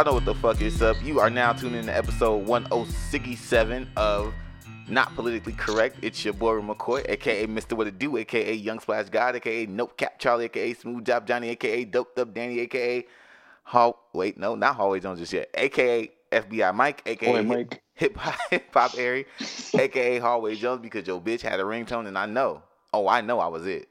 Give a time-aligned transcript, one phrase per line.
[0.00, 0.96] Y'all know what the fuck is up.
[1.04, 4.32] You are now tuning in to episode 1067 of
[4.88, 5.98] Not Politically Correct.
[6.00, 7.74] It's your boy McCoy, aka Mr.
[7.74, 11.50] What It Do, aka Young Splash God, aka Nope Cap Charlie, aka Smooth Job Johnny,
[11.50, 13.06] aka Doped Up Danny, aka
[13.64, 14.08] Hall.
[14.14, 15.50] Wait, no, not Hallway Jones just yet.
[15.52, 17.82] aka FBI Mike, aka Boy, Mike.
[17.92, 19.26] Hip Hop Hip Hop Airy,
[19.78, 22.62] aka Hallway Jones, because your bitch had a ringtone, and I know.
[22.94, 23.86] Oh, I know I was it.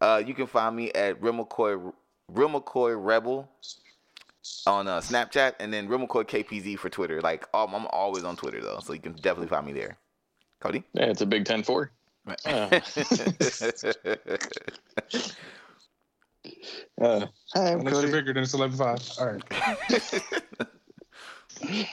[0.00, 1.92] Uh, you can find me at Real McCoy,
[2.28, 3.50] Real McCoy Rebel
[4.66, 7.20] on uh, Snapchat, and then Real McCoy KPZ for Twitter.
[7.20, 9.96] Like, um, I'm always on Twitter though, so you can definitely find me there.
[10.60, 10.82] Cody.
[10.94, 11.90] Yeah, it's a big 10 4.
[12.26, 12.32] Uh,
[17.00, 18.12] uh, hi, I'm Unless Cody.
[18.12, 19.20] bigger than it's 11.5.
[19.20, 19.42] All right.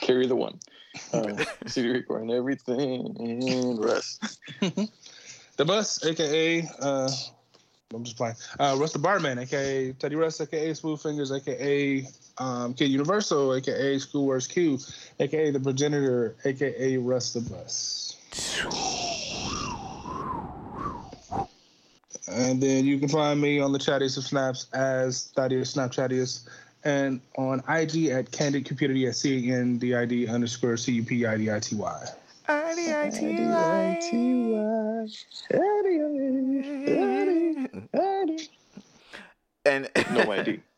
[0.00, 0.58] Carry the one.
[1.12, 4.38] Uh, CD recording everything and rest.
[5.58, 7.10] The Bus, aka uh,
[7.94, 8.36] I'm just playing.
[8.58, 12.06] Uh, Russ the Barman, aka Teddy Russ, aka Smooth Fingers, aka
[12.38, 14.78] um, Kid Universal, aka School Schoolworks Q,
[15.20, 18.16] aka The Progenitor, aka Russ the Bus.
[22.28, 26.48] And then you can find me on the chattiest of snaps as Thaddeus Snapchattiest
[26.84, 30.76] and on IG at Candid Cupidity D S C A N D I D underscore
[30.76, 32.06] C U P I D I T Y.
[36.88, 37.11] and
[40.12, 40.60] No ID.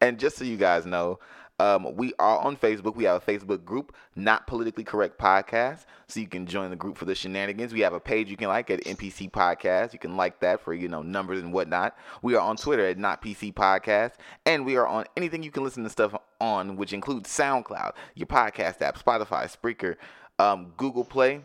[0.00, 1.18] And just so you guys know,
[1.58, 2.96] um, we are on Facebook.
[2.96, 5.86] We have a Facebook group, Not Politically Correct Podcast.
[6.06, 7.72] So you can join the group for the shenanigans.
[7.72, 9.92] We have a page you can like at NPC Podcast.
[9.92, 11.96] You can like that for, you know, numbers and whatnot.
[12.20, 14.12] We are on Twitter at Not PC Podcast.
[14.44, 18.26] And we are on anything you can listen to stuff on, which includes SoundCloud, your
[18.26, 19.96] podcast app, Spotify, Spreaker,
[20.38, 21.40] um, Google Play.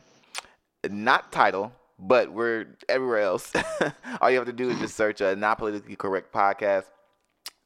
[0.90, 3.54] Not Tidal, but we're everywhere else.
[4.22, 6.86] All you have to do is just search a Not Politically Correct Podcast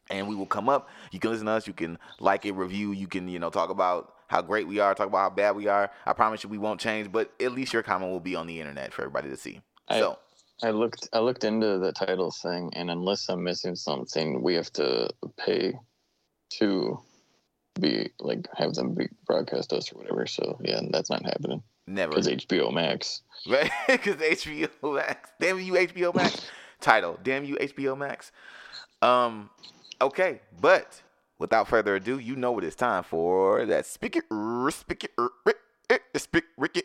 [0.10, 0.90] and we will come up.
[1.12, 1.68] You can listen to us.
[1.68, 2.92] You can like it, review.
[2.92, 5.68] You can, you know, talk about how great we are, talk about how bad we
[5.68, 5.92] are.
[6.06, 8.60] I promise you we won't change, but at least your comment will be on the
[8.60, 9.62] internet for everybody to see.
[9.88, 10.20] I- so,
[10.64, 14.72] I looked I looked into the Tidal thing and unless I'm missing something, we have
[14.74, 15.74] to pay
[16.60, 17.00] to
[17.80, 20.26] be like have them be broadcast us or whatever.
[20.26, 21.62] So yeah, that's not happening.
[21.88, 22.12] never.
[22.12, 23.22] Because HBO Max.
[23.48, 23.70] Right?
[23.88, 25.30] Because HBO Max.
[25.40, 26.48] Damn you, HBO Max.
[26.82, 27.20] Tidal.
[27.22, 28.32] Damn you, HBO Max.
[29.04, 29.50] Um,
[30.02, 31.02] okay, but
[31.40, 33.66] without further ado, you know what it's time for.
[33.66, 35.58] That spigot, r- spigot, r- rick,
[35.90, 36.84] eh, r- rick,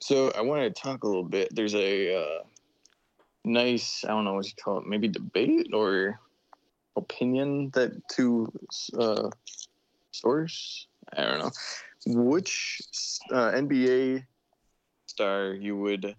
[0.00, 1.54] So I wanted to talk a little bit.
[1.54, 2.42] There's a uh,
[3.44, 6.20] nice, I don't know what you call it, maybe debate or
[6.96, 8.50] opinion that two
[8.98, 9.30] uh,
[10.12, 10.86] source.
[11.16, 11.50] I don't know
[12.06, 12.80] which
[13.32, 14.24] uh, NBA
[15.10, 16.14] star you would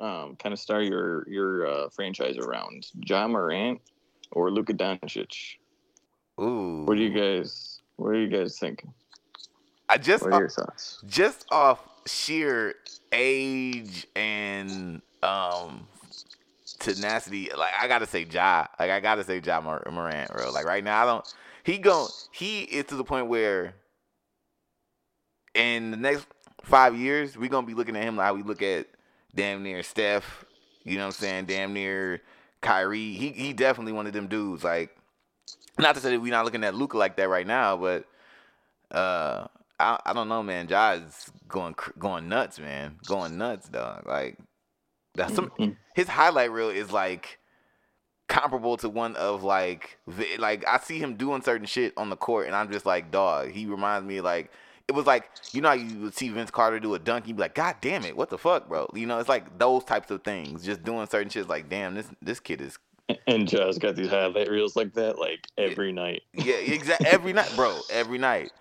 [0.00, 3.80] um, kind of star your your uh, franchise around, Ja Morant
[4.32, 5.56] or Luka Doncic.
[6.40, 6.84] Ooh.
[6.84, 7.80] What do you guys?
[7.96, 8.92] What are you guys thinking?
[9.88, 11.02] I just What are your thoughts?
[11.06, 12.74] just off sheer
[13.12, 15.86] age and um
[16.78, 18.66] tenacity, like I gotta say Ja.
[18.78, 20.50] Like I gotta say Ja Mor- Morant, bro.
[20.50, 21.34] Like right now, I don't.
[21.62, 22.08] He go.
[22.32, 23.74] He is to the point where
[25.54, 26.26] in the next
[26.64, 28.86] five years, we're gonna be looking at him like we look at
[29.34, 30.44] damn near Steph.
[30.84, 31.44] You know what I'm saying?
[31.46, 32.20] Damn near
[32.60, 33.14] Kyrie.
[33.14, 34.64] He he definitely one of them dudes.
[34.64, 34.96] Like,
[35.78, 38.04] not to say that we're not looking at Luka like that right now, but
[38.90, 39.46] uh,
[39.80, 40.68] I I don't know, man.
[40.68, 40.98] Ja
[41.48, 42.98] going going nuts, man.
[43.06, 44.06] Going nuts, dog.
[44.06, 44.38] Like,
[45.14, 45.76] that's some Mhm.
[45.94, 47.38] his highlight reel is like
[48.28, 49.98] comparable to one of like
[50.38, 53.50] like I see him doing certain shit on the court, and I'm just like, dog.
[53.50, 54.50] He reminds me like
[54.88, 57.36] it was like you know how you would see Vince Carter do a dunk, you'd
[57.36, 58.88] be like, God damn it, what the fuck, bro?
[58.94, 61.48] You know, it's like those types of things, just doing certain shit.
[61.48, 62.78] Like, damn, this this kid is
[63.26, 66.22] And Ja's got these highlight reels like that like every night.
[66.32, 68.52] yeah, exactly every night, bro, every night.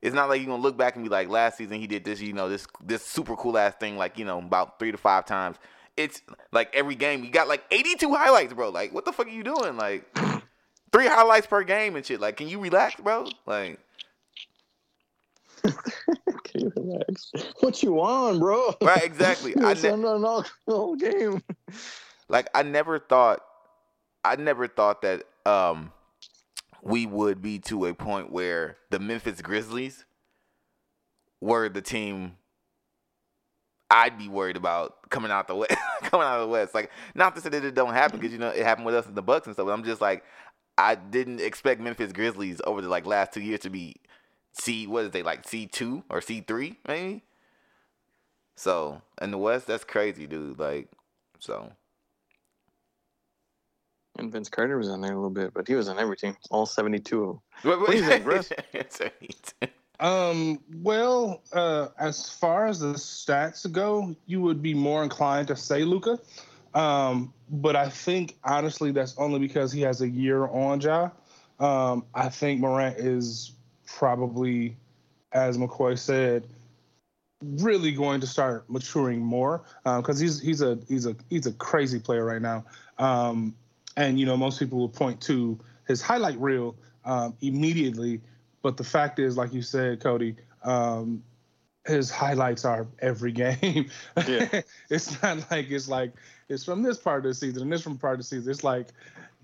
[0.00, 2.20] It's not like you're gonna look back and be like, last season he did this,
[2.20, 5.26] you know, this this super cool ass thing, like you know, about three to five
[5.26, 5.56] times.
[5.96, 6.22] It's
[6.52, 8.68] like every game you got like 82 highlights, bro.
[8.68, 9.76] Like, what the fuck are you doing?
[9.76, 10.04] Like,
[10.92, 12.20] three highlights per game and shit.
[12.20, 13.26] Like, can you relax, bro?
[13.46, 13.80] Like,
[16.54, 17.30] You relax?
[17.60, 18.74] What you on, bro?
[18.82, 19.04] right?
[19.04, 19.54] Exactly.
[19.60, 21.42] I ne- whole- the whole game.
[22.28, 23.40] like I never thought
[24.24, 25.92] I never thought that um
[26.82, 30.04] we would be to a point where the Memphis Grizzlies
[31.40, 32.36] were the team
[33.90, 36.74] I'd be worried about coming out the west coming out of the west.
[36.74, 39.06] Like not to say that it don't happen because you know it happened with us
[39.06, 40.24] in the Bucks and stuff, but I'm just like
[40.76, 43.96] I didn't expect Memphis Grizzlies over the like last two years to be
[44.58, 47.22] C what is they like C two or C three maybe.
[48.56, 50.58] So in the West, that's crazy, dude.
[50.58, 50.88] Like
[51.38, 51.72] so
[54.18, 56.66] And Vince Carter was on there a little bit, but he was on everything, all
[56.66, 57.40] 72 of them.
[57.62, 58.50] What, do you think, Russ?
[60.00, 65.56] Um, well, uh, as far as the stats go, you would be more inclined to
[65.56, 66.18] say Luka.
[66.74, 71.10] Um, but I think honestly that's only because he has a year on Ja.
[71.58, 73.52] Um, I think Morant is
[73.96, 74.76] probably,
[75.32, 76.46] as McCoy said,
[77.42, 81.52] really going to start maturing more because um, he's he's a he's a he's a
[81.52, 82.64] crazy player right now.
[82.98, 83.54] Um,
[83.96, 88.20] and you know most people will point to his highlight reel um, immediately,
[88.62, 91.22] but the fact is, like you said, Cody, um,
[91.86, 93.90] his highlights are every game.
[94.26, 94.62] Yeah.
[94.90, 96.12] it's not like it's like
[96.48, 98.50] it's from this part of the season and this from part of the season.
[98.50, 98.88] It's like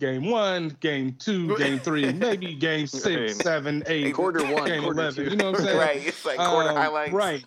[0.00, 5.00] game one, game two, game three, maybe game six, seven, eight, quarter one, game quarter
[5.00, 5.24] eleven.
[5.24, 5.30] Two.
[5.30, 5.78] You know what I'm saying?
[5.78, 6.06] right.
[6.06, 7.12] It's like quarter Um, highlights.
[7.12, 7.44] Right.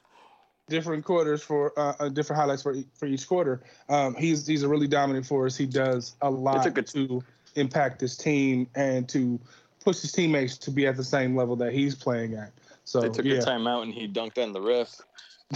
[0.70, 3.64] Different quarters for uh, uh, different highlights for e- for each quarter.
[3.88, 5.56] Um, he's he's a really dominant force.
[5.56, 7.24] He does a lot took a- to
[7.56, 9.40] impact his team and to
[9.84, 12.52] push his teammates to be at the same level that he's playing at.
[12.84, 15.02] So They took yeah, a timeout and he dunked on the ref.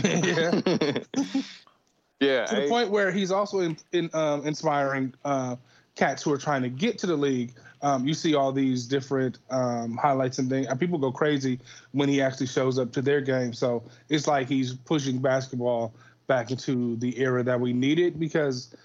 [0.04, 0.52] yeah.
[2.20, 2.46] yeah.
[2.46, 5.56] to the I- point where he's also in, in, um, inspiring uh,
[6.02, 7.54] cats who are trying to get to the league.
[7.84, 11.60] Um, you see all these different um, highlights and things, people go crazy
[11.92, 13.54] when he actually shows up to their game.
[13.54, 15.94] So it's like he's pushing basketball
[16.26, 18.76] back into the era that we needed because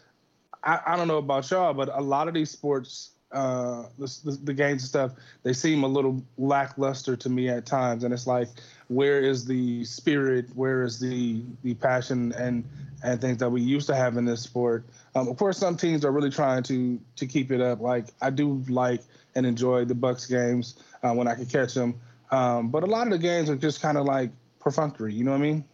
[0.62, 4.30] I, I don't know about y'all, but a lot of these sports, uh, the, the,
[4.44, 5.12] the games and stuff,
[5.42, 8.48] they seem a little lackluster to me at times, and it's like,
[8.88, 10.46] where is the spirit?
[10.54, 12.64] Where is the the passion and
[13.04, 14.84] and things that we used to have in this sport?
[15.14, 17.80] Um, of course, some teams are really trying to to keep it up.
[17.80, 19.02] Like I do like
[19.34, 22.00] and enjoy the Bucks games uh, when I can catch them,
[22.30, 24.30] um, but a lot of the games are just kind of like
[24.60, 25.12] perfunctory.
[25.12, 25.64] You know what I mean?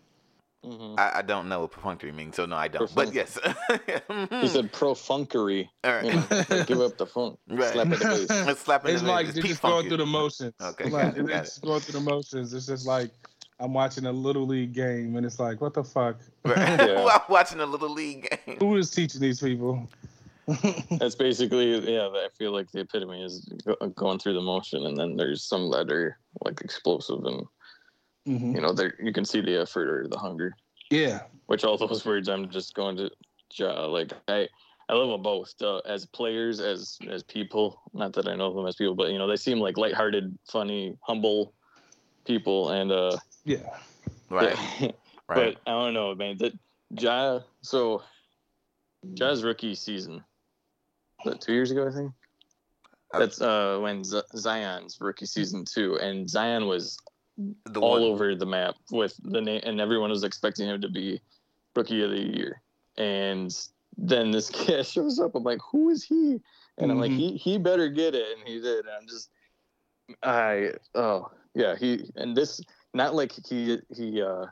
[0.65, 0.99] Mhm.
[0.99, 2.95] I, I don't know what perfunctory means, so no, I don't.
[2.95, 3.37] But yes.
[3.69, 5.69] He said profunkery.
[5.83, 6.05] All right.
[6.05, 7.39] You know, like, give up the funk.
[7.49, 7.73] Right.
[7.73, 8.31] Slap at the face.
[8.31, 10.55] Let's slap in it's the like it's they're just going through the motions.
[10.61, 12.53] Okay, Like, got it, got it's going through the motions.
[12.55, 13.11] It's just like
[13.59, 16.17] I'm watching a little league game, and it's like, what the fuck?
[16.45, 16.57] Right.
[16.59, 17.07] Yeah.
[17.13, 18.57] I'm watching a little league game.
[18.59, 19.89] Who is teaching these people?
[20.99, 22.09] That's basically yeah.
[22.09, 25.71] I feel like the epitome is go- going through the motion, and then there's some
[25.71, 27.47] that are like explosive, and
[28.27, 28.55] Mhm.
[28.55, 30.55] you know, there you can see the effort or the hunger.
[30.91, 33.11] Yeah, Which all those words, I'm just going to
[33.55, 33.87] Ja.
[33.87, 34.49] Like I,
[34.89, 37.81] I love them both uh, as players, as as people.
[37.93, 40.97] Not that I know them as people, but you know, they seem like lighthearted, funny,
[41.01, 41.55] humble
[42.25, 43.79] people, and uh, yeah.
[44.31, 44.57] Right.
[44.81, 44.91] yeah.
[45.29, 45.57] Right.
[45.57, 46.37] But I don't know, man.
[46.39, 46.53] That
[46.91, 47.41] Ja.
[47.63, 48.03] So
[49.15, 50.23] Ja's rookie season.
[51.25, 52.13] Was that two years ago, I think.
[53.15, 56.99] Uh, That's uh when Z- Zion's rookie season too, and Zion was
[57.39, 58.03] the all one.
[58.03, 61.21] over the map with the name, and everyone was expecting him to be
[61.75, 62.61] rookie of the year.
[62.99, 63.55] And
[63.97, 65.35] then this kid shows up.
[65.35, 66.41] I'm like, who is he?
[66.79, 67.17] And I'm like, Mhm.
[67.17, 68.81] he he better get it, and he did.
[68.87, 69.31] And I'm just,
[70.23, 72.61] I oh yeah, he and this
[72.95, 74.47] not like he he uh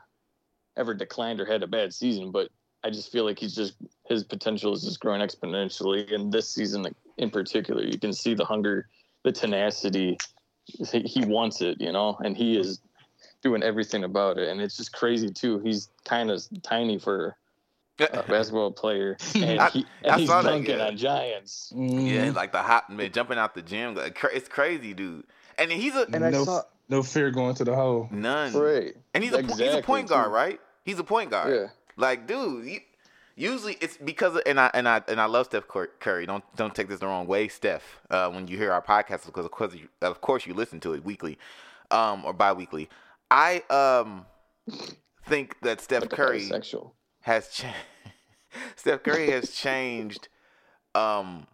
[0.77, 2.49] ever declined or had a bad season, but
[2.83, 3.75] I just feel like he's just
[4.07, 6.11] his potential is just growing exponentially.
[6.13, 6.85] And this season
[7.17, 8.87] in particular, you can see the hunger,
[9.23, 10.17] the tenacity.
[10.65, 12.79] He, he wants it, you know, and he is
[13.43, 14.47] doing everything about it.
[14.49, 15.59] And it's just crazy too.
[15.59, 17.35] He's kind of tiny for
[17.99, 20.87] a basketball player, and, I- he, I and he's saw that, dunking yeah.
[20.87, 21.73] on giants.
[21.75, 22.35] Yeah, Mhm.
[22.35, 23.97] like the hot man jumping out the gym.
[23.97, 25.25] It's crazy, dude.
[25.57, 28.07] And he's a And I no, saw no fear going to the hole.
[28.11, 28.53] none.
[28.53, 30.31] right, And he's a, po- he's a point guard, too.
[30.33, 30.59] right?
[30.85, 31.53] He's a point guard.
[31.53, 31.67] yeah.
[31.97, 32.79] Like, dude, you,
[33.41, 36.25] usually it's because of, and I and I and I love Steph Curry.
[36.25, 37.99] Don't don't take this the wrong way, Steph.
[38.09, 40.93] Uh, when you hear our podcast, because of course you, of course you listen to
[40.93, 41.37] it weekly,
[41.89, 42.87] um, or bi-weekly.
[43.31, 44.25] I um
[45.25, 46.49] think that Steph Curry
[47.21, 47.75] has changed.
[48.75, 50.27] Steph Curry has changed,
[50.93, 51.47] um,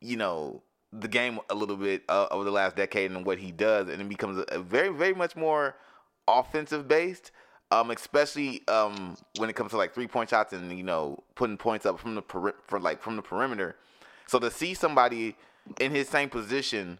[0.00, 3.52] you know, the game a little bit uh, over the last decade and what he
[3.52, 5.76] does, and it becomes a, a very, very much more
[6.26, 7.32] offensive based.
[7.74, 11.56] Um, especially um when it comes to like three point shots and you know putting
[11.56, 13.74] points up from the peri- for like from the perimeter.
[14.26, 15.36] So to see somebody
[15.80, 16.98] in his same position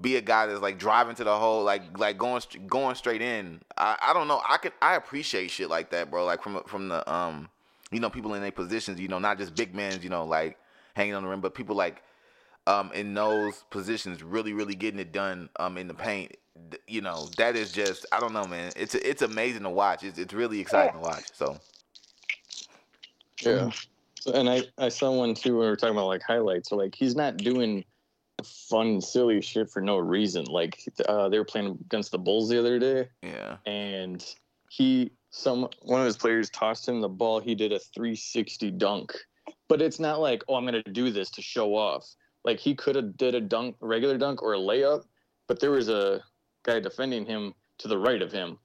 [0.00, 3.60] be a guy that's like driving to the hole, like like going going straight in.
[3.76, 4.40] I, I don't know.
[4.48, 6.24] I could I appreciate shit like that, bro.
[6.24, 7.48] Like from from the um
[7.92, 8.98] you know people in their positions.
[8.98, 10.00] You know, not just big men.
[10.02, 10.58] You know, like
[10.94, 12.02] hanging on the rim, but people like
[12.66, 16.36] um in those positions really really getting it done um in the paint.
[16.86, 18.72] You know, that is just I don't know, man.
[18.76, 20.04] It's it's amazing to watch.
[20.04, 21.24] It's it's really exciting to watch.
[21.32, 21.58] So
[23.42, 23.70] Yeah.
[24.20, 25.56] So, and I, I saw one too.
[25.56, 26.70] When we were talking about like highlights.
[26.70, 27.84] So like he's not doing
[28.42, 30.44] fun, silly shit for no reason.
[30.46, 34.24] Like uh, they were playing against the Bulls the other day, yeah, and
[34.70, 37.40] he some one of his players tossed him the ball.
[37.40, 39.12] He did a 360 dunk,
[39.68, 42.06] but it's not like oh I'm gonna do this to show off.
[42.44, 45.04] Like he could have did a dunk, regular dunk or a layup,
[45.46, 46.22] but there was a
[46.62, 48.58] guy defending him to the right of him.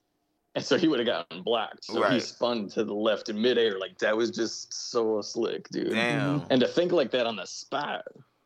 [0.55, 1.86] And so he would have gotten blocked.
[1.86, 3.77] So he spun to the left in midair.
[3.79, 5.91] Like that was just so slick, dude.
[5.91, 6.43] Damn.
[6.50, 8.03] And to think like that on the spot.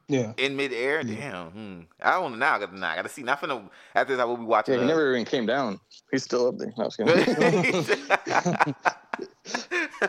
[0.10, 0.34] Yeah.
[0.38, 1.16] In midair, Yeah.
[1.32, 1.52] damn.
[1.52, 1.80] Hmm.
[2.02, 2.56] I don't know now.
[2.56, 3.24] I got to, I got to see.
[3.24, 3.70] Not finna.
[3.96, 4.74] After this, I will be watching.
[4.74, 5.80] Yeah, he the- never even came down.
[6.12, 6.74] He's still up there.
[6.78, 8.76] No, I was kidding.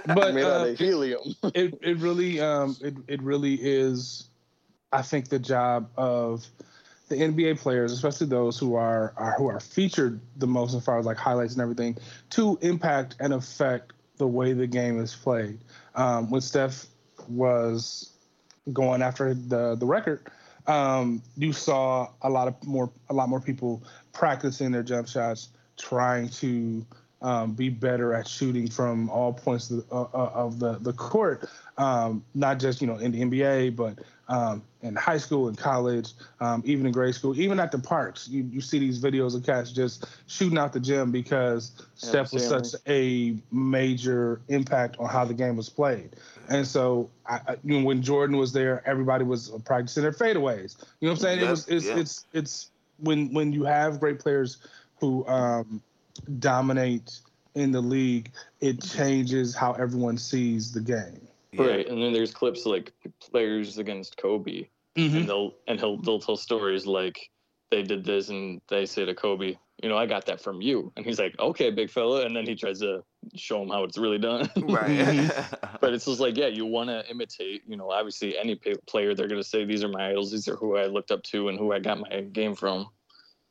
[0.06, 1.20] But Made out uh, of helium.
[1.54, 4.28] it it really um it, it really is
[4.94, 6.46] I think the job of
[7.08, 10.98] the NBA players, especially those who are, are who are featured the most as far
[11.00, 11.98] as like highlights and everything,
[12.30, 15.58] to impact and affect the way the game is played.
[15.96, 16.86] Um, when Steph
[17.28, 18.10] was
[18.72, 20.28] going after the the record,
[20.68, 23.82] um, you saw a lot of more a lot more people
[24.12, 26.86] practicing their jump shots, trying to
[27.24, 30.92] um, be better at shooting from all points of the, uh, uh, of the, the
[30.92, 35.56] court, um, not just you know in the NBA, but um, in high school and
[35.56, 38.28] college, um, even in grade school, even at the parks.
[38.28, 42.32] You, you see these videos of cats just shooting out the gym because Yeah, Steph
[42.32, 46.16] was such a major impact on how the game was played.
[46.48, 50.76] And so, I, I, you know, when Jordan was there, everybody was practicing their fadeaways.
[51.00, 51.40] You know what I'm saying?
[51.40, 51.98] It was it's Yeah.
[51.98, 54.58] it's it's when when you have great players
[55.00, 55.82] who um,
[56.38, 57.20] dominate
[57.54, 61.23] in the league, it changes how everyone sees the game.
[61.54, 61.66] Yeah.
[61.66, 61.88] Right.
[61.88, 64.66] And then there's clips like players against Kobe.
[64.96, 65.16] Mm-hmm.
[65.16, 67.28] and they'll and he'll they'll tell stories like
[67.72, 70.92] they did this and they say to Kobe, you know, I got that from you,
[70.96, 73.02] and he's like, okay, big fella, and then he tries to
[73.34, 74.48] show him how it's really done.
[74.62, 75.30] Right.
[75.80, 77.62] but it's just like, yeah, you want to imitate.
[77.66, 80.54] You know, obviously any pa- player, they're gonna say these are my idols, these are
[80.56, 82.86] who I looked up to, and who I got my game from.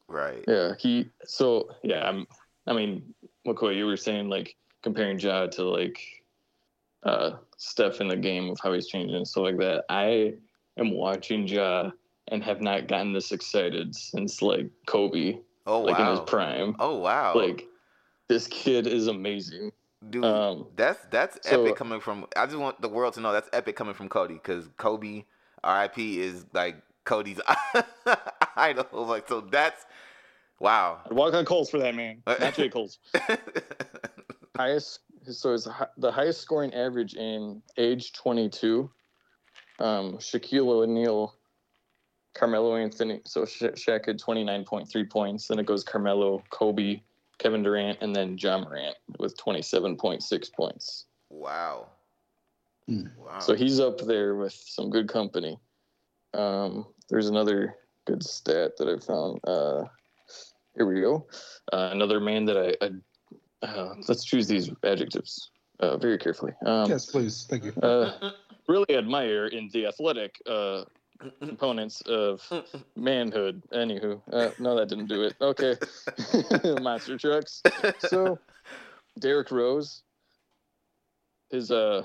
[0.07, 0.45] right.
[0.47, 1.09] Yeah, he.
[1.25, 2.25] So yeah, I'm.
[2.65, 3.13] I mean,
[3.45, 6.22] McCoy, you were saying like comparing Ja to like
[7.05, 9.85] uh Steph in the game of how he's changing and stuff like that.
[9.89, 10.33] I
[10.77, 11.91] am watching Ja
[12.29, 16.75] and have not gotten this excited since like Kobe, Oh like in his prime.
[16.79, 17.33] Oh wow.
[17.35, 17.65] Like
[18.27, 19.71] this kid is amazing.
[20.09, 22.25] Dude, Um, that's that's so- epic coming from.
[22.35, 25.23] I just want the world to know that's epic coming from Cody because Kobe,
[25.63, 26.19] R.I.P.
[26.19, 27.39] is like Cody's
[28.57, 28.85] idol.
[28.93, 29.85] Like so, that's
[30.59, 30.99] wow.
[31.05, 32.99] I'd walk on coals for that man, not J Coles.
[34.57, 38.89] Highest so it's the highest scoring average in age 22
[39.79, 41.35] um shaquille o'neal
[42.33, 47.01] carmelo anthony so Sha- Shaq had 29.3 points then it goes carmelo kobe
[47.37, 51.87] kevin durant and then ja morant with 27.6 points wow.
[52.87, 53.07] Hmm.
[53.17, 53.39] Wow.
[53.39, 55.57] so he's up there with some good company
[56.33, 57.75] um there's another
[58.05, 59.83] good stat that i found uh
[60.75, 61.27] here we go
[61.71, 62.89] uh, another man that i, I
[63.63, 67.45] uh, let's choose these adjectives uh, very carefully um, Yes, please.
[67.49, 67.73] Thank you.
[67.81, 68.31] uh,
[68.67, 70.83] really admire in the athletic uh,
[71.39, 72.41] components of
[72.95, 73.63] manhood.
[73.73, 75.35] Anywho, uh, no, that didn't do it.
[75.41, 75.75] Okay,
[76.81, 77.61] monster trucks.
[77.99, 78.39] So,
[79.19, 80.03] Derrick Rose,
[81.49, 82.03] his uh,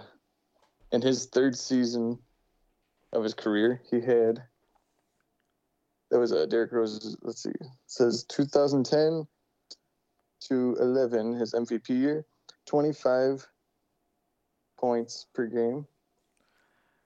[0.93, 2.19] in his third season
[3.13, 4.43] of his career, he had
[6.11, 7.17] that was uh, Derrick Rose.
[7.23, 9.27] Let's see, it says 2010
[10.41, 12.25] to 11, his MVP year,
[12.67, 13.47] 25
[14.79, 15.87] points per game,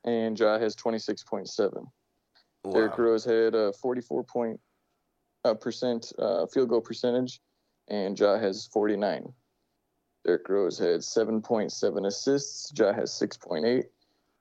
[0.04, 1.86] and Ja has 26.7.
[2.72, 2.96] Derrick.
[2.98, 4.60] Rose had a 44 point
[5.44, 7.40] uh, percent uh, field goal percentage,
[7.88, 9.32] and Ja has 49.
[10.24, 12.72] Derrick Rose had 7.7 assists.
[12.76, 13.84] Ja has 6.8,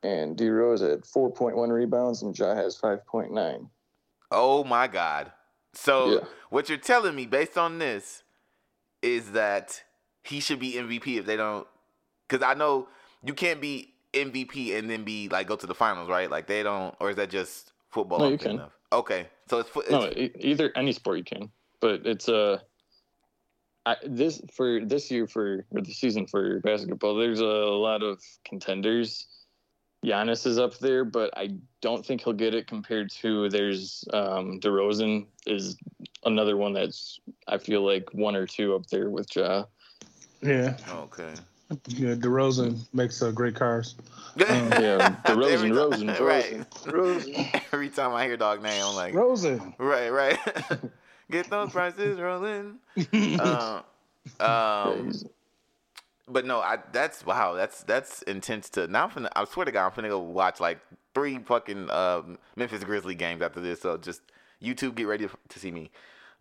[0.03, 3.69] and D Rose had 4.1 rebounds, and Ja has 5.9.
[4.29, 5.31] Oh my God.
[5.73, 6.27] So Yeah.
[6.49, 8.23] what you're telling me based on this
[9.01, 9.83] is that
[10.23, 11.67] he should be MVP if they don't
[12.27, 12.87] because I know
[13.23, 16.29] you can't be MVP and then be like go to the finals, right?
[16.29, 18.19] Like they don't or is that just football?
[18.19, 18.59] No, you can.
[18.59, 18.71] of?
[18.91, 19.27] Okay.
[19.49, 22.59] So it's, it's No, either any sport you can, but it's uh,
[23.85, 27.15] I, this for this year for or the season for basketball.
[27.15, 29.27] There's a lot of contenders.
[30.03, 34.59] Giannis is up there, but I don't think he'll get it compared to there's um,
[34.59, 35.77] DeRozan is
[36.25, 39.65] another one that's I feel like one or two up there with Ja.
[40.41, 40.75] Yeah.
[40.91, 41.33] okay.
[41.87, 42.15] Yeah.
[42.15, 43.95] DeRozan makes uh, great cars.
[44.37, 46.65] Yeah, DeRozan, Every Rosen, right.
[46.87, 47.35] Rosen.
[47.73, 49.73] Every time I hear dog name, I'm like, Rosen.
[49.77, 50.37] right, right.
[51.31, 52.77] Get those prices rolling.
[53.13, 53.81] Uh,
[54.39, 55.25] um, he's-
[56.31, 59.05] But no, I that's wow, that's that's intense to now.
[59.05, 60.79] I'm finna, I swear to God, I'm finna go watch like
[61.13, 63.81] three fucking um, Memphis Grizzly games after this.
[63.81, 64.21] So just
[64.61, 65.91] YouTube, get ready to see me.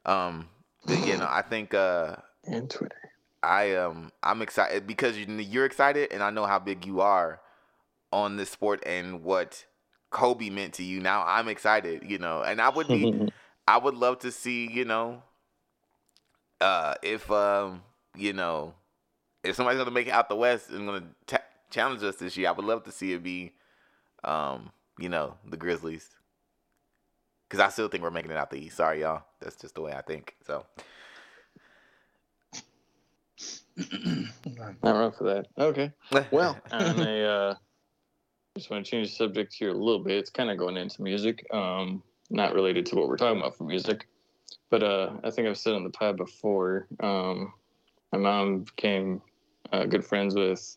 [0.06, 0.48] Um,
[0.86, 2.96] but you know, I think uh, and Twitter.
[3.42, 7.40] I um I'm excited because you, you're excited, and I know how big you are
[8.12, 9.64] on this sport and what
[10.10, 11.00] Kobe meant to you.
[11.00, 13.28] Now I'm excited, you know, and I would be,
[13.68, 15.22] I would love to see, you know,
[16.60, 17.82] uh, if um,
[18.16, 18.74] you know,
[19.42, 21.38] if somebody's gonna make it out the West and gonna ta
[21.70, 23.52] challenge us this year, I would love to see it be,
[24.24, 26.08] um, you know, the Grizzlies.
[27.48, 28.76] Cause I still think we're making it out the East.
[28.76, 29.24] Sorry, y'all.
[29.40, 30.36] That's just the way I think.
[30.46, 30.64] So.
[33.76, 35.46] Not wrong for that.
[35.58, 35.92] Okay.
[36.30, 37.54] Well, on a, uh,
[38.56, 40.18] just want to change the subject here a little bit.
[40.18, 43.64] It's kind of going into music, um, not related to what we're talking about for
[43.64, 44.06] music,
[44.70, 46.86] but uh, I think I've said on the pod before.
[47.00, 47.52] Um,
[48.12, 49.22] my mom became
[49.72, 50.76] uh, good friends with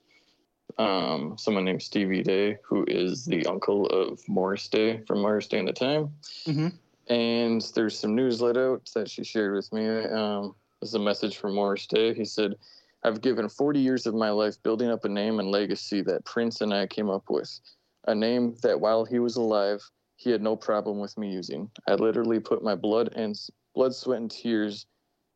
[0.78, 5.60] um, someone named Stevie Day, who is the uncle of Morris Day from Morris Day
[5.60, 6.14] and the Time.
[6.48, 6.68] Mm-hmm.
[7.14, 9.88] And there's some news let out that she shared with me.
[10.06, 12.14] Um, this is a message from Morris Day.
[12.14, 12.56] He said,
[13.04, 16.62] I've given 40 years of my life building up a name and legacy that Prince
[16.62, 17.60] and I came up with.
[18.08, 19.82] A name that while he was alive,
[20.16, 21.70] he had no problem with me using.
[21.88, 23.38] I literally put my blood and
[23.76, 24.86] blood, sweat, and tears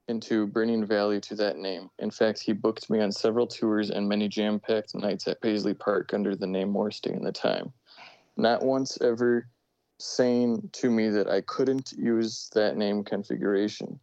[0.07, 1.89] into bringing value to that name.
[1.99, 5.73] In fact, he booked me on several tours and many jam packed nights at Paisley
[5.73, 7.73] Park under the name Day and the Time.
[8.37, 9.49] Not once ever
[9.99, 13.99] saying to me that I couldn't use that name configuration.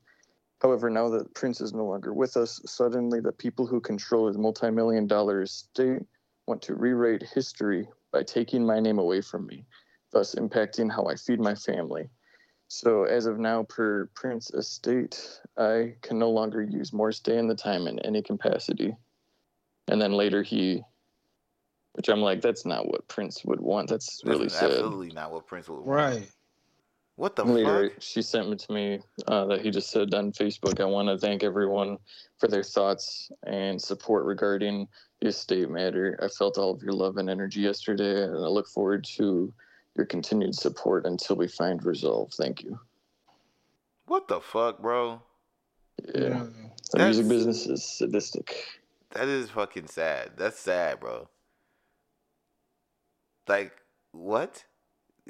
[0.60, 4.38] However, now that Prince is no longer with us, suddenly the people who control his
[4.38, 6.02] multi million dollar estate
[6.46, 9.64] want to rewrite history by taking my name away from me,
[10.12, 12.08] thus impacting how I feed my family.
[12.74, 17.48] So, as of now, per Prince estate, I can no longer use Morris Day and
[17.48, 18.96] the Time in any capacity.
[19.86, 20.82] And then later he,
[21.92, 23.88] which I'm like, that's not what Prince would want.
[23.88, 24.72] That's really That's sad.
[24.72, 25.86] absolutely not what Prince would want.
[25.86, 26.28] Right.
[27.14, 28.02] What the Later, fuck?
[28.02, 30.80] she sent it to me uh, that he just said on Facebook.
[30.80, 31.98] I want to thank everyone
[32.40, 34.88] for their thoughts and support regarding
[35.20, 36.18] the estate matter.
[36.20, 39.54] I felt all of your love and energy yesterday, and I look forward to
[39.96, 42.32] your continued support until we find resolve.
[42.32, 42.78] Thank you.
[44.06, 45.22] What the fuck, bro?
[46.04, 46.48] Yeah, the
[46.92, 48.56] That's- music business is sadistic.
[49.10, 50.32] That is fucking sad.
[50.36, 51.28] That's sad, bro.
[53.48, 53.72] Like,
[54.12, 54.64] what?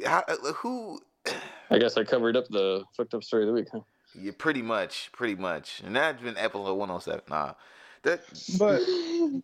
[0.05, 1.01] How, uh, who?
[1.71, 3.69] I guess I covered up the fucked up story of the week.
[3.73, 3.81] Huh?
[4.19, 5.83] Yeah, pretty much, pretty much.
[5.85, 7.23] And that's been episode 107.
[7.29, 7.55] Nah.
[8.05, 8.23] That,
[8.59, 8.81] But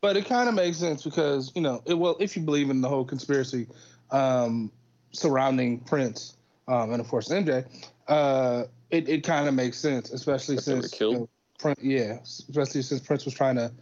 [0.00, 2.82] but it kind of makes sense because you know it well if you believe in
[2.82, 3.66] the whole conspiracy
[4.10, 4.70] um,
[5.12, 6.36] surrounding Prince
[6.70, 7.66] um, and of course MJ,
[8.08, 13.00] uh, it it kind of makes sense, especially since you know, Prin- yeah, especially since
[13.00, 13.72] Prince was trying to.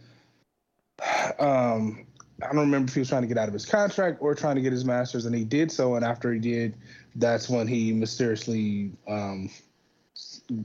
[1.39, 2.05] Um,
[2.41, 4.55] I don't remember if he was trying to get out of his contract or trying
[4.55, 5.95] to get his masters, and he did so.
[5.95, 6.75] And after he did,
[7.15, 9.49] that's when he mysteriously um,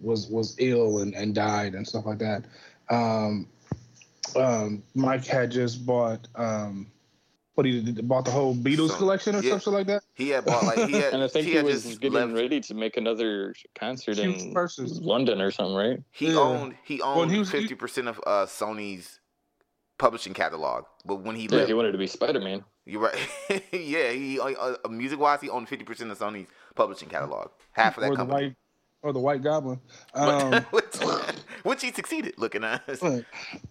[0.02, 2.44] was was ill and, and died and stuff like that.
[2.90, 3.48] Um,
[4.36, 6.90] um, Mike had just bought um,
[7.54, 9.50] what he did, bought the whole Beatles So, collection or yeah.
[9.52, 10.02] something like that.
[10.14, 12.32] he had bought, like, he had, And I think he he, was just getting left.
[12.34, 15.00] ready to make another concert Huge in purses.
[15.00, 16.02] London or something, right?
[16.10, 16.40] He Yeah.
[16.40, 19.20] owned, he owned he was- 50% of uh, Sony's
[19.98, 20.84] publishing catalog.
[21.04, 22.64] But when he Yeah, left, he wanted to be Spider Man.
[22.86, 23.16] you're right.
[23.72, 24.46] yeah, he, uh,
[24.84, 27.50] uh, music wise, he owned 50% of Sony's publishing catalog.
[27.72, 28.56] Half of that or the company.
[29.04, 29.80] White or the White Goblin.
[30.14, 30.96] Um, which,
[31.62, 32.82] which he succeeded looking at.
[33.02, 33.24] Right.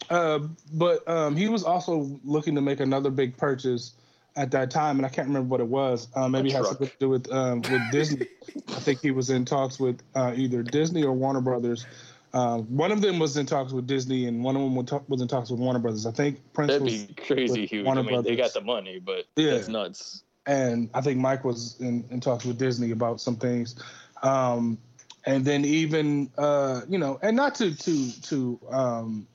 [0.09, 0.39] Uh,
[0.73, 3.93] but um, he was also looking to make another big purchase
[4.35, 6.07] at that time, and I can't remember what it was.
[6.15, 8.27] Uh, maybe it had something to do with um, with Disney.
[8.69, 11.85] I think he was in talks with uh, either Disney or Warner Brothers.
[12.33, 15.27] Uh, one of them was in talks with Disney, and one of them was in
[15.27, 16.07] talks with Warner Brothers.
[16.07, 17.85] I think Prince That'd was, be crazy with huge.
[17.85, 19.51] Warner I mean, they got the money, but Yeah.
[19.51, 20.23] that's nuts.
[20.47, 23.75] and I think Mike was in, in talks with Disney about some things.
[24.23, 24.79] Um,
[25.25, 29.27] and then even uh, you know, and not to to to um,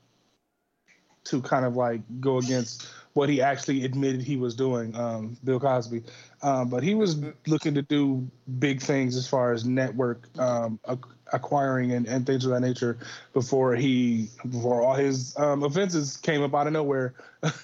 [1.25, 5.59] to kind of like go against what he actually admitted he was doing, um, Bill
[5.59, 6.03] Cosby,
[6.41, 8.25] um, but he was looking to do
[8.59, 10.99] big things as far as network um, ac-
[11.33, 12.97] acquiring and, and things of that nature
[13.33, 17.13] before he before all his um, offenses came up out of nowhere,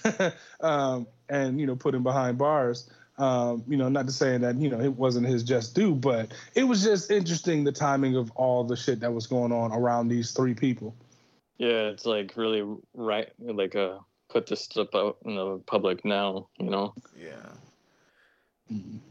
[0.60, 2.90] um, and you know put him behind bars.
[3.18, 6.32] Um, you know, not to say that you know it wasn't his just due, but
[6.54, 10.08] it was just interesting the timing of all the shit that was going on around
[10.08, 10.94] these three people.
[11.58, 13.98] Yeah, it's like really right, like uh,
[14.28, 16.48] put this stuff out in the public now.
[16.58, 17.36] You know, Yeah.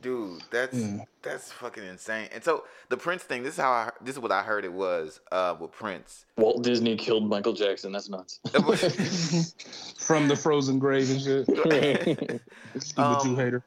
[0.02, 1.06] Dude, that's Yeah.
[1.22, 2.28] that's fucking insane.
[2.34, 4.74] And so the Prince thing, this is how I this is what I heard it
[4.74, 6.26] was uh with Prince.
[6.38, 7.94] Walt Disney killed Michael Jackson.
[7.94, 8.40] That's nuts.
[9.98, 11.46] From the frozen grave and shit.
[12.80, 13.64] Stupid Um, Jew hater.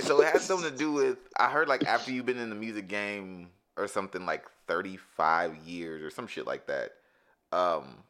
[0.00, 2.56] So it has something to do with I heard like after you've been in the
[2.56, 6.92] music game or something like 35 years or some shit like that,
[7.52, 8.04] um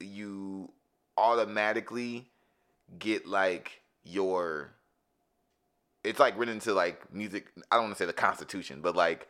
[0.00, 0.70] you
[1.16, 2.26] automatically
[2.98, 4.70] get like your
[6.04, 7.46] it's like written into like music.
[7.72, 9.26] I don't want to say the Constitution, but like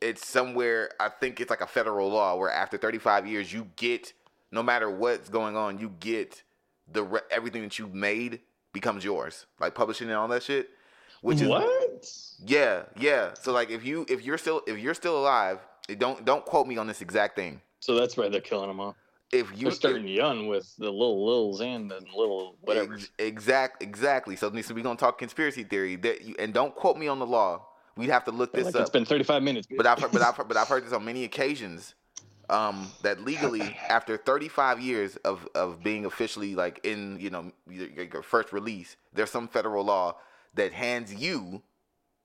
[0.00, 0.90] it's somewhere.
[0.98, 4.12] I think it's like a federal law where after 35 years, you get
[4.50, 6.42] no matter what's going on, you get
[6.90, 8.40] the re- everything that you made
[8.72, 10.70] becomes yours, like publishing and all that shit.
[11.20, 12.06] Which is what?
[12.44, 13.34] yeah, yeah.
[13.34, 16.66] So like if you if you're still if you're still alive, eh, don't don't quote
[16.66, 17.60] me on this exact thing.
[17.80, 18.96] So that's why they're killing them off.
[19.32, 22.94] If you They're starting young with the little Lils and the little whatever.
[22.94, 24.36] Ex- exact, exactly.
[24.36, 25.96] So, so we're gonna talk conspiracy theory.
[25.96, 27.66] That you, and don't quote me on the law.
[27.96, 28.80] We'd have to look this Like up.
[28.82, 29.68] it's been 35 minutes.
[29.74, 31.94] but I've heard, but I've heard, but I've heard this on many occasions.
[32.52, 37.88] Um, that legally, after 35 years of of being officially like in you know your,
[37.88, 40.16] your first release, there's some federal law
[40.54, 41.62] that hands you,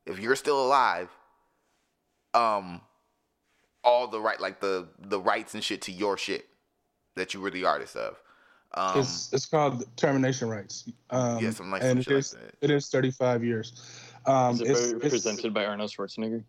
[0.06, 1.08] if you're still alive,
[2.34, 2.82] um,
[3.86, 6.46] all the right like the the rights and shit to your shit
[7.16, 8.22] that you were the artist of.
[8.74, 10.92] Um, it's it's called termination rights.
[11.10, 12.56] Um, yeah, something like and shit it is like that.
[12.62, 13.82] it is 35 years.
[14.26, 16.44] Um, Is it it's, very it's- presented by Arnold Schwarzenegger?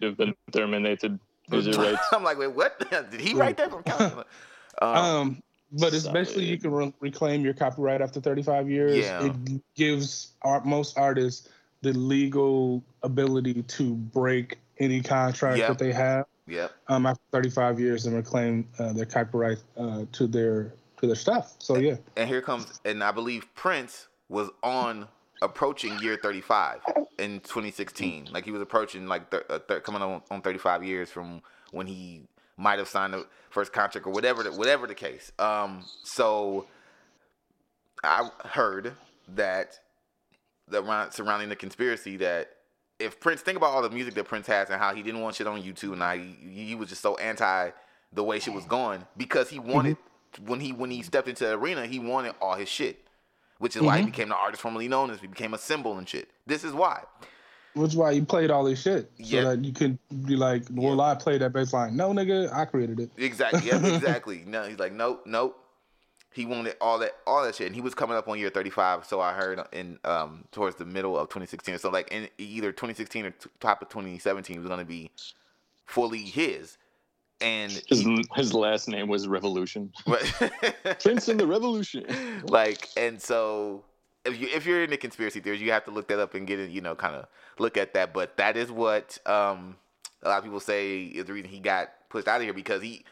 [0.00, 1.20] You've been terminated.
[1.50, 2.00] These are rights.
[2.12, 2.78] I'm like, wait, what?
[3.10, 4.24] Did he write that from California?
[4.82, 8.96] Um, Um, but especially you can re- reclaim your copyright after 35 years.
[8.96, 9.26] Yeah.
[9.26, 11.48] It gives art, most artists
[11.82, 15.68] the legal ability to break any contract Yep.
[15.68, 16.72] that they have yep.
[16.88, 21.54] um, after 35 years and reclaim uh, their copyright uh, to their to their stuff.
[21.58, 25.08] So yeah, And here comes, and I believe Prince was on
[25.42, 26.80] approaching year 35
[27.18, 28.28] in 2016.
[28.32, 31.86] Like he was approaching like thir- uh, thir- coming on, on 35 years from when
[31.86, 32.22] he
[32.56, 35.32] might have signed the first contract or whatever, the, whatever the case.
[35.38, 36.66] Um, so
[38.04, 38.94] I heard
[39.28, 39.78] that
[40.68, 42.50] the surrounding the conspiracy that
[42.98, 45.36] if Prince think about all the music that Prince has and how he didn't want
[45.36, 47.70] shit on YouTube and how he, he was just so anti
[48.12, 49.96] the way shit was going because he wanted
[50.44, 53.04] when he when he stepped into the arena he wanted all his shit
[53.60, 54.06] which is why he Mhm.
[54.06, 57.04] became the artist formerly known as he became a symbol and shit this is why
[57.74, 59.42] which is why you played all this shit so Yeah.
[59.44, 59.96] that you could
[60.26, 61.94] be like, well, I played that bass line.
[61.96, 63.10] No, nigga, I created it.
[63.16, 65.56] exactly yeah exactly no he's like nope nope
[66.32, 69.04] he wanted all that all that shit and he was coming up on year 35
[69.04, 73.24] so i heard in um towards the middle of 2016 so like in either 2016
[73.26, 75.10] or t- top of 2017 was going to be
[75.86, 76.76] fully his
[77.40, 79.92] and His, he- his last name was Revolution.
[81.02, 82.04] Prince in the Revolution.
[82.44, 83.84] like and so
[84.24, 86.58] if you if you're into conspiracy theories you have to look that up and get
[86.58, 87.26] it you know kind of
[87.58, 89.76] look at that but that is what um
[90.22, 92.82] a lot of people say is the reason he got pushed out of here because
[92.82, 93.04] he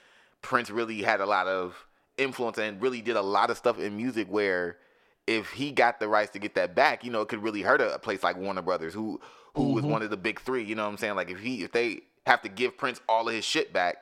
[0.42, 1.86] prince really had a lot of
[2.18, 4.76] influence and really did a lot of stuff in music where
[5.26, 7.80] if he got the rights to get that back you know it could really hurt
[7.80, 9.18] a, a place like warner brothers who
[9.54, 9.88] who was Mhm.
[9.90, 12.00] one of the big three you know what i'm saying like if he if they
[12.26, 13.96] have to give prince all of his shit back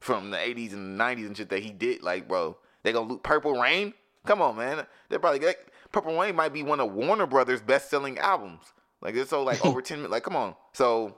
[0.00, 3.22] from the 80s and 90s and shit that he did like bro they gonna loot
[3.22, 3.92] purple rain
[4.26, 7.90] come on man they're probably like purple rain might be one of warner brothers best
[7.90, 11.16] selling albums like it's so like over 10 mi- like come on so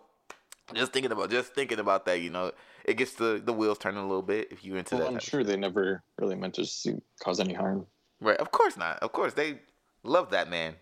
[0.75, 2.53] just thinking about just thinking about that you know
[2.85, 5.19] it gets the the wheels turning a little bit if you into Well, that I'm
[5.21, 7.87] sure they never really meant to see, cause any harm.
[8.21, 8.37] Right.
[8.39, 8.99] Of course not.
[8.99, 9.61] Of course they
[10.03, 10.75] love that man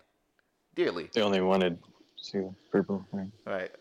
[0.75, 1.09] dearly.
[1.13, 2.39] They only wanted to see
[2.71, 3.31] purple rain.
[3.45, 3.71] Right.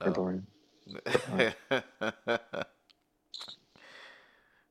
[0.00, 0.26] Purple oh.
[0.26, 1.54] rain.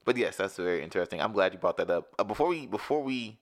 [0.06, 1.22] but yes, that's very interesting.
[1.22, 2.14] I'm glad you brought that up.
[2.20, 3.38] Uh, before we before we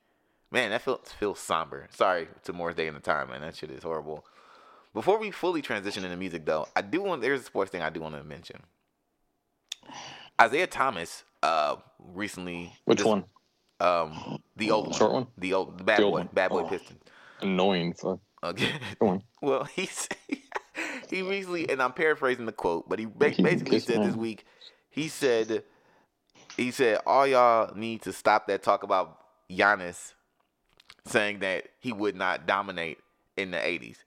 [0.52, 1.88] man, that feels feels somber.
[1.91, 3.41] Sorry to Morris Day in the time, man.
[3.41, 4.26] That shit is horrible.
[4.93, 7.89] Before we fully transition into music though, I do want there's a sports thing I
[7.89, 8.62] do want to mention.
[10.39, 13.26] Isaiah Thomas uh recently Which this- one?
[13.80, 14.95] Um the old one.
[14.97, 15.28] Short one?
[15.38, 16.17] The old the bad The old boy.
[16.19, 16.30] one.
[16.34, 16.67] Bad boy Oh.
[16.69, 16.97] Piston.
[17.41, 17.93] Annoying.
[17.93, 18.19] Fuck.
[18.43, 18.71] Okay.
[19.43, 20.08] Well, he's
[21.10, 24.45] he recently, and I'm paraphrasing the quote, but he basically said this week.
[24.91, 25.63] He said,
[26.58, 30.14] he said, all y'all need to stop that talk about Giannis
[31.06, 33.00] saying that he would not dominate
[33.38, 33.98] in the '80s.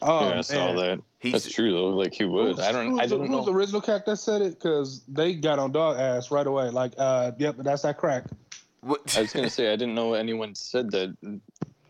[0.00, 1.00] Oh, yeah, I saw that.
[1.20, 1.88] He That's true though.
[1.90, 2.56] Like he would.
[2.56, 2.90] Who's- I don't.
[2.90, 4.54] Who's, I the, didn't who's the original cat that said it?
[4.54, 6.70] Because they got on dog ass right away.
[6.70, 8.24] Like, uh, yep, that's that crack.
[8.80, 11.16] What- I was gonna say I didn't know anyone said that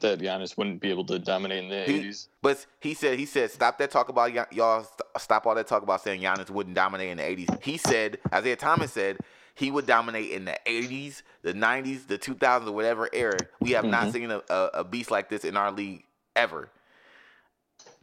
[0.01, 2.29] that Giannis wouldn't be able to dominate in the He- eighties.
[2.43, 4.83] But he said, he said, stop that talk about y- y'all.
[4.83, 7.62] st- Stop all that talk about saying Giannis wouldn't dominate in the '80s.
[7.62, 9.17] He said, Isaiah Thomas said
[9.55, 13.47] he would dominate in the '80s, the '90s, the 2000s, or whatever era.
[13.61, 14.12] We have not Mhm.
[14.12, 16.05] seen a, a, a beast like this in our league
[16.37, 16.71] ever.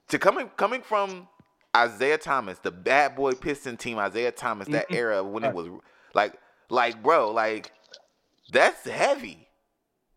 [0.09, 1.27] To coming coming from
[1.75, 4.95] Isaiah Thomas, the bad boy Piston team, Isaiah Thomas, that Mhm.
[4.95, 5.67] era when it was
[6.13, 6.33] like,
[6.69, 7.71] like, bro, like
[8.51, 9.47] that's heavy.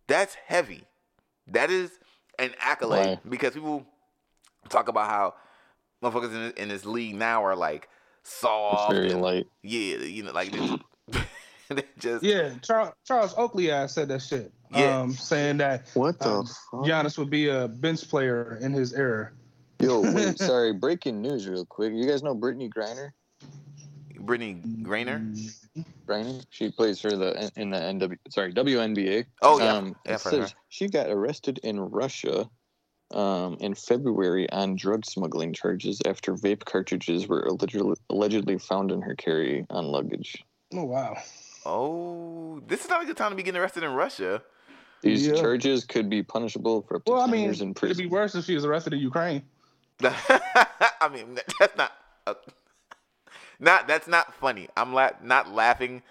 [0.06, 0.84] That's heavy.
[1.48, 1.90] That is
[2.38, 3.30] an accolade Why?
[3.30, 3.86] because people
[4.70, 5.34] talk about how
[6.02, 7.88] motherfuckers in this, in this league now are like
[8.22, 9.46] It's soft, very and, light.
[9.62, 10.70] yeah, you know, like this-
[11.76, 14.52] they just Yeah, Charles, Charles Oakley ass said that shit.
[14.70, 15.00] Yeah.
[15.00, 16.80] Um, saying that What the Um, fuck?
[16.84, 19.30] Giannis would be a bench player in his era.
[19.80, 20.72] Yo, wait, sorry.
[20.72, 21.92] Breaking news, real quick.
[21.92, 23.10] You guys know Brittney Griner?
[24.16, 25.52] Brittney Grainer.
[26.08, 26.44] Griner?
[26.50, 28.16] She plays for the in the NW.
[28.30, 29.24] Sorry, WNBA.
[29.42, 30.42] Oh yeah, Um, yeah, it for her.
[30.42, 32.48] says she got arrested in Russia
[33.12, 39.02] um, in February on drug smuggling charges after vape cartridges were allegedly, allegedly found in
[39.02, 40.42] her carry on luggage.
[40.72, 41.16] Oh wow.
[41.64, 44.42] Oh, this is not a good time to be getting arrested in Russia.
[45.02, 45.34] These Yeah.
[45.34, 47.90] charges could be punishable for up to Well, I 10 mean, years in prison.
[47.92, 49.42] it'd be worse if she was arrested in Ukraine.
[50.02, 51.92] I mean, that's not
[52.26, 52.34] uh,
[53.60, 54.68] not that's not funny.
[54.76, 56.02] I'm la- not laughing.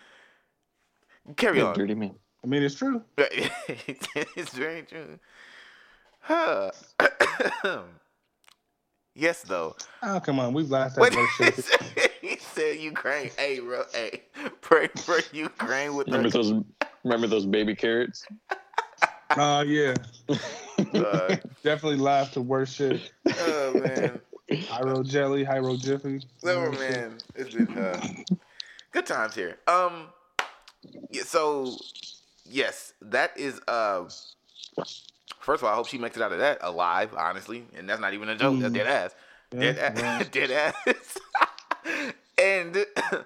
[1.36, 1.74] Carry Yeah, on.
[1.76, 2.16] dirty man.
[2.44, 3.04] I mean, it's true.
[3.18, 5.20] it's very true.
[6.22, 6.72] Huh.
[9.16, 9.76] yes, though.
[10.04, 12.11] Oh, come on, we've laughed at Wait, that shit.
[12.54, 13.32] Said, he said Ukraine.
[13.38, 13.84] Hey, bro.
[13.94, 14.22] Hey,
[14.62, 16.38] pray for Ukraine with Remember the.
[16.38, 16.64] those?
[17.04, 18.24] Remember those baby carrots?
[19.36, 19.96] Uh, yeah,
[20.94, 23.12] Uh, definitely laughed to worse shit.
[23.40, 24.20] oh man.
[24.52, 26.22] Hyro jelly, Hyro jiffy.
[26.44, 28.06] Oh man, it's been uh,
[28.92, 29.58] good times here.
[29.68, 30.08] Um,
[31.12, 31.78] yeah, so
[32.50, 34.04] yes, that is uh.
[35.40, 38.00] First of all, I hope she makes it out of that alive, honestly, and that's
[38.00, 38.60] not even a joke.
[38.60, 38.76] That's Mm.
[38.76, 39.16] dead ass,
[39.54, 40.24] Yeah, dead ass, yeah.
[40.32, 40.52] dead
[40.86, 41.18] ass.
[42.42, 42.86] and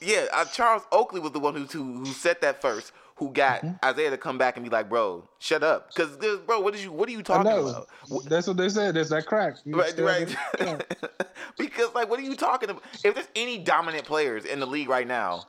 [0.00, 2.92] yeah, uh, Charles Oakley was the one who who, who said that first.
[3.16, 3.84] Who got Mm-hmm.
[3.84, 6.16] Isaiah to come back and be like, "Bro, shut up," because
[6.46, 7.86] bro, what did you what are you talking about?
[8.26, 8.94] That's what they said.
[8.94, 9.56] There's that crack.
[9.66, 10.30] You Right, right.
[10.58, 10.82] have
[11.58, 12.82] because like, what are you talking about?
[13.04, 15.44] If there's any dominant players in the league right now,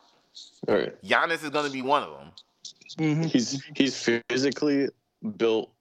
[0.68, 1.02] All right.
[1.02, 2.32] Giannis is going to be one of them.
[3.00, 3.26] Mhm.
[3.26, 3.96] He's he's
[4.28, 4.90] physically
[5.38, 5.72] built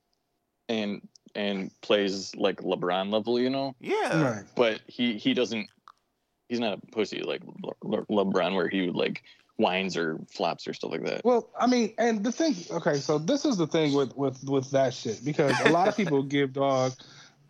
[0.68, 1.00] and
[1.34, 3.74] and plays like LeBron level, you know.
[3.80, 4.44] Yeah, Right.
[4.54, 5.68] But he he doesn't.
[6.50, 9.22] He's not a pussy like Le- Le- LeBron, where he would like
[9.56, 11.24] whines or flops or stuff like that.
[11.24, 14.68] Well, I mean, and the thing, okay, so this is the thing with with with
[14.72, 16.92] that shit because a lot of people give dog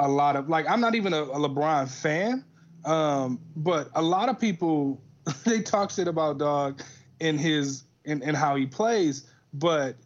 [0.01, 2.45] a lot of like I'm not even a, a LeBron fan,
[2.85, 5.01] um, but a lot of people
[5.47, 6.83] they talk shit about dog
[7.21, 9.97] in his in, in how he plays, but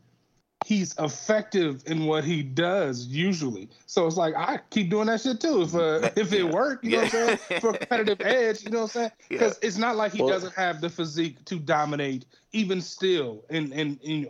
[0.64, 3.68] he's effective in what he does usually.
[3.86, 6.50] So it's like I keep doing that shit too if uh, if it Yeah.
[6.50, 9.10] worked, you know what I'm saying, for competitive edge, you know what I'm saying?
[9.30, 9.38] Yeah.
[9.38, 13.72] Because it's not like he Well- doesn't have the physique to dominate even still in
[13.72, 14.28] in, in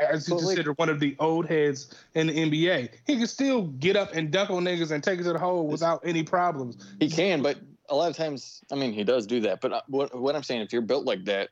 [0.00, 2.88] as you But, like- consider one of the old heads in the NBA.
[3.06, 5.66] He can still get up and dunk on niggas and take it to the hole
[5.66, 6.78] without any problems.
[6.98, 7.58] He can, but
[7.90, 9.60] a lot of times, I mean, he does do that.
[9.60, 11.50] But uh, what what I'm saying, if you're built like that,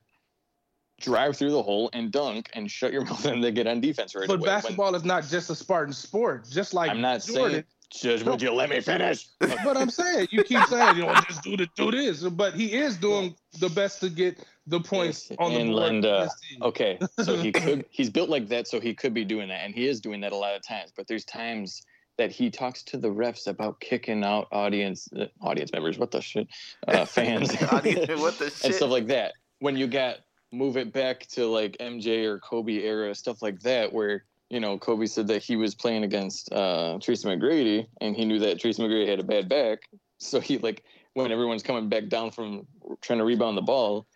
[1.03, 4.15] drive through the hole and dunk and shut your mouth and they get on defense
[4.15, 4.41] right But away.
[4.41, 6.49] When- basketball is not just a Spartan sport.
[6.51, 7.65] Just like I'm not Jordan, saying.
[7.95, 9.29] Judge, would you let me finish?
[9.39, 12.73] but I'm saying you keep saying you know just do the, do this, but he
[12.73, 15.93] is doing the best to get the points Yes, on the board.
[15.93, 16.63] Linda, for his team.
[16.63, 19.75] Okay, so he could he's built like that, so he could be doing that, and
[19.75, 20.91] he is doing that a lot of times.
[20.97, 21.83] But there's times
[22.17, 26.23] that he talks to the refs about kicking out audience uh, audience members, what the
[26.23, 26.49] shit,
[26.89, 29.33] uh, fans, Audience, what the and stuff like that.
[29.59, 30.17] When you got
[30.53, 34.79] move it back to like MJ or Kobe era stuff like that, where you know
[34.79, 38.83] Kobe said that he was playing against uh, Tracy McGrady, and he knew that Tracy
[38.83, 39.81] McGrady had a bad back,
[40.19, 40.85] so he like
[41.15, 42.67] when everyone's coming back down from
[43.01, 44.07] trying to rebound the ball,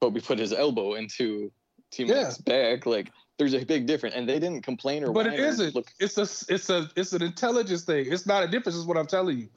[0.00, 1.52] Kobe put his elbow into
[1.90, 2.86] teammate's back.
[2.86, 5.12] Like there's a big difference, and they didn't complain or.
[5.12, 5.74] But it isn't.
[5.74, 8.06] Look, It's a it's a it's an intelligence thing.
[8.10, 8.76] It's not a difference.
[8.76, 9.48] Is what I'm telling you.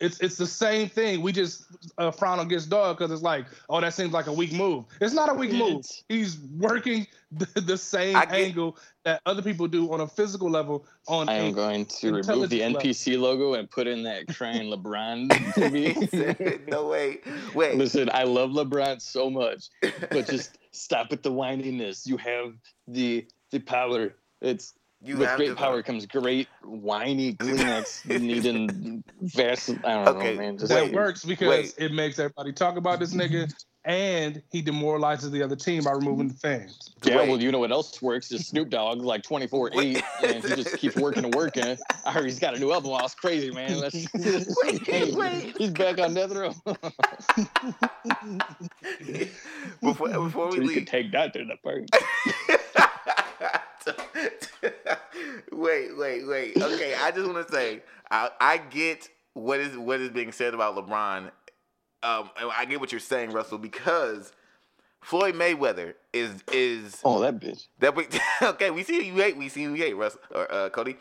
[0.00, 1.22] It's it's the same thing.
[1.22, 1.64] We just
[1.98, 4.84] uh, frown against dog because it's like, oh, that seems like a weak move.
[5.00, 5.84] It's not a weak move.
[6.08, 10.86] He's working the, the same get- angle that other people do on a physical level.
[11.08, 12.80] On I am going to remove the Intelligence level.
[12.80, 15.32] NPC logo and put in that crying LeBron
[15.74, 16.58] He to said, me.
[16.68, 17.18] no way.
[17.54, 17.76] Wait.
[17.76, 19.68] Listen, I love LeBron so much,
[20.10, 22.06] but just stop with the whininess.
[22.06, 22.54] You have
[22.86, 24.14] the the power.
[24.40, 29.70] It's you with have great to- power comes great whiny Kleenex needing vast.
[29.84, 30.58] I don't Okay, know, man.
[30.58, 31.74] Just that wait, works because wait.
[31.78, 33.52] it makes everybody talk about this nigga,
[33.84, 36.94] and he demoralizes the other team by removing the fans.
[37.04, 37.28] Yeah, Wait.
[37.28, 40.54] well, you know what else works is Snoop Dogg, like twenty four eight, and he
[40.56, 41.78] just keeps working and working.
[42.04, 42.92] I heard he's got a new album.
[42.92, 43.04] out.
[43.04, 43.78] It's crazy, man.
[43.80, 45.56] Let's, Wait, Hey, wait.
[45.56, 46.52] He's back on Death Row.
[49.80, 51.86] before before we so you can take that to the party.
[55.58, 56.56] Wait, wait, wait.
[56.56, 60.54] Okay, I just want to say I, I get what is what is being said
[60.54, 61.30] about LeBron.
[62.02, 64.32] Um, I get what you're saying, Russell, because
[65.00, 67.66] Floyd Mayweather is is Oh, that bitch.
[67.80, 68.06] that we,
[68.42, 68.70] okay.
[68.70, 69.36] We see you hate.
[69.36, 70.96] We see you hate, Russell or uh, Cody.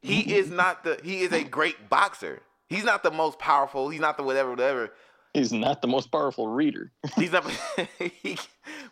[0.00, 0.98] He is not the.
[1.04, 2.40] He is a great boxer.
[2.68, 3.88] He's not the most powerful.
[3.90, 4.92] He's not the whatever, whatever.
[5.34, 6.90] He's not the most powerful reader.
[7.16, 7.44] He's not,
[7.98, 8.38] he,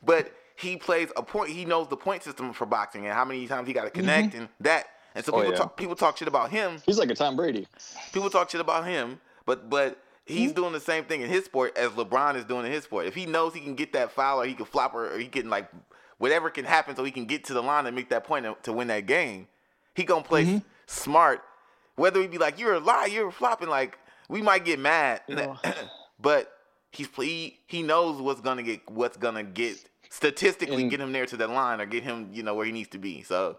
[0.04, 1.50] but he plays a point.
[1.50, 4.30] He knows the point system for boxing and how many times he got to connect
[4.30, 4.40] mm-hmm.
[4.40, 4.86] and that.
[5.14, 5.58] And so Oh, people yeah.
[5.58, 6.80] talk people talk shit about him.
[6.86, 7.66] He's like a Tom Brady.
[8.12, 10.60] People talk shit about him, but but he's mm-hmm.
[10.60, 13.06] doing the same thing in his sport as LeBron is doing in his sport.
[13.06, 15.26] If he knows he can get that foul or he can flop or, or he
[15.26, 15.70] can like
[16.18, 18.72] whatever can happen so he can get to the line and make that point to
[18.72, 19.48] win that game,
[19.94, 21.42] he gonna play s- smart.
[21.96, 25.58] Whether he be like you're a lie, you're flopping, like we might get mad, know.
[26.20, 26.52] but
[26.92, 29.78] he's he, he knows what's gonna get what's gonna get
[30.10, 32.72] statistically And- get him there to that line or get him you know where he
[32.72, 33.22] needs to be.
[33.22, 33.58] So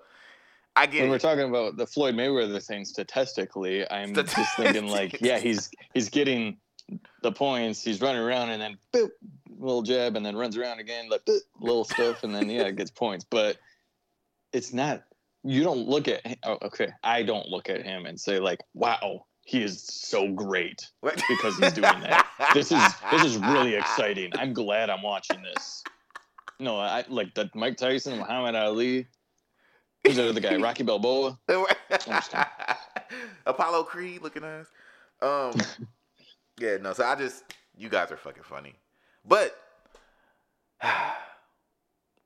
[0.75, 5.19] I get When we're talking about the Floyd Mayweather thing statistically, I'm just thinking like,
[5.21, 6.57] yeah, he's he's getting
[7.21, 7.83] the points.
[7.83, 9.09] He's running around and then boop,
[9.49, 12.75] little jab, and then runs around again, like boop, little stuff, and then yeah, it
[12.77, 13.25] gets points.
[13.29, 13.57] But
[14.53, 15.03] it's not.
[15.43, 16.21] You don't look at.
[16.43, 20.89] Oh, okay, I don't look at him and say like, wow, he is so great
[21.01, 22.27] because he's doing that.
[22.53, 24.31] This is this is really exciting.
[24.37, 25.83] I'm glad I'm watching this.
[26.61, 29.07] No, I like that Mike Tyson, Muhammad Ali.
[30.05, 30.55] Who's the other guy?
[30.61, 31.39] Rocky Balboa.
[33.47, 34.67] Apollo Creed looking ass.
[35.23, 35.53] Um,
[36.59, 36.93] yeah, no.
[36.93, 37.43] So I just,
[37.75, 38.75] you guys are fucking funny,
[39.25, 39.57] but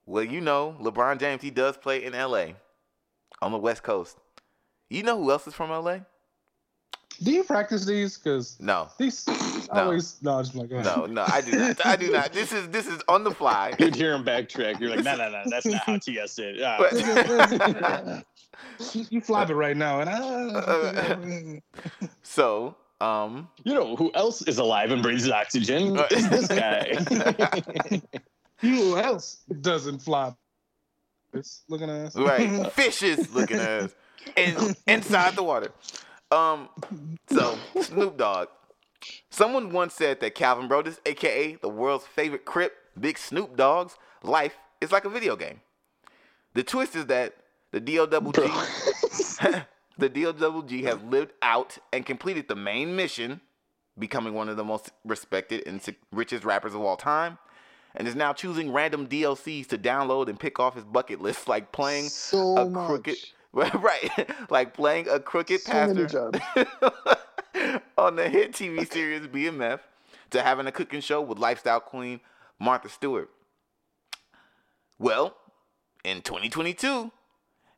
[0.05, 2.55] well, you know, LeBron James he does play in L.A.
[3.41, 4.17] on the West Coast.
[4.89, 6.05] You know who else is from L.A.?
[7.23, 8.17] Do you practice these?
[8.17, 9.23] Because No, these
[9.69, 10.41] always no.
[10.41, 11.25] Just like no, no.
[11.27, 11.85] I do not.
[11.85, 12.33] I do not.
[12.33, 13.73] This is this is on the fly.
[13.79, 14.79] You'd hear him backtrack.
[14.79, 16.61] You're like, no, no, no, that's not how TS did.
[16.61, 16.77] Ah.
[16.79, 18.25] But-
[18.93, 21.61] you, you flop it right now, and I.
[22.23, 25.97] so, um, you know who else is alive and breathes oxygen?
[26.11, 28.01] Is this guy.
[28.59, 30.37] Who else doesn't flop?
[31.33, 32.15] It's looking at us.
[32.15, 33.93] right, fishes looking ass
[34.37, 35.71] in, inside the water.
[36.31, 36.69] Um,
[37.29, 38.47] so Snoop Dogg.
[39.29, 44.55] Someone once said that Calvin Broadus, aka the world's favorite Crip, Big Snoop Dogg's life
[44.81, 45.61] is like a video game.
[46.53, 47.35] The twist is that
[47.71, 49.65] the DOWG,
[49.97, 53.41] the DOWG has lived out and completed the main mission,
[53.99, 57.37] becoming one of the most respected and richest rappers of all time,
[57.95, 61.71] and is now choosing random DLCs to download and pick off his bucket list, like
[61.73, 62.87] playing so a much.
[62.87, 63.17] crooked,
[63.53, 66.31] right, like playing a crooked So pastor.
[67.97, 69.79] on the hit TV series BMF,
[70.31, 72.19] to having a cooking show with lifestyle queen
[72.59, 73.29] Martha Stewart.
[74.97, 75.35] Well,
[76.03, 77.11] in 2022,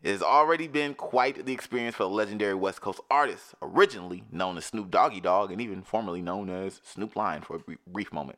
[0.03, 4.57] it has already been quite the experience for the legendary West Coast artist, originally known
[4.57, 8.37] as Snoop Doggy Dogg and even formerly known as Snoop Lion for a brief moment.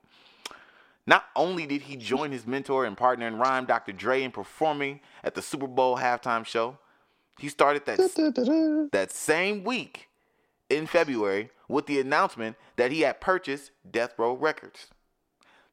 [1.05, 3.91] Not only did he join his mentor and partner in rhyme, Dr.
[3.91, 6.77] Dre, in performing at the Super Bowl halftime show,
[7.39, 7.97] he started that,
[8.91, 10.08] that same week
[10.69, 14.87] in February with the announcement that he had purchased Death Row Records.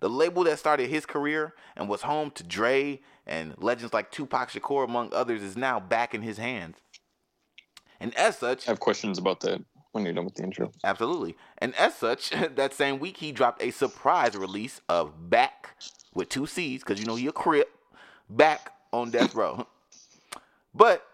[0.00, 4.50] The label that started his career and was home to Dre and legends like Tupac
[4.50, 6.76] Shakur, among others, is now back in his hands.
[7.98, 10.70] And as such, I have questions about that when you're done with the intro.
[10.84, 11.34] Absolutely.
[11.58, 15.76] And as such, that same week he dropped a surprise release of Back
[16.14, 17.70] with two C's, because you know he a crip,
[18.28, 19.66] back on death row.
[20.74, 21.06] But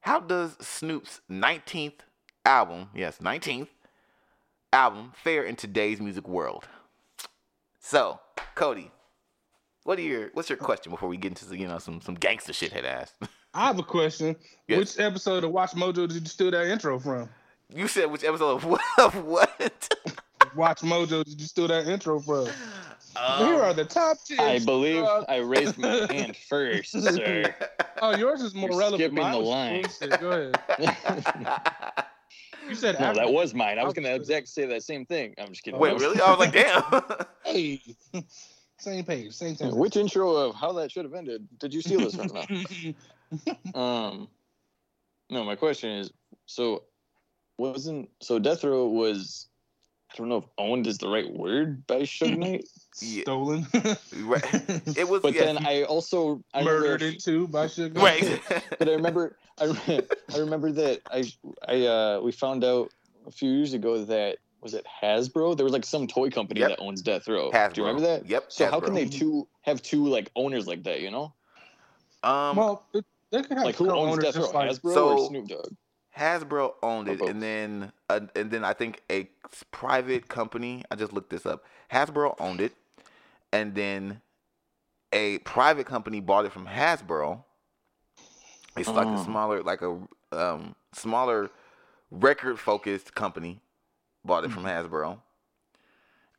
[0.00, 2.00] how does Snoop's 19th
[2.44, 3.68] album, yes, 19th
[4.72, 6.68] album, Fair in today's music world?
[7.80, 8.20] So,
[8.54, 8.90] Cody,
[9.84, 12.52] what are your what's your question before we get into you know some some gangster
[12.52, 13.14] shit head ass?
[13.54, 14.36] I have a question.
[14.68, 14.78] Yes.
[14.78, 17.28] Which episode of Watch Mojo did you steal that intro from?
[17.74, 18.80] You said which episode of what?
[18.98, 19.94] Of what?
[20.54, 22.48] Watch Mojo did you steal that intro from?
[23.16, 24.38] Um, Here are the top ten.
[24.38, 27.52] I believe uh, I raised my hand first, sir.
[28.00, 29.00] Oh, yours is more You're relevant.
[29.00, 29.84] skipping Mine the line.
[30.20, 31.72] Go ahead.
[32.70, 33.80] You said no, that was mine.
[33.80, 35.34] I was gonna exact say that same thing.
[35.38, 35.80] I'm just kidding.
[35.80, 36.20] Wait, really?
[36.20, 37.26] I was like, damn.
[37.44, 37.82] Hey,
[38.78, 39.74] same page, same time.
[39.74, 42.28] Which intro of how that should have ended did you steal this from?
[42.28, 42.94] No.
[43.80, 44.28] Um,
[45.30, 46.10] no, my question is
[46.46, 46.82] so
[47.58, 49.46] wasn't so Death Row was
[50.12, 52.66] I don't know if owned is the right word by Suge Knight,
[53.00, 53.66] yeah, Stolen.
[54.22, 54.44] right.
[54.96, 57.94] It was but yes, then I also I Murdered remember, into by Suge.
[57.94, 58.40] Knight.
[58.50, 58.64] right.
[58.78, 60.02] but I remember I, re-
[60.34, 61.24] I remember that I
[61.66, 62.90] I uh we found out
[63.26, 66.70] a few years ago that was it Hasbro there was like some toy company Yep.
[66.70, 67.50] that owns Death Row.
[67.52, 67.72] Hasbro.
[67.74, 68.26] Do you remember that?
[68.28, 68.44] Yep.
[68.48, 71.00] So how can they two have two like owners like that?
[71.00, 71.32] You know,
[72.24, 75.18] Um, Well, it- they could have like who owns co-owners Death Row, like Hasbro So-
[75.18, 75.72] or Snoop Dogg?
[76.20, 79.28] Hasbro owned it, and then uh, and then I think a
[79.70, 80.84] private company.
[80.90, 81.64] I just looked this up.
[81.90, 82.74] Hasbro owned it,
[83.52, 84.20] and then
[85.12, 87.42] a private company bought it from Hasbro.
[88.76, 89.24] It's like a Oh.
[89.24, 89.98] smaller, like a
[90.32, 91.50] um, smaller
[92.10, 93.60] record focused company
[94.24, 95.18] bought it from Hasbro.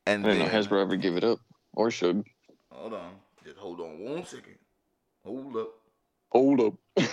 [0.06, 1.40] And I didn't know then, Hasbro ever give it up
[1.74, 2.24] or should.
[2.72, 3.16] Hold on.
[3.44, 4.56] Just hold on one second.
[5.26, 5.70] Hold up.
[6.30, 6.74] Hold up.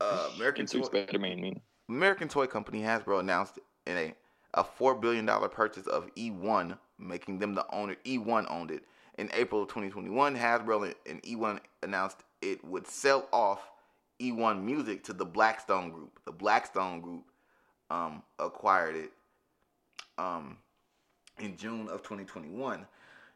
[0.00, 1.60] Uh, American Toy, Spider-Man mean.
[1.88, 4.14] American toy company Hasbro announced in a
[4.54, 7.96] a four billion dollar purchase of E1, making them the owner.
[8.04, 8.84] E1 owned it
[9.18, 10.36] in April of 2021.
[10.36, 13.70] Hasbro and E1 announced it would sell off
[14.20, 16.18] E1 Music to the Blackstone Group.
[16.24, 17.24] The Blackstone Group
[17.90, 19.12] um, acquired it
[20.18, 20.58] um,
[21.38, 22.86] in June of 2021.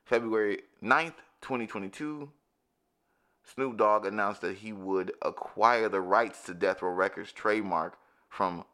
[0.04, 2.30] February 9th, 2022,
[3.42, 7.98] Snoop Dogg announced that he would acquire the rights to Death Row Records trademark
[8.36, 8.64] from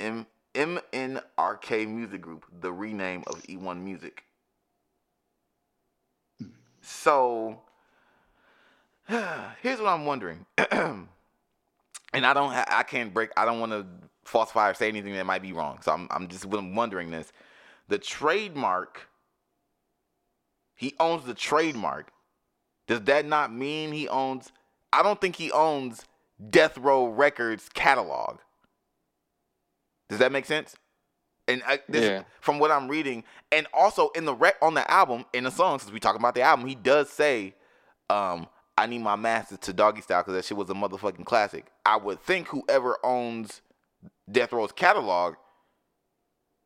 [0.00, 4.24] M- MNRK Music Group, the rename of E1 Music.
[6.80, 7.60] So,
[9.06, 10.44] here's what I'm wondering.
[10.72, 11.06] and
[12.12, 13.86] I don't I can't break I don't want to
[14.24, 15.78] falsify or say anything that might be wrong.
[15.82, 17.32] So I'm I'm just wondering this.
[17.86, 19.08] The trademark
[20.74, 22.10] he owns the trademark.
[22.88, 24.50] Does that not mean he owns
[24.92, 26.04] I don't think he owns
[26.50, 28.38] Death Row Records catalog.
[30.12, 30.76] Does that make sense?
[31.48, 32.24] And I, this, Yeah.
[32.40, 35.78] from what I'm reading, and also in the rec on the album, in the song,
[35.78, 37.54] since we talking about the album, he does say,
[38.10, 38.46] um,
[38.76, 41.66] "I need my masters to Doggy Style" because that shit was a motherfucking classic.
[41.86, 43.62] I would think whoever owns
[44.30, 45.36] Death Row's catalog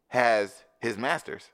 [0.09, 1.51] has his masters.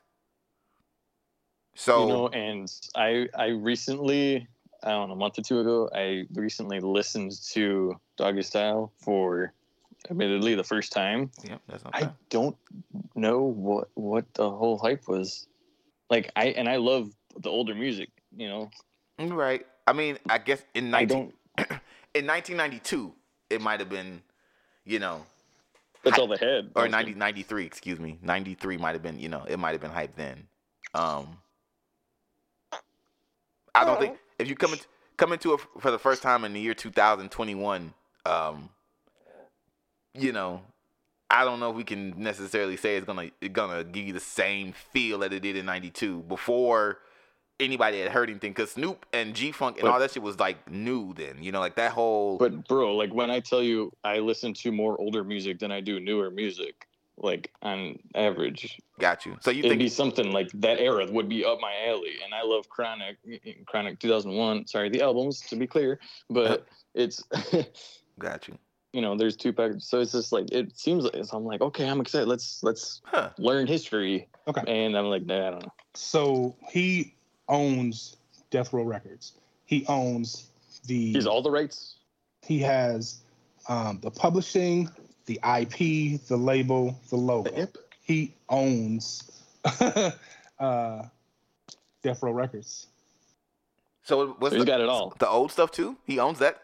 [1.75, 4.47] So you know, and I I recently
[4.83, 9.53] I don't know a month or two ago I recently listened to Doggy Style for
[10.09, 11.31] admittedly the first time.
[11.43, 12.13] yeah, that's not I bad.
[12.29, 12.57] don't
[13.15, 15.47] know what what the whole hype was.
[16.09, 18.69] Like I and I love the older music, you know.
[19.19, 19.65] Right.
[19.87, 21.33] I mean, I guess in I 19, don't
[22.15, 23.13] in 1992,
[23.49, 24.21] it might have been,
[24.85, 25.25] you know,
[26.03, 26.71] that's all the head.
[26.75, 27.13] or mostly.
[27.13, 28.19] 90, 93, excuse me.
[28.21, 30.47] 93 might have been, you know, it might have been hype then.
[30.93, 31.37] Um
[33.75, 34.85] I don't think if you come into
[35.17, 37.93] come into it for the first time in the year 2021,
[38.25, 38.69] um
[40.17, 40.61] you know,
[41.29, 44.19] I don't know if we can necessarily say it's gonna it's gonna give you the
[44.19, 46.99] same feel that it did in '92 before
[47.59, 48.53] anybody had heard anything.
[48.53, 51.41] Cause Snoop and G Funk and But- all that shit was like new then.
[51.41, 52.37] You know, like that whole.
[52.37, 55.79] But bro, like when I tell you I listen to more older music than I
[55.81, 56.87] do newer music,
[57.17, 59.37] like on average, got you.
[59.41, 62.17] So you it'd think be something like that era would be up my alley.
[62.23, 63.17] And I love Chronic,
[63.65, 64.67] Chronic 2001.
[64.67, 65.99] Sorry, the albums to be clear,
[66.29, 67.23] but it's
[68.19, 68.57] got you?
[68.93, 71.61] You know there's two packages, so it's just like it seems like so I'm like
[71.61, 72.27] okay, I'm excited.
[72.27, 73.29] Let's let's Huh?
[73.37, 74.27] learn history.
[74.47, 74.61] Okay.
[74.67, 75.73] And I'm like, nah, I don't know.
[75.95, 77.15] So he
[77.49, 78.17] owns
[78.51, 79.33] Death Row Records.
[79.65, 80.47] He owns
[80.85, 81.13] the.
[81.13, 81.95] He's all the rights.
[82.41, 83.21] he has
[83.69, 84.89] um, the publishing,
[85.25, 87.55] the IP, the label, the logo.
[87.55, 87.77] Yep.
[88.01, 89.31] He owns
[90.59, 91.03] uh,
[92.03, 92.87] Death Row Records.
[94.03, 95.13] So what's So he's the, got it all.
[95.19, 95.95] the old stuff too?
[96.05, 96.62] He owns that.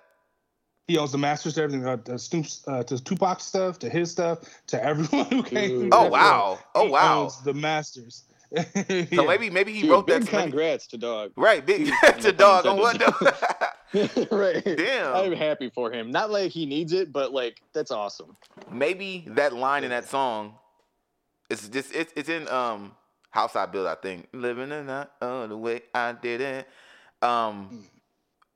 [0.90, 4.10] He owns the masters to everything, uh, to Snoop's, uh, to Tupac stuff, to his
[4.10, 5.90] stuff, to everyone who came.
[5.92, 6.10] Oh Death Row.
[6.10, 6.60] wow!
[6.74, 7.22] Oh He wow!
[7.24, 8.24] owns the masters.
[9.14, 10.32] So maybe maybe he Dude, wrote big that.
[10.32, 11.32] so maybe- congrats to Dog.
[11.36, 13.00] right, big to dog on what?
[14.32, 14.64] right.
[14.66, 15.16] Damn.
[15.16, 16.10] I'm happy for him.
[16.10, 18.36] Not like he needs it, but like that's awesome.
[18.72, 20.56] maybe that line in that song
[21.52, 22.92] it's just it's it's in um
[23.32, 26.68] house i built i think living in that oh the way i did it
[27.22, 27.84] um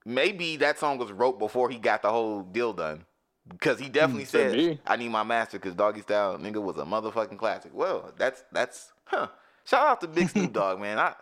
[0.06, 3.06] maybe that song was wrote before he got the whole deal done
[3.50, 4.80] because he definitely said be.
[4.88, 8.92] i need my master because doggy style nigga was a motherfucking classic well that's that's
[9.06, 9.28] huh
[9.66, 11.14] shout out to big snoop dogg man i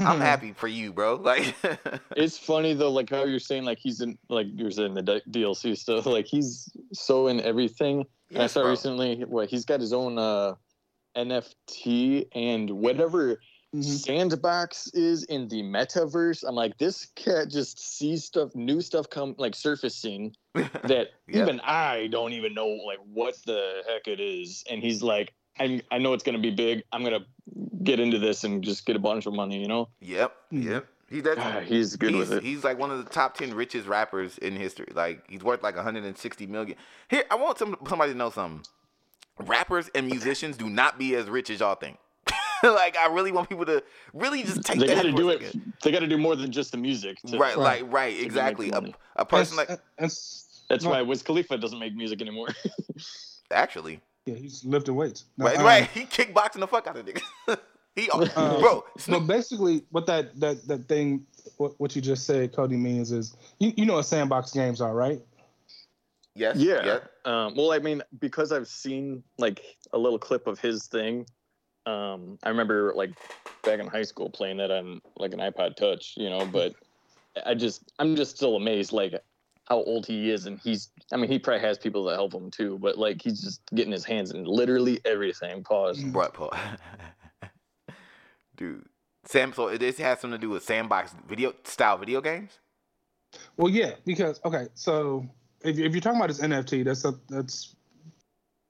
[0.00, 1.54] i'm happy for you bro like
[2.16, 5.22] It's funny though, like how you're saying, like he's in, like you're saying the D-
[5.30, 6.04] DLC stuff.
[6.06, 8.04] Like he's so in everything.
[8.30, 8.70] And I saw bro.
[8.70, 10.54] recently, what he's got his own uh,
[11.16, 13.40] NFT and whatever.
[13.80, 16.44] Sandbox is in the metaverse.
[16.46, 21.42] I'm like, this cat just sees stuff, new stuff come like surfacing that Yeah.
[21.42, 24.64] even I don't even know like what the heck it is.
[24.70, 26.82] And he's like, I I know it's gonna be big.
[26.92, 27.26] I'm gonna
[27.82, 29.60] get into this and just get a bunch of money.
[29.60, 30.64] You know, yep Mhm.
[30.64, 32.42] yep he that's Ah, he's good he's, with it.
[32.42, 34.88] He's like one of the top ten richest rappers in history.
[34.94, 36.76] Like he's worth like 160 million.
[37.08, 38.64] Here, I want some, somebody to know something.
[39.38, 41.98] Rappers and musicians do not be as rich as y'all think.
[42.74, 43.82] like I really want people to
[44.12, 45.42] really just take They got to do it.
[45.42, 45.72] second.
[45.82, 47.18] They got to do more than just the music.
[47.26, 47.82] to- Right, Right.
[47.82, 48.70] like right, exactly.
[48.70, 48.82] A,
[49.16, 52.48] a person And- like and s- That's no, why Wiz Khalifa doesn't make music anymore.
[53.50, 55.24] actually, Yeah, he's lifting weights.
[55.36, 55.90] No, right, um, right.
[55.90, 57.58] He kickboxing the fuck out of niggas.
[57.96, 62.52] he, Um, bro, So basically, what that that that thing, what, what you just said,
[62.54, 65.20] Cody means is you, you know what sandbox games are, right?
[66.34, 67.00] yes, yeah.
[67.26, 71.26] Um, well, I mean, because I've seen like a little clip of his thing.
[71.86, 73.10] Um, I remember like
[73.64, 76.46] back in high school playing that on like an iPod Touch, you know.
[76.46, 76.74] But
[77.44, 79.14] I just I'm just still amazed like
[79.68, 82.50] how old he is and he's I mean he probably has people that help him
[82.50, 85.62] too, but like he's just getting his hands in literally everything.
[85.64, 86.04] Pause.
[86.04, 86.52] Right, What, Paul?
[88.56, 88.86] Dude,
[89.24, 89.52] Sam.
[89.52, 92.58] So this has something to do with sandbox video style video games.
[93.56, 95.26] Well, yeah, because okay, so
[95.62, 97.74] if, if you're talking about this NFT, that's a, that's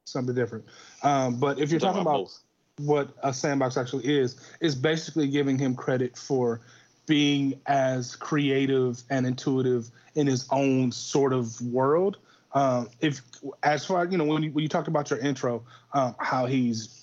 [0.06, 0.64] something different.
[1.02, 2.38] Um, but if you're talking about both.
[2.86, 6.60] What a sandbox actually is, is basically giving him credit for
[7.06, 12.18] being as creative and intuitive in his own sort of world.
[12.54, 13.20] Um, if
[13.62, 15.62] as far you know, when you, when you talked about your intro,
[15.94, 16.98] um, how he's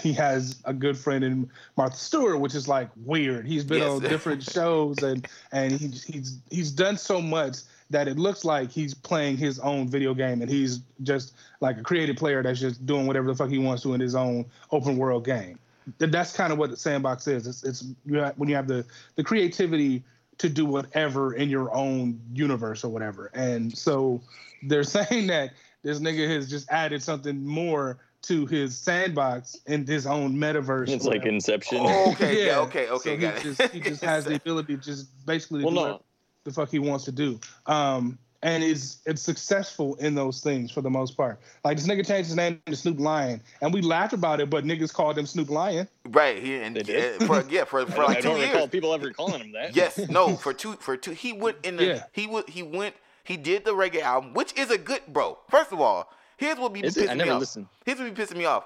[0.00, 3.46] he has a good friend in Martha Stewart, which is like weird.
[3.46, 3.90] He's been Yes.
[3.90, 7.58] on different shows and and he's he's he's done so much
[7.90, 11.82] that it looks like he's playing his own video game and he's just like a
[11.82, 14.96] creative player that's just doing whatever the fuck he wants to in his own open
[14.96, 15.58] world game.
[15.98, 17.46] Th- That's kind of what the sandbox is.
[17.46, 18.86] It's, it's you have, when you have the
[19.16, 20.04] the creativity
[20.38, 23.30] to do whatever in your own universe or whatever.
[23.34, 24.22] And so
[24.62, 30.06] they're saying that this nigga has just added something more to his sandbox in his
[30.06, 30.88] own metaverse.
[30.90, 31.24] It's or like.
[31.24, 31.78] Inception.
[31.80, 33.56] Oh, okay, yeah, okay, okay, so got he it.
[33.56, 36.04] just he just has the ability to just basically well, do no, whatever
[36.50, 37.40] the fuck he wants to do.
[37.66, 41.38] Um, and is it's successful in those things for the most part.
[41.64, 44.64] Like this nigga changed his name to Snoop Lion, and we laughed about it, but
[44.64, 45.86] niggas called him Snoop Lion.
[46.06, 46.42] Right.
[46.42, 47.20] He and They did?
[47.20, 48.70] yeah, for yeah for, I, for like I two don't recall years.
[48.70, 49.76] people ever calling him that.
[49.76, 49.98] Yes.
[50.08, 50.36] No.
[50.40, 50.72] For two.
[50.74, 51.10] For two.
[51.12, 51.84] He went in the.
[51.84, 52.02] Yeah.
[52.12, 52.48] He would.
[52.48, 52.94] He went.
[53.24, 55.38] He did the reggae album, which is a good bro.
[55.50, 57.10] First of all, here's what be Is pissing it?
[57.10, 57.56] I me never off.
[57.84, 58.64] Here's what be pissing me off.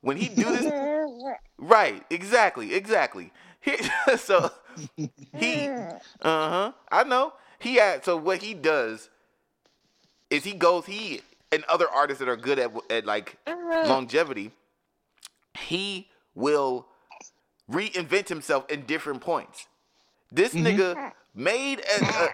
[0.00, 0.72] When he do this,
[1.58, 2.04] right?
[2.08, 2.72] Exactly.
[2.74, 3.32] Exactly.
[3.60, 3.76] He,
[4.16, 4.50] so
[4.96, 5.68] he.
[5.68, 6.72] Uh huh.
[6.90, 7.32] I know.
[7.58, 8.04] He had.
[8.04, 9.08] So what he does
[10.30, 10.86] is he goes.
[10.86, 11.20] He
[11.52, 13.88] and other artists that are good at at like uh-huh.
[13.88, 14.52] longevity.
[15.58, 16.86] He will
[17.70, 19.66] reinvent himself in different points.
[20.30, 20.66] This mm-hmm.
[20.66, 22.28] nigga made a, a,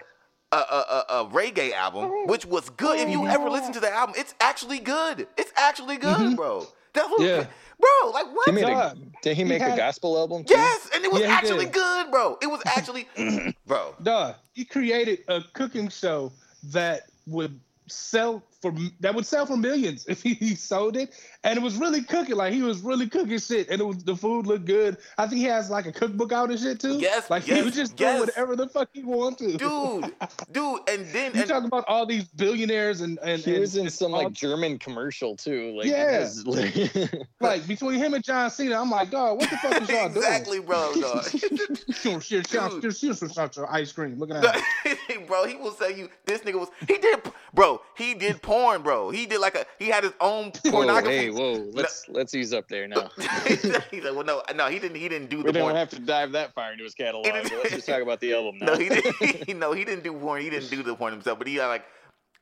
[0.53, 2.99] a, a, a, a reggae album, which was good.
[2.99, 5.27] If you ever listen to the album, it's actually good.
[5.37, 6.35] It's actually good, mm-hmm.
[6.35, 6.67] bro.
[6.95, 7.47] That's what, Yeah.
[7.79, 8.11] bro.
[8.11, 8.47] Like what?
[8.47, 10.45] He made a, did he He make had- a gospel album?
[10.45, 10.55] Too?
[10.55, 11.75] yes, and it was Yeah, actually did.
[11.75, 12.39] good, bro.
[12.41, 13.09] It was actually,
[13.67, 13.95] bro.
[14.03, 16.33] Duh, he created a cooking show
[16.65, 18.43] that would sell
[18.73, 22.03] for that would sell for millions if he, he sold it, and it was really
[22.03, 22.37] cooking.
[22.37, 24.97] Like he was really cooking shit, and it was the food looked good.
[25.19, 26.99] I think he has like a cookbook out and shit too.
[26.99, 28.11] Yes, like he yes, was just yes.
[28.17, 29.59] doing whatever the fuck he wanted.
[29.59, 30.13] Dude,
[30.53, 33.77] dude, and then You and, talk about all these billionaires and and, He and- was
[33.77, 35.77] in some like German commercial too.
[35.77, 36.21] Like Yeah.
[36.21, 38.81] his- like- like between him and John Cena.
[38.81, 40.17] I'm like, dog, what the fuck is y'all doing?
[40.17, 40.93] exactly, bro.
[41.01, 41.31] Dog.
[41.31, 41.77] doing?
[41.93, 42.49] Sure, sure, Dude.
[42.49, 44.19] sure, sure, sure, sure, sure, ice cream.
[44.19, 45.27] Look at that.
[45.27, 46.09] bro, he will say you.
[46.27, 46.69] This nigga was.
[46.87, 47.21] He did,
[47.53, 47.81] bro.
[47.97, 49.11] He did porn, bro.
[49.11, 49.67] He did like a.
[49.79, 51.17] He had his own whoa, pornography.
[51.17, 53.11] hey, whoa, let's let's ease up there now.
[53.47, 54.97] He's like, well, no, no, he didn't.
[54.97, 55.77] He didn't do We the We don't porn.
[55.77, 57.27] have to dive that far into his catalog.
[57.27, 58.67] He but didn't- let's just talk about the album now.
[58.67, 59.59] No, he didn't.
[59.59, 60.41] no, he didn't do porn.
[60.43, 61.39] He didn't do the porn himself.
[61.39, 61.85] But he had like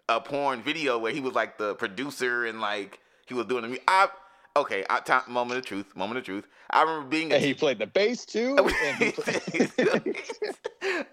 [0.09, 3.81] a porn video where he was like the producer and like he was doing the.
[3.89, 4.09] I
[4.57, 4.85] okay.
[4.91, 5.97] I, time, moment of truth.
[5.97, 6.47] Moment of truth.
[6.71, 7.33] I remember being.
[7.33, 8.57] A, and he played the bass too.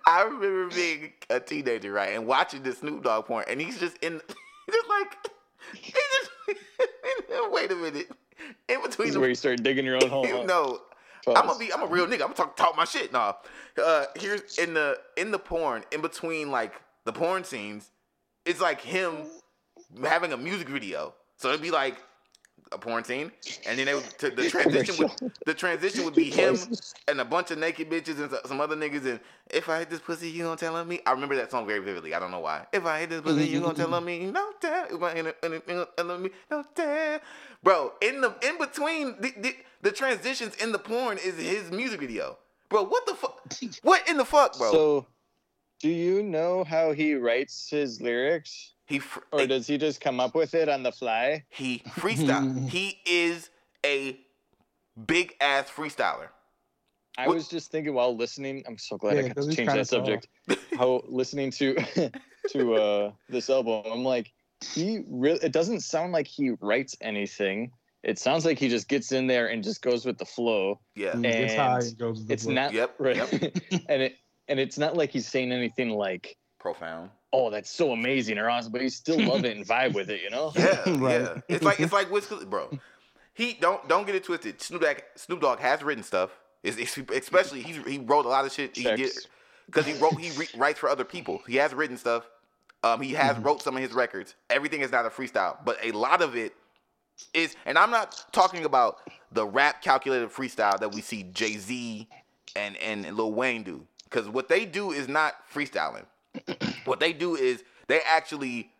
[0.07, 3.97] I remember being a teenager, right, and watching this Snoop Dogg porn, and he's just
[3.97, 4.21] in,
[4.71, 5.17] just like,
[5.75, 8.09] he just, wait a minute,
[8.67, 10.25] in this between is the, where you start digging your own hole.
[10.27, 10.43] huh?
[10.43, 10.81] no,
[11.25, 11.37] Pause.
[11.37, 12.13] I'm gonna be, I'm a real nigga.
[12.13, 13.11] I'm gonna talk, talk my shit.
[13.11, 13.33] Nah,
[13.83, 16.73] uh, here's in the in the porn, in between like
[17.05, 17.91] the porn scenes,
[18.45, 19.25] it's like him
[20.03, 21.13] having a music video.
[21.35, 21.97] So it'd be like
[22.71, 23.31] a porn scene,
[23.67, 26.57] and then they would, to, the transition would the transition would be him
[27.07, 29.05] and a bunch of naked bitches and some other niggas.
[29.05, 30.99] And if I hit this pussy, you gonna tell on me?
[31.05, 32.13] I remember that song very vividly.
[32.13, 32.65] I don't know why.
[32.71, 34.19] If I hit this pussy, you gonna tell on me?
[34.21, 34.31] Mm-hmm.
[34.33, 34.85] No tell.
[34.95, 36.29] If I hit it, and it- and it- tell on me?
[36.51, 37.19] No tell.
[37.63, 41.99] Bro, in the in between the, the the transitions in the porn is his music
[41.99, 42.37] video.
[42.69, 43.35] Bro, what the fuck?
[43.81, 44.71] What in the fuck, bro?
[44.71, 45.07] So,
[45.81, 50.19] do you know how he writes his lyrics, he fr- or does he just come
[50.19, 51.45] up with it on the fly?
[51.49, 52.67] he freestyle.
[52.75, 53.49] he is
[53.85, 54.19] a
[55.05, 56.27] big ass freestyler.
[57.17, 58.63] I What- was just thinking while listening.
[58.67, 60.27] I'm so glad Yeah, I got 'cause to change that subject.
[60.77, 61.75] how listening to
[62.51, 64.31] to uh this album, I'm like,
[64.73, 65.39] he really.
[65.43, 67.71] It doesn't sound like he writes anything.
[68.03, 70.79] It sounds like he just gets in there and just goes with the flow.
[70.95, 71.11] Yeah.
[71.13, 72.25] And it goes.
[72.25, 72.53] the It's book.
[72.53, 73.31] not Yep, right, yep.
[73.89, 74.15] and it
[74.47, 77.09] and it's not like he's saying anything like, Profound.
[77.33, 80.21] "Oh, that's so amazing" or awesome, but he still love it and vibe with it,
[80.21, 80.51] you know?
[80.57, 81.21] Yeah, Right.
[81.21, 81.41] yeah.
[81.47, 82.69] It's like it's like Wiz Khalifa, bro.
[83.33, 84.61] He don't don't get it twisted.
[84.61, 86.31] Snoop Dogg, Snoop Dogg has written stuff.
[86.63, 88.75] It's, it's, especially he he wrote a lot of shit.
[88.75, 89.11] He did
[89.65, 91.41] because he wrote he re, writes for other people.
[91.47, 92.29] He has written stuff.
[92.83, 94.35] Um, he has wrote some of his records.
[94.49, 96.53] Everything is not a freestyle, but a lot of it
[97.33, 97.55] is.
[97.65, 98.97] And I'm not talking about
[99.31, 102.07] the rap calculated freestyle that we see Jay Z
[102.55, 103.85] and and Lil Wayne do.
[104.05, 106.05] because what they do is not freestyling.
[106.85, 108.71] What they do is they actually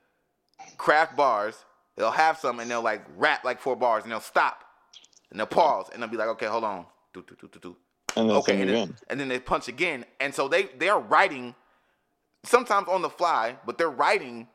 [0.77, 1.65] craft bars.
[1.97, 4.63] They'll have some and they'll like rap like four bars and they'll stop
[5.31, 7.77] and they'll pause and they'll be like, okay, hold on, do do do do do.
[8.15, 10.99] And then Okay, and then, and then they punch again, and so they they are
[10.99, 11.55] writing
[12.43, 14.47] sometimes on the fly, but they're writing,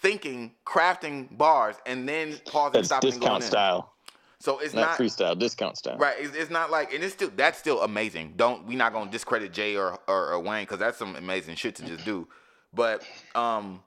[0.00, 3.50] thinking, crafting bars, and then pausing, That's stopping, and going discount in.
[3.50, 3.92] style,
[4.38, 5.38] So it's not, not freestyle.
[5.38, 5.96] Discount style.
[5.96, 6.16] Right.
[6.18, 8.34] It's, it's not like, and it's still that's still amazing.
[8.36, 11.74] Don't we not gonna discredit Jay or or, or Wayne because that's some amazing shit
[11.76, 12.28] to just do.
[12.72, 13.02] But
[13.34, 13.82] um,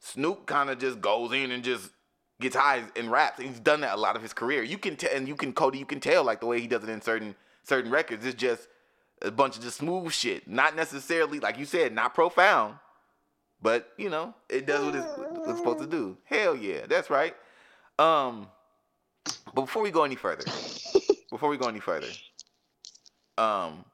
[0.00, 1.90] Snoop kind of just goes in and just
[2.40, 3.40] gets high and raps.
[3.40, 4.62] He's done that a lot of his career.
[4.62, 6.84] You can tell, and you can Cody, you can tell like the way he does
[6.84, 8.24] it in certain certain records.
[8.26, 8.68] It's just
[9.22, 10.46] a bunch of just smooth shit.
[10.46, 12.74] Not necessarily like you said, not profound,
[13.62, 16.18] but you know it does what it's, what it's supposed to do.
[16.24, 17.34] Hell yeah, that's right.
[17.98, 18.48] Um,
[19.54, 20.44] but before we go any further
[21.30, 22.08] before we go any further,
[23.38, 23.84] um,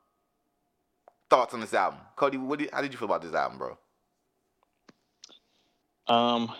[1.31, 2.37] thoughts on this album, Cody?
[2.37, 3.79] What did, how did you feel about this album, bro?
[6.07, 6.53] Um,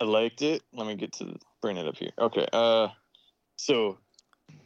[0.00, 0.62] I liked it.
[0.72, 2.10] Let me get to bring it up here.
[2.18, 2.46] Okay.
[2.52, 2.88] Uh,
[3.56, 3.98] so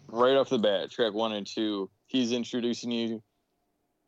[0.08, 3.22] right off the bat, track one and two, he's introducing you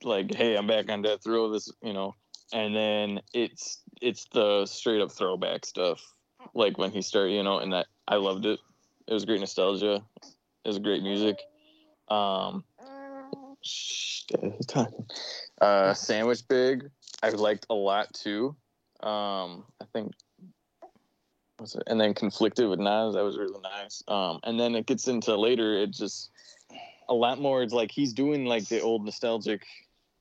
[0.03, 2.15] like, "Hey, I'm back on death row." This, you know,
[2.53, 6.01] and then it's it's the straight up throwback stuff,
[6.55, 8.59] like when he started, you know, and that I loved it.
[9.13, 10.03] It was great nostalgia.
[10.65, 11.37] It was great music.
[12.09, 12.65] Um,
[13.63, 15.05] shh, Dad is talking.
[15.61, 16.89] Uh, Sandwich Big,
[17.23, 18.57] I liked a lot too.
[19.03, 20.15] Um, I think
[21.59, 21.83] what's it?
[21.89, 24.03] And then conflicted with Nas, that was really nice.
[24.09, 26.31] Um, and then it gets into later, it just
[27.07, 27.63] a lot more.
[27.63, 29.67] It's like he's doing like the old nostalgic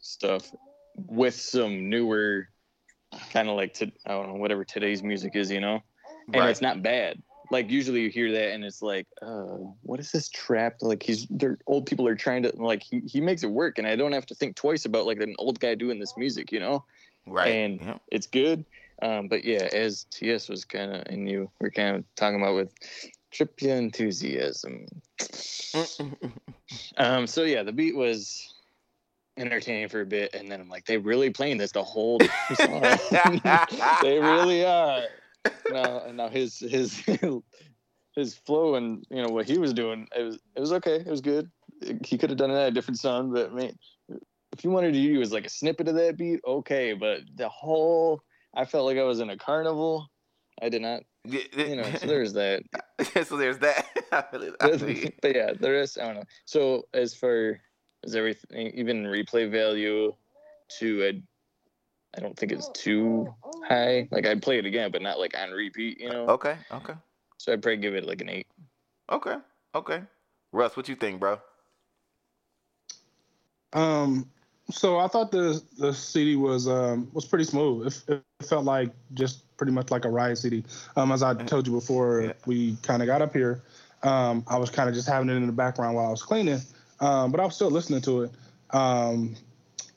[0.02, 0.54] stuff
[0.98, 2.50] with some newer
[3.32, 5.80] kind of like to I don't know whatever today's music is, you know.
[6.34, 7.22] And it's not bad.
[7.52, 10.78] Like usually you hear that and it's like, uh, what is this trap?
[10.82, 11.28] Like he's
[11.68, 14.26] old people are trying to like he, he makes it work and I don't have
[14.28, 16.84] to think twice about like an old guy doing this music, you know?
[17.28, 17.49] right.
[17.49, 17.97] and- yeah.
[18.12, 18.66] it's good.
[19.04, 22.56] Um, but yeah, as TS was kind of, and you were kind of talking about
[22.56, 22.72] with
[23.32, 24.88] tripia enthusiasm.
[26.95, 28.54] Um, so yeah, the beat was
[29.38, 32.18] entertaining for a bit, and then I'm like, they really playing this the whole
[34.02, 35.04] they really are.
[35.70, 37.02] Now, now his his
[38.16, 40.96] his flow and you know what he was doing, it was it was okay.
[40.96, 41.50] It was good.
[42.06, 43.74] He could have done it at a different song, but man,
[44.54, 46.94] if you wanted to use like a snippet of that beat, okay.
[46.94, 48.22] But the whole,
[48.56, 50.10] I felt like I was in a carnival.
[50.62, 51.92] I did not, you know.
[52.00, 52.64] So there's that.
[53.26, 53.86] so there's that.
[54.12, 54.56] I feel it.
[54.60, 55.12] I feel you.
[55.22, 56.24] but yeah, the rest I don't know.
[56.46, 57.62] So as far
[58.04, 60.14] as everything, even replay value,
[60.80, 61.24] to a,
[62.16, 63.34] I don't think it's too
[63.68, 64.07] high.
[64.12, 66.26] Like I'd play it again, but not like on repeat, you know.
[66.30, 66.57] okay.
[66.72, 66.93] Okay.
[67.38, 68.47] So I'd probably give it like an eight.
[69.12, 69.36] Okay.
[69.74, 70.01] Okay.
[70.51, 71.39] Russ, what you think, bro?
[73.74, 74.30] Um,
[74.70, 77.88] so I thought the the CD was um was pretty smooth.
[77.88, 80.64] It, it felt like just pretty much like a riot CD.
[80.95, 82.34] Um, as I told you before Yeah.
[82.45, 83.62] we kind of got up here,
[84.03, 86.59] um, I was kind of just having it in the background while I was cleaning,
[86.99, 88.32] um, but I was still listening to it.
[88.72, 89.36] Um,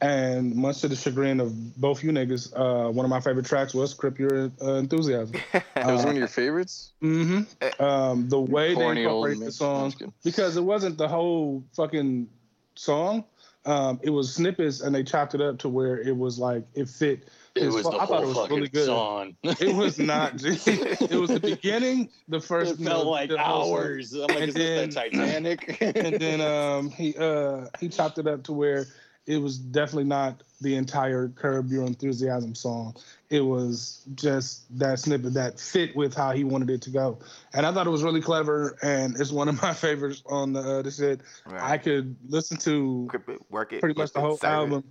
[0.05, 3.75] and much to the chagrin of both you niggas, uh, one of my favorite tracks
[3.75, 5.37] was "Crip Your uh, Enthusiasm."
[5.75, 6.93] That was Uh, one of your favorites.
[7.03, 7.83] Mm-hmm.
[7.83, 9.57] Um, the way they Corny old incorporate the mix.
[9.57, 12.29] song, because it wasn't the whole fucking
[12.75, 13.25] song.
[13.67, 16.87] Um, it was snippets, and they chopped it up to where it was like it
[16.89, 17.29] fit.
[17.55, 18.85] It was fu- the I thought it was fucking really good.
[18.87, 19.37] song.
[19.43, 20.33] It was not.
[20.45, 22.73] it was the beginning, the first.
[22.75, 24.13] It you know, felt like the whole hours.
[24.13, 25.79] I'm like, And is this the then- Titanic?
[25.97, 28.87] and then um, he uh, he chopped it up to where
[29.27, 32.97] it was definitely not the entire "Curb Your Enthusiasm" song.
[33.31, 37.19] It was just that snippet that fit with how he wanted it to go,
[37.53, 38.77] and I thought it was really clever.
[38.83, 41.21] And it's one of my favorites on the uh, the shit.
[41.47, 43.09] I could listen to
[43.51, 43.81] work it.
[43.81, 44.55] pretty much the whole serve it.
[44.55, 44.85] album,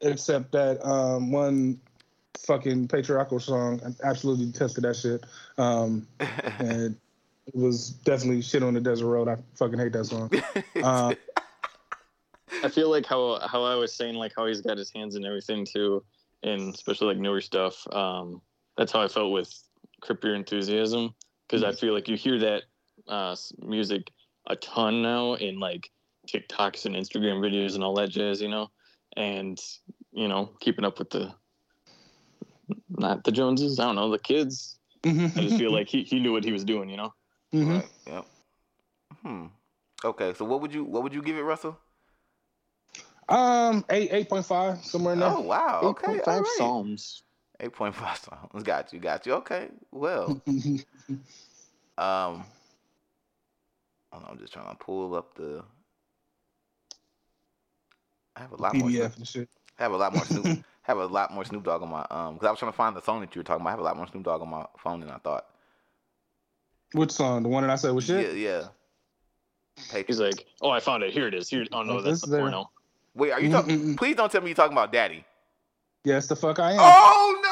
[0.00, 1.80] except that um, one
[2.38, 3.80] fucking patriarchal song.
[3.84, 5.24] I absolutely detested that shit.
[5.58, 6.06] Um,
[6.58, 6.96] and
[7.46, 9.28] it was definitely shit on the desert road.
[9.28, 10.30] I fucking hate that song.
[10.82, 11.14] Um,
[12.62, 15.24] I feel like how how I was saying like how he's got his hands in
[15.24, 16.04] everything too,
[16.42, 17.86] and especially like newer stuff.
[17.92, 18.40] Um,
[18.76, 19.52] that's how I felt with
[20.00, 21.14] Crip Your Enthusiasm
[21.46, 22.62] because I feel like you hear that
[23.08, 24.10] uh, music
[24.46, 25.90] a ton now in like
[26.28, 28.70] TikToks and Instagram videos and all that jazz, you know,
[29.16, 29.58] and
[30.12, 31.32] you know keeping up with the
[32.88, 34.78] not the Joneses, I don't know the kids.
[35.04, 35.08] I
[35.40, 37.14] just feel like he, he knew what he was doing, you know.
[37.52, 37.74] Mhm.
[37.74, 37.88] Right.
[38.06, 38.26] Yep.
[39.22, 39.46] Hmm.
[40.04, 40.34] Okay.
[40.34, 41.78] So what would you what would you give it, Russell?
[43.30, 45.28] Um, eight eight point five somewhere in there.
[45.30, 45.80] Oh wow.
[45.84, 46.18] Okay.
[46.18, 46.54] 8.5 all right.
[46.58, 47.22] Psalms.
[47.60, 48.62] Eight point five songs.
[48.64, 48.98] Got you.
[48.98, 49.34] Got you.
[49.34, 49.68] Okay.
[49.92, 50.40] Well.
[51.98, 52.44] Um.
[54.10, 55.62] hold on, I'm just trying to pull up the.
[58.36, 58.88] I have a lot more.
[58.88, 59.48] Snoop, PDF and shit.
[59.78, 60.64] I have a lot more Snoop.
[60.82, 62.34] have a lot more Snoop Dogg on my um.
[62.34, 63.68] Because I was trying to find the song that you were talking about.
[63.68, 65.44] I have a lot more Snoop Dogg on my phone than I thought.
[66.92, 67.42] Which song?
[67.42, 68.34] The one that I said was shit.
[68.34, 68.68] Yeah, yeah.
[69.90, 70.06] Patreon.
[70.06, 71.12] He's like, oh, I found it.
[71.12, 71.50] Here it is.
[71.50, 71.66] Here.
[71.72, 72.40] Oh no, Oh, that's the there.
[72.40, 72.70] porno.
[73.14, 73.78] Wait, are you talking?
[73.78, 73.96] Mm-mm-mm.
[73.96, 75.24] Please don't tell me you're talking about Daddy.
[76.04, 76.78] Yes, the fuck I am.
[76.80, 77.50] Oh no,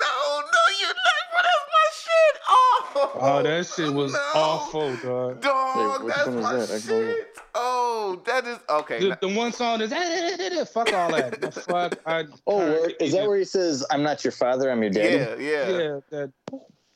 [0.00, 0.78] no, no!
[0.80, 1.22] You're not.
[1.32, 2.40] Bro, that's my shit.
[2.48, 3.10] Oh.
[3.18, 4.18] Oh, that shit was no.
[4.34, 5.40] awful, dog.
[5.42, 6.70] Dog, Wait, which that's one was my that?
[6.70, 7.16] I can go look.
[7.16, 7.28] shit.
[7.54, 8.98] Oh, that is okay.
[9.00, 9.90] The, the one song is
[10.70, 11.40] fuck all that.
[11.40, 12.24] The fuck I.
[12.46, 15.16] Oh, I- where, is that where he says, "I'm not your father, I'm your daddy"?
[15.42, 16.32] yeah, yeah, Yeah, that.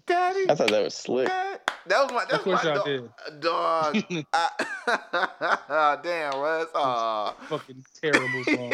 [0.07, 0.47] Daddy.
[0.49, 1.29] I thought that was slick.
[1.29, 1.61] Dad.
[1.91, 2.21] That was my.
[2.21, 2.87] That's Of course my y'all dog.
[2.87, 3.41] did.
[3.41, 4.25] Dog.
[4.33, 6.69] I, damn, Russ.
[6.73, 7.27] Aw.
[7.31, 8.73] Uh, fucking terrible song.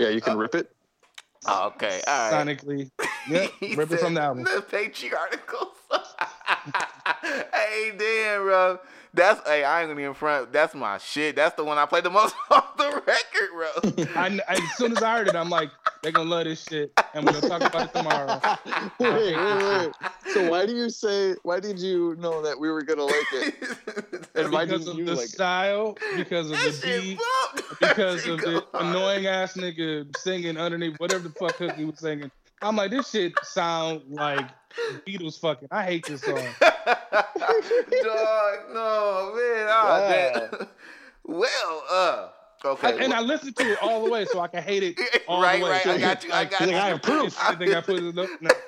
[0.00, 0.72] Yeah, you can uh, rip it.
[1.48, 2.32] okay, all right.
[2.32, 2.90] Sonically,
[3.30, 4.42] yep, He rip it from the album.
[4.42, 5.74] The patriarchal.
[7.22, 8.80] hey, damn, bro.
[9.12, 10.52] That's hey, I ain't gonna even front.
[10.52, 11.34] That's my shit.
[11.34, 14.06] That's the one I play the most off the record, bro.
[14.14, 15.70] I, I, as soon as I heard it, I'm like,
[16.02, 18.40] they're gonna love this shit, and we're gonna talk about it tomorrow.
[19.00, 19.92] wait, wait, wait.
[20.32, 21.34] So why do you say?
[21.42, 23.54] Why did you know that we were gonna like it?
[24.36, 25.30] And why Because didn't of you the like it?
[25.30, 27.18] style, because of that the shit beat,
[27.80, 28.86] because of the hard.
[28.86, 32.30] annoying ass nigga singing underneath whatever the fuck he was singing.
[32.62, 34.48] I'm like, this shit sound like
[35.06, 35.68] Beatles fucking.
[35.70, 36.34] I hate this song.
[36.60, 39.66] Dog, no, man.
[39.68, 40.08] Oh, Wow.
[40.08, 40.68] damn.
[41.24, 42.28] Well, uh,
[42.64, 42.88] okay.
[42.88, 45.42] I- and I listened to it all the way so I can hate it all
[45.42, 45.70] right, the way.
[45.70, 45.86] right.
[45.86, 46.32] I got you.
[46.32, 46.76] I got He's you.
[46.76, 47.36] I have proof.
[47.40, 48.14] I think I put it.
[48.14, 48.26] No,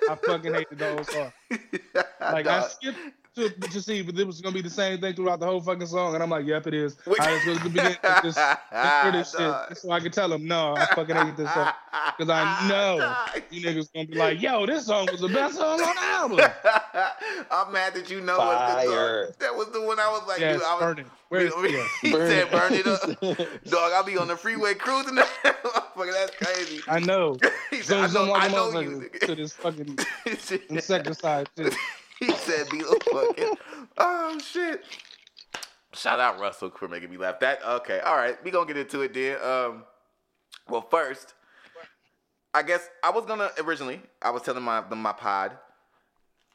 [0.08, 1.32] I fucking hated the whole song.
[2.20, 2.98] Like I skipped
[3.36, 5.86] to, to see, but it was gonna be the same thing throughout the whole fucking
[5.86, 6.96] song, and I'm like, yep, it is.
[7.06, 7.20] Wait.
[7.20, 9.30] I just go to the beginning, and just, just this
[9.68, 11.72] shit, so I can tell them, no, I fucking hate this song,
[12.18, 13.42] because I know Dog.
[13.50, 16.38] You niggas gonna be like, yo, this song was the best song on the album.
[17.50, 19.26] I'm mad that you know what's the Fire.
[19.26, 19.34] dog.
[19.38, 21.06] That was the one I was like, Yes, dude, I was, burn it.
[21.28, 21.86] Where's yeah.
[22.02, 22.50] he Burn said, it.
[22.52, 23.64] burn it up.
[23.64, 25.16] Dog, I'll be on the freeway cruising.
[25.16, 26.80] Motherfucker, that's crazy.
[26.88, 27.38] I know.
[27.70, 29.08] He said, So I know, I know you.
[29.22, 31.74] to this fucking He said- insecticide shit.
[32.26, 33.54] He said, Beatles fucking.
[33.98, 34.84] Oh, shit.
[35.92, 37.40] Shout out Russell for making me laugh.
[37.40, 38.42] That, okay, all right.
[38.44, 39.36] We gonna get into it then.
[39.42, 39.84] Um,
[40.68, 41.34] well, first,
[42.54, 44.00] I guess I was gonna originally.
[44.22, 45.52] I was telling my my pod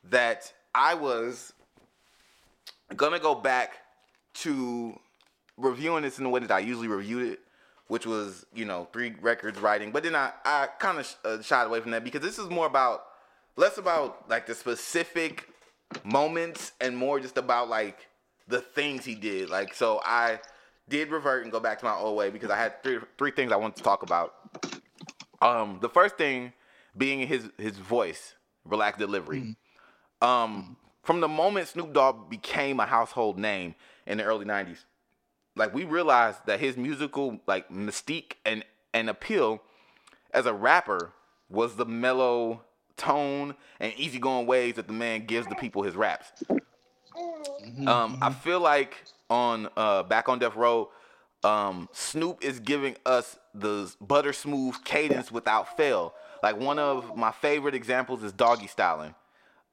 [0.05, 1.53] that I was
[2.95, 3.73] gonna go back
[4.35, 4.97] to
[5.57, 7.39] reviewing this in the way that I usually reviewed it,
[7.87, 9.91] which was you know three records writing.
[9.91, 12.65] But then I I kind of uh, shied away from that because this is more
[12.65, 13.03] about
[13.55, 15.47] less about like the specific
[16.03, 18.07] moments and more just about like
[18.47, 19.49] the things he did.
[19.49, 20.39] Like so I
[20.89, 23.51] did revert and go back to my old way because I had three three things
[23.51, 24.33] I wanted to talk about.
[25.41, 26.53] Um, the first thing
[26.95, 28.35] being his his voice,
[28.65, 29.55] relaxed delivery.
[30.21, 33.75] Um, from the moment Snoop Dogg became a household name
[34.05, 34.85] in the early '90s,
[35.55, 38.63] like we realized that his musical like mystique and
[38.93, 39.61] and appeal
[40.33, 41.13] as a rapper
[41.49, 42.61] was the mellow
[42.97, 46.43] tone and easygoing ways that the man gives the people his raps.
[47.87, 50.89] Um, I feel like on uh, back on Death Row,
[51.43, 56.13] um, Snoop is giving us the butter smooth cadence without fail.
[56.43, 59.15] Like one of my favorite examples is Doggy Styling,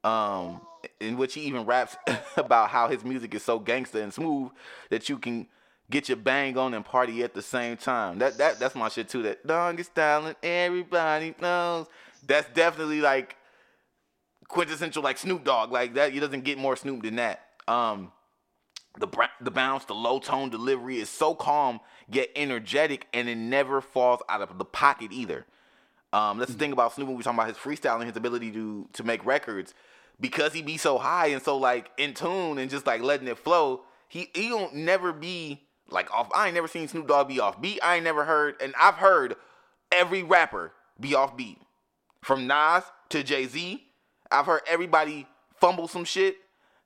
[0.03, 0.61] um,
[0.99, 1.95] in which he even raps
[2.37, 4.51] about how his music is so gangster and smooth
[4.89, 5.47] that you can
[5.89, 8.19] get your bang on and party at the same time.
[8.19, 9.23] That that that's my shit too.
[9.23, 11.87] That Doggy Styling, everybody knows.
[12.27, 13.35] That's definitely like
[14.47, 15.71] quintessential like Snoop Dogg.
[15.71, 17.41] Like that, he doesn't get more Snoop than that.
[17.67, 18.11] Um,
[18.99, 19.07] the
[19.41, 24.21] the bounce, the low tone delivery is so calm yet energetic, and it never falls
[24.29, 25.45] out of the pocket either.
[26.13, 28.87] Um, that's the thing about Snoop when we talking about his freestyling, his ability to
[28.93, 29.73] to make records,
[30.19, 33.37] because he be so high and so like in tune and just like letting it
[33.37, 33.81] flow.
[34.07, 36.29] He he don't never be like off.
[36.33, 37.79] I ain't never seen Snoop Dogg be off beat.
[37.83, 39.35] I ain't never heard, and I've heard
[39.91, 41.57] every rapper be off beat,
[42.25, 43.83] from Nas to Jay Z.
[44.31, 45.27] I've heard everybody
[45.61, 46.37] fumble some shit.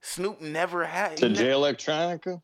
[0.02, 1.18] Snoop never had.
[1.18, 2.42] To he J ne- Electronica.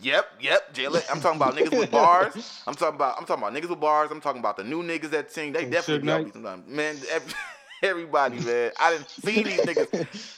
[0.00, 0.88] Yep, yep, Jay.
[0.88, 2.34] Le- I'm talking about niggas with bars.
[2.66, 4.10] I'm talking about I'm talking about niggas with bars.
[4.10, 5.52] I'm talking about the new niggas that sing.
[5.52, 6.66] They definitely be sometimes.
[6.68, 6.96] Man,
[7.82, 8.72] everybody, man.
[8.78, 9.88] I didn't see these niggas.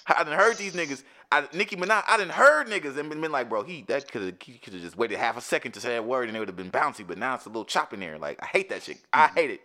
[0.06, 1.02] I didn't heard these niggas.
[1.32, 4.22] I, Nicki Minaj, I didn't heard niggas and been, been like, bro, he that could
[4.22, 6.40] have he could have just waited half a second to say that word and it
[6.40, 7.04] would have been bouncy.
[7.06, 8.18] But now it's a little chop in there.
[8.18, 8.98] Like I hate that shit.
[9.12, 9.36] I Mm-hmm.
[9.36, 9.60] hate it.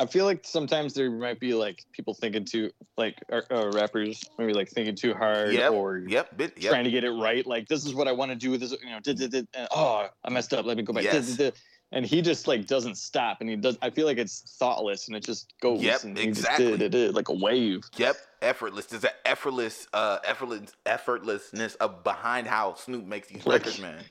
[0.00, 4.22] I feel like sometimes there might be like people thinking too, like uh, uh, rappers
[4.38, 6.70] maybe like thinking too hard Yep, or yep, bit, yep.
[6.70, 7.44] trying to get it right.
[7.46, 8.50] Like this is what I want to do.
[8.52, 10.64] With this, you know, did, did, did, and, oh, I messed up.
[10.66, 11.04] Let me go back.
[11.04, 11.36] Yes.
[11.36, 11.54] did.
[11.90, 13.78] And he just like doesn't stop, and he does.
[13.80, 15.80] I feel like it's thoughtless, and it just goes.
[15.82, 16.66] Yep, and exactly.
[16.72, 17.80] did, did, did, like a wave.
[17.96, 18.86] Yep, effortless.
[18.86, 24.04] There's an effortless, uh, effortless, effortlessness of behind how Snoop makes these Like- records, man.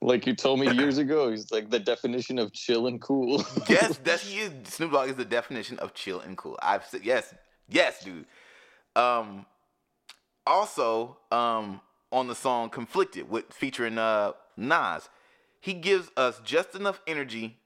[0.00, 3.44] Like you told me years ago, he's like the definition of chill and cool.
[3.68, 4.52] yes, that he is.
[4.64, 6.58] Snoop Dogg is the definition of chill and cool.
[6.62, 7.34] I've said yes,
[7.68, 8.26] yes, dude.
[8.94, 9.46] Um,
[10.46, 11.80] also, um,
[12.12, 15.08] on the song "Conflicted" with featuring uh Nas,
[15.60, 17.58] he gives us just enough energy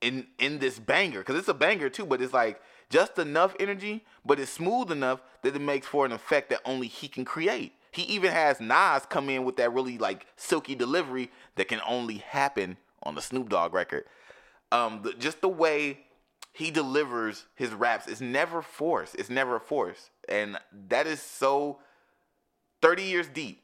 [0.00, 2.60] in in this banger because it's a banger too, but it's like
[2.90, 6.86] just enough energy, but it's smooth enough that it makes for an effect that only
[6.86, 7.72] he can create.
[7.90, 12.18] He even has Nas come in with that really like silky delivery that can only
[12.18, 14.04] happen on the Snoop Dogg record.
[14.70, 16.00] Um, the, just the way
[16.52, 19.14] he delivers his raps is never forced.
[19.14, 20.58] It's never forced, and
[20.88, 21.78] that is so
[22.82, 23.62] thirty years deep.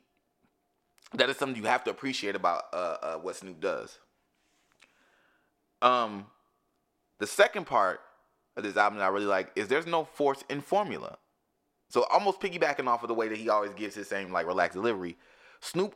[1.12, 3.98] That is something you have to appreciate about uh, uh, what Snoop does.
[5.82, 6.26] Um,
[7.18, 8.00] the second part
[8.56, 11.18] of this album that I really like is there's no force in formula.
[11.95, 14.74] So almost piggybacking off of the way that he always gives his same like relaxed
[14.74, 15.16] delivery,
[15.61, 15.95] Snoop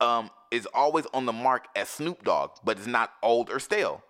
[0.00, 4.02] um, is always on the mark as Snoop Dogg, but it's not old or stale.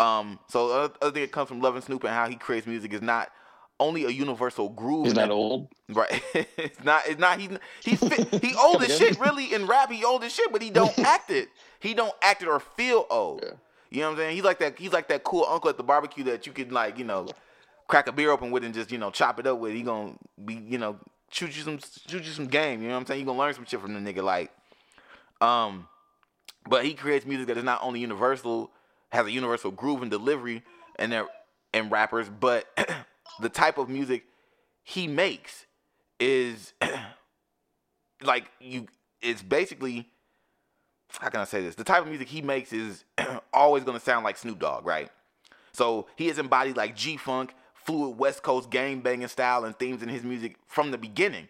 [0.00, 2.92] Um, so other, other thing that comes from loving Snoop and how he creates music
[2.92, 3.30] is not
[3.78, 5.04] only a universal groove.
[5.04, 5.68] He's that- not old.
[5.90, 6.20] Right.
[6.34, 7.06] it's not.
[7.06, 7.38] It's not.
[7.38, 7.48] He
[7.84, 9.20] he's fit, he old as shit.
[9.20, 11.50] Really in rap, he old as shit, but he don't act it.
[11.78, 13.42] He don't act it or feel old.
[13.44, 13.52] Yeah.
[13.90, 14.34] You know what I'm saying?
[14.34, 14.76] He's like that.
[14.76, 17.28] He's like that cool uncle at the barbecue that you can like, you know,
[17.88, 19.72] crack a beer open with and just you know chop it up with.
[19.72, 20.14] He gonna
[20.44, 20.96] be you know
[21.30, 21.78] shoot you some
[22.08, 22.82] shoot you some game.
[22.82, 23.20] You know what I'm saying?
[23.20, 24.22] You gonna learn some shit from the nigga.
[24.22, 24.50] Like,
[25.40, 25.88] um,
[26.68, 28.70] but he creates music that is not only universal,
[29.10, 30.62] has a universal groove and delivery,
[30.98, 31.26] and their
[31.72, 32.66] and rappers, but
[33.40, 34.24] the type of music
[34.82, 35.66] he makes
[36.18, 36.72] is
[38.22, 38.86] like you.
[39.22, 40.08] It's basically
[41.18, 41.74] how can I say this?
[41.74, 43.04] The type of music he makes is
[43.52, 45.10] always gonna sound like Snoop Dogg, right?
[45.72, 47.54] So he has embodied like G Funk,
[47.86, 51.48] fluid West Coast gang banging style and themes in his music from the beginning.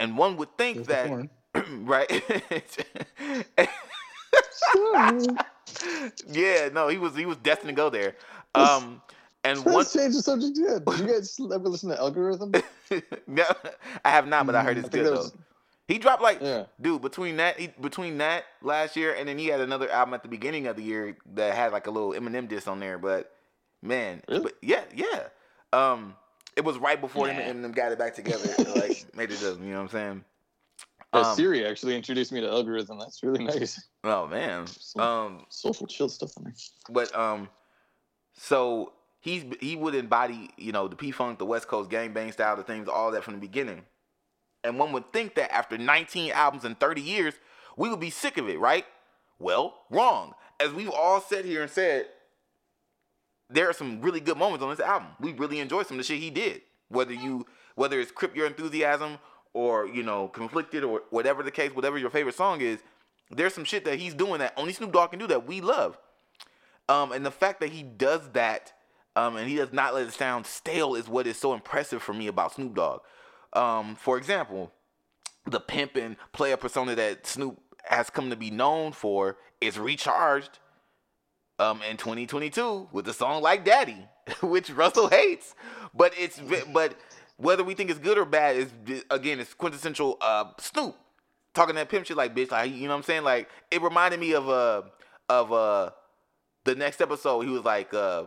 [0.00, 1.10] And one would think There's that,
[1.70, 2.10] right?
[6.32, 8.16] yeah, no, he was he was destined to go there.
[8.54, 9.02] Um,
[9.44, 10.84] and one, Let's change the subject yet.
[10.84, 12.52] Did you guys ever listen to Algorithm?
[13.26, 13.44] no,
[14.04, 15.32] I have not, but I heard Mm, it's I good though.
[15.88, 16.66] He dropped like, Yeah.
[16.80, 20.22] dude, between that, he, between that last year, and then he had another album at
[20.22, 22.98] the beginning of the year that had like a little Eminem diss on there.
[22.98, 23.32] But
[23.82, 24.42] man, Really?
[24.44, 25.24] but yeah, yeah.
[25.72, 26.14] Um,
[26.56, 27.42] it was right before him Nah.
[27.50, 29.42] and them got it back together, like made it.
[29.44, 30.24] up, You know what I'm saying?
[31.14, 32.98] Yeah, Um, Siri actually introduced me to Algorithm.
[32.98, 33.80] That's really nice.
[34.04, 34.66] Oh man.
[34.66, 36.52] Some Um, soulful chill stuff in there.
[36.88, 37.48] but um,
[38.34, 42.56] so he's he would embody you know the P Funk, the West Coast gangbang style,
[42.56, 43.82] the things, all that from the beginning.
[44.62, 47.32] And one would think that after 19 albums and 30 years,
[47.78, 48.84] we would be sick of it, right?
[49.38, 50.34] Well, wrong.
[50.60, 52.08] As we've all said here and said,
[53.50, 55.08] there are some really good moments on this album.
[55.20, 56.62] We really enjoy some of the shit he did.
[56.88, 59.18] Whether you whether it's Crip Your Enthusiasm
[59.52, 62.80] or, you know, Conflicted or whatever the case, whatever your favorite song is,
[63.30, 65.98] there's some shit that he's doing that only Snoop Dogg can do that we love.
[66.88, 68.72] Um, and the fact that he does that,
[69.14, 72.12] um, and he does not let it sound stale is what is so impressive for
[72.12, 73.00] me about Snoop Dogg.
[73.52, 74.72] Um, for example,
[75.46, 80.58] the pimp and player persona that Snoop has come to be known for is recharged
[81.60, 84.08] um, in 2022 with a song like Daddy,
[84.42, 85.54] which Russell hates.
[85.94, 86.40] But it's
[86.72, 86.96] but
[87.36, 88.72] whether we think it's good or bad is
[89.10, 90.96] again it's quintessential uh, Snoop
[91.54, 93.24] talking that pimp shit like bitch like you know what I'm saying?
[93.24, 94.82] Like it reminded me of uh
[95.28, 95.90] of uh
[96.64, 98.24] the next episode he was like uh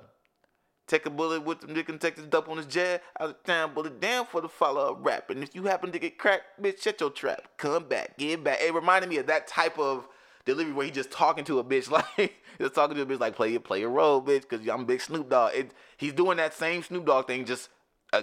[0.88, 3.44] take a bullet with the nigga and take this dope on his jet out of
[3.44, 6.62] town bullet down for the follow up rap and if you happen to get cracked
[6.62, 7.48] bitch shut your trap.
[7.58, 8.60] Come back get back.
[8.62, 10.08] It reminded me of that type of
[10.46, 13.36] delivery where he just talking to a bitch like just talking to a bitch like
[13.36, 16.54] play play your role bitch because I'm a big Snoop Dogg it, he's doing that
[16.54, 17.70] same Snoop Dogg thing just
[18.12, 18.22] uh,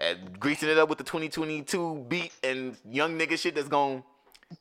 [0.00, 4.02] uh, greasing it up with the 2022 beat and young nigga shit that's going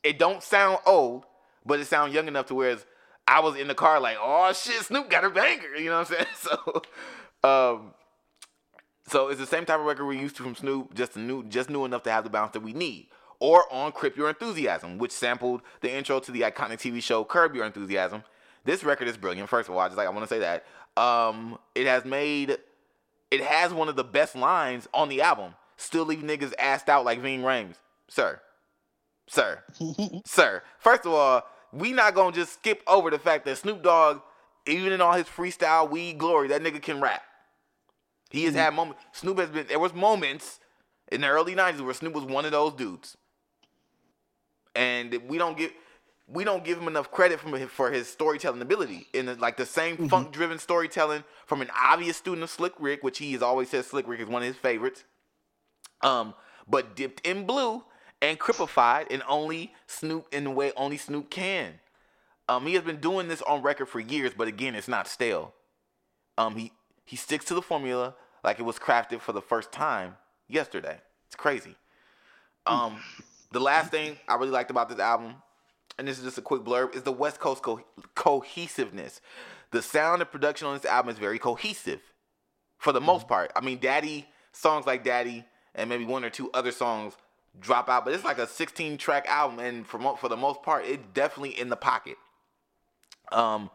[0.03, 1.25] it don't sound old,
[1.65, 2.77] but it sound young enough to where
[3.27, 6.11] I was in the car like, oh shit, Snoop got a banger, you know what
[6.11, 6.25] I'm saying?
[6.35, 6.81] So,
[7.43, 7.93] um,
[9.07, 11.69] so it's the same type of record we're used to from Snoop, just new, just
[11.69, 13.07] new enough to have the bounce that we need.
[13.41, 17.55] Or on Crip Your Enthusiasm, which sampled the intro to the iconic TV show Curb
[17.55, 18.23] Your Enthusiasm.
[18.63, 19.49] This record is brilliant.
[19.49, 20.65] First of all, I just like I want to say that
[20.95, 22.57] um, it has made,
[23.29, 25.55] it has one of the best lines on the album.
[25.75, 27.75] Still leave niggas assed out like Ving Rhames,
[28.07, 28.39] sir
[29.31, 29.63] sir,
[30.25, 30.61] sir.
[30.79, 34.21] First of all, we not gonna just skip over the fact that Snoop Dogg,
[34.67, 37.23] even in all his freestyle weed glory, that nigga can rap.
[38.29, 39.01] He has had moments.
[39.13, 39.67] Snoop has been.
[39.67, 40.59] There was moments
[41.11, 43.17] in the early '90s where Snoop was one of those dudes,
[44.75, 45.71] and we don't give
[46.27, 49.07] we don't give him enough credit for his, for his storytelling ability.
[49.13, 53.17] In the, like the same funk-driven storytelling from an obvious student of Slick Rick, which
[53.17, 55.03] he has always said Slick Rick is one of his favorites.
[56.01, 56.33] Um,
[56.69, 57.83] but dipped in blue
[58.21, 61.79] and cripified and only Snoop in the way only Snoop can.
[62.47, 65.53] Um, he has been doing this on record for years, but again, it's not stale.
[66.37, 66.71] Um, he
[67.03, 70.15] he sticks to the formula like it was crafted for the first time
[70.47, 70.99] yesterday.
[71.27, 71.75] It's crazy.
[72.65, 73.01] Um,
[73.51, 75.35] the last thing I really liked about this album,
[75.97, 77.83] and this is just a quick blurb, is the West Coast co-
[78.15, 79.21] cohesiveness.
[79.71, 82.01] The sound and production on this album is very cohesive,
[82.77, 83.51] for the most part.
[83.55, 85.45] I mean, Daddy songs like Daddy
[85.75, 87.13] and maybe one or two other songs
[87.59, 90.63] drop out, but it's like a 16 track album, and for mo- for the most
[90.63, 92.17] part, it's definitely in the pocket.
[93.31, 93.69] Um,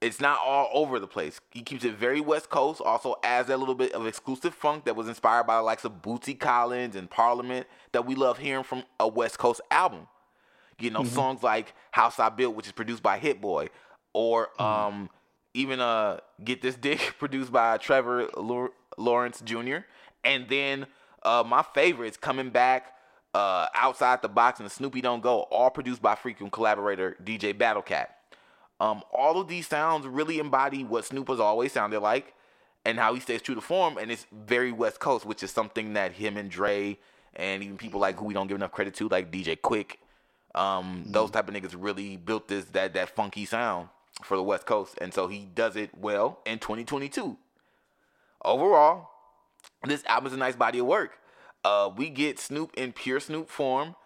[0.00, 1.40] it's not all over the place.
[1.50, 2.80] He keeps it very West Coast.
[2.80, 6.02] Also adds that little bit of exclusive funk that was inspired by the likes of
[6.02, 10.06] Bootsy Collins and Parliament that we love hearing from a West Coast album.
[10.78, 13.70] You know, songs like House I Built, which is produced by Hit Boy,
[14.12, 15.08] or um,
[15.54, 18.28] even uh, Get This Dick, produced by Trevor
[18.98, 19.78] Lawrence Jr.
[20.22, 20.86] And then
[21.22, 22.92] uh, my favorites coming back,
[23.32, 28.08] uh, Outside the Box and Snoopy Don't Go, all produced by frequent collaborator DJ Battlecat.
[28.78, 32.34] Um, all of these sounds really embody what Snoop has always sounded like
[32.84, 35.94] and how he stays true to form, and it's very West Coast, which is something
[35.94, 36.98] that him and Dre
[37.34, 39.96] and even people like who we don't give enough credit to, like DJ Quik,
[40.54, 43.88] um, those type of niggas really built this that that funky sound
[44.22, 47.36] for the West Coast, and so he does it well in 2022.
[48.44, 49.10] Overall,
[49.84, 51.18] this album is a nice body of work.
[51.64, 53.96] Uh, we get Snoop in pure Snoop form,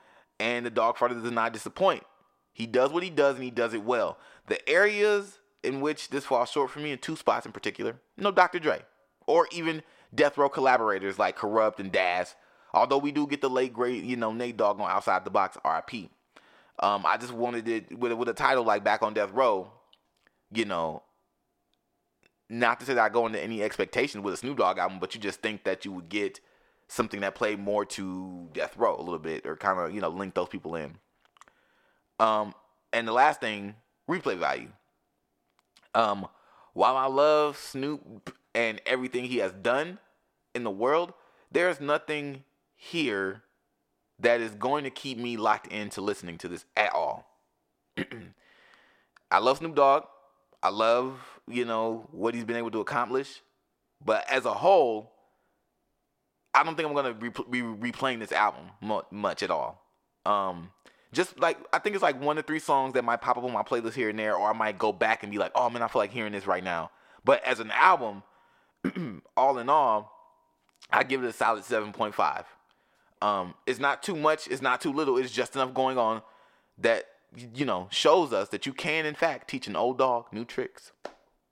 [0.41, 2.05] and the Dogfather does not disappoint.
[2.53, 4.18] He does what he does, and he does it well.
[4.51, 8.32] The areas in which this falls short for me in two spots in particular, no
[8.32, 8.59] Dr.
[8.59, 8.82] Dre,
[9.28, 12.34] or even Death Row collaborators like Kurupt and Daz.
[12.74, 15.57] Although we do get the late great, you know, Nate Dogg on Outside the Box,
[15.64, 16.11] RIP.
[16.80, 19.70] Um, I just wanted it with, with a title like Back on Death Row,
[20.53, 21.05] you know,
[22.48, 25.14] not to say that I go into any expectation with a Snoop Dogg album, but
[25.14, 26.40] you just think that you would get
[26.88, 30.09] something that played more to Death Row a little bit, or kind of you know
[30.09, 30.96] link those people in.
[32.18, 32.53] Um,
[32.92, 33.76] and the last thing,
[34.11, 34.68] replay value.
[35.94, 36.26] Um,
[36.72, 39.98] while I love Snoop and everything he has done
[40.54, 41.12] in the world,
[41.50, 42.44] there's nothing
[42.76, 43.42] here
[44.18, 47.26] that is going to keep me locked into listening to this at all.
[49.30, 50.04] I love Snoop Dogg.
[50.62, 53.40] I love, you know, what he's been able to accomplish.
[54.04, 55.11] But as a whole,
[56.52, 58.70] I don't think I'm gonna be replaying this album
[59.11, 59.82] much at all.
[60.26, 60.70] Um,
[61.12, 63.52] just like I think it's like one to three songs that might pop up on
[63.52, 65.82] my playlist here and there, or I might go back and be like, oh man,
[65.82, 66.90] I feel like hearing this right now.
[67.24, 68.22] But as an album,
[69.36, 70.12] all in all,
[70.90, 72.44] I give it a solid seven point five.
[73.22, 76.22] Um, it's not too much, it's not too little, it's just enough going on
[76.78, 77.04] that
[77.54, 80.92] you know shows us that you can in fact teach an old dog new tricks.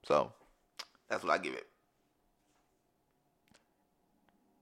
[0.04, 0.32] So
[1.08, 1.66] that's what I give it.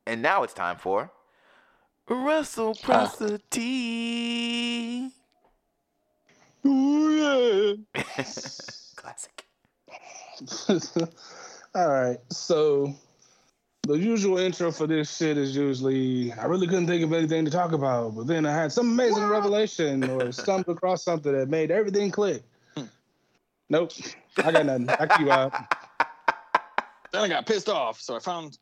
[0.06, 1.10] And now it's time for
[2.08, 5.04] reciprocity.
[5.04, 6.68] Ah.
[6.68, 8.02] Ooh, yeah.
[8.96, 9.46] Classic.
[11.74, 12.18] All right.
[12.30, 12.94] So
[13.86, 17.50] the usual intro for this shit is usually I really couldn't think of anything to
[17.50, 21.70] talk about, but then I had some amazing revelation or stumbled across something that made
[21.70, 22.42] everything click.
[22.76, 22.84] Hmm.
[23.68, 23.92] Nope.
[24.38, 24.90] I got nothing.
[24.90, 25.52] I keep out.
[27.12, 28.58] Then I got pissed off, so I found.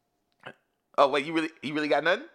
[0.97, 2.27] Oh wait, you really you really got nothing?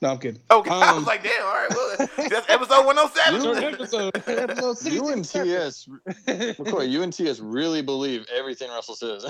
[0.00, 0.40] No, I'm kidding.
[0.50, 1.44] Okay, I was Um, like, damn.
[1.44, 1.96] All right, well,
[2.28, 3.42] that's episode 107.
[3.42, 4.16] Short episode.
[4.28, 4.92] Episode 16.
[4.92, 5.88] You and TS,
[6.26, 9.24] McCoy, you and TS really believe everything Russell says.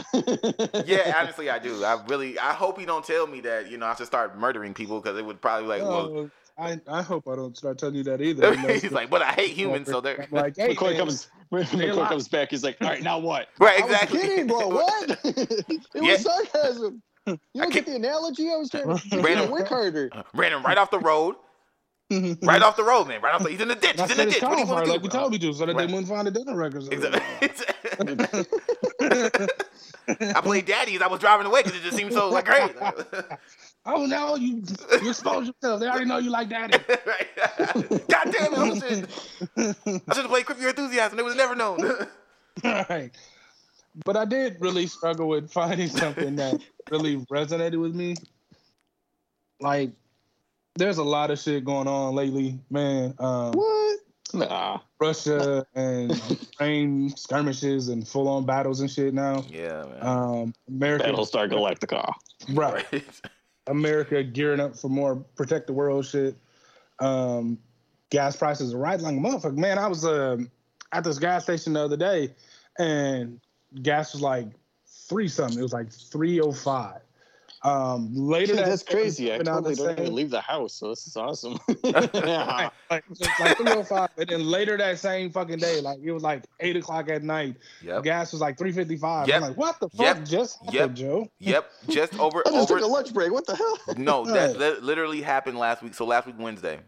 [0.86, 1.84] yeah, honestly, I do.
[1.84, 4.74] I really, I hope he don't tell me that you know I should start murdering
[4.74, 7.94] people because it would probably like, well, Oh, I, I hope I don't start telling
[7.94, 8.52] you that either.
[8.52, 10.96] You know, he's like, but I hate humans, so they're I'm like, hey, McCoy man,
[10.98, 11.28] comes.
[11.52, 12.50] McCoy comes back.
[12.50, 14.20] He's like, "All right, now what?" right, I was exactly.
[14.20, 14.68] kidding, bro.
[14.68, 15.18] What?
[15.24, 16.00] it Yeah.
[16.12, 17.00] was sarcasm.
[17.28, 18.50] You I don't get the analogy?
[18.50, 20.10] I was trying to Ran get him- a wick harder.
[20.34, 21.36] Ran him right off the road,
[22.42, 23.20] right off the road, man.
[23.20, 24.00] Right off the, he's in the ditch.
[24.00, 24.42] He's in the ditch.
[24.42, 25.04] What do you want for to like do?
[25.04, 25.86] we told me to, so that Right.
[25.86, 26.88] they wouldn't find the dinner records.
[26.88, 27.20] Exactly.
[30.20, 31.02] I played daddies.
[31.02, 32.74] I was driving away because it just seemed so like great.
[33.86, 34.62] oh no, you
[35.02, 35.80] you exposed yourself.
[35.80, 36.78] They already know you like daddy.
[37.06, 37.28] right.
[38.08, 38.58] God damn it!
[38.58, 39.08] I should
[40.08, 41.16] I should have played Crip Your Enthusiasm.
[41.16, 42.06] They would have never known.
[42.64, 43.10] All right.
[44.04, 46.60] But I did really struggle with finding something that
[46.90, 48.16] really resonated with me.
[49.60, 49.90] Like,
[50.76, 53.14] there's a lot of shit going on lately, man.
[53.18, 53.98] Um, What?
[54.34, 54.80] Nah.
[55.00, 59.42] Russia and Ukraine skirmishes and full on battles and shit now.
[59.48, 59.98] yeah, man.
[60.00, 62.12] Um, America, Battlestar Galactica.
[62.52, 63.02] right?
[63.66, 66.36] America gearing up for more protect the world shit.
[67.00, 67.58] Um,
[68.10, 69.56] gas prices are rising like a motherfucker.
[69.56, 70.50] Man, I was um
[70.92, 72.34] at this gas station the other day,
[72.78, 73.40] and
[73.82, 74.46] gas was like
[75.08, 75.58] three something.
[75.58, 77.00] It was like three oh five.
[77.64, 79.34] Um, later Dude, that that's day, crazy.
[79.34, 81.58] I totally the don't even leave the house, so this is awesome.
[81.82, 82.70] Yeah.
[82.88, 86.22] like, so it's like 305, and then later that same fucking day, like it was
[86.22, 87.56] like eight o'clock at night.
[87.82, 88.04] Yep.
[88.04, 89.26] Gas was like 355.
[89.26, 89.36] Yep.
[89.36, 90.24] I'm like, what the fuck Yep.
[90.24, 90.94] just happened, Yep.
[90.94, 91.28] Joe?
[91.40, 91.70] Yep.
[91.88, 92.78] Just over I just over.
[92.80, 93.32] took a lunch break.
[93.32, 93.78] What the hell?
[93.96, 95.94] No, that, that literally happened last week.
[95.94, 96.78] So last week Wednesday,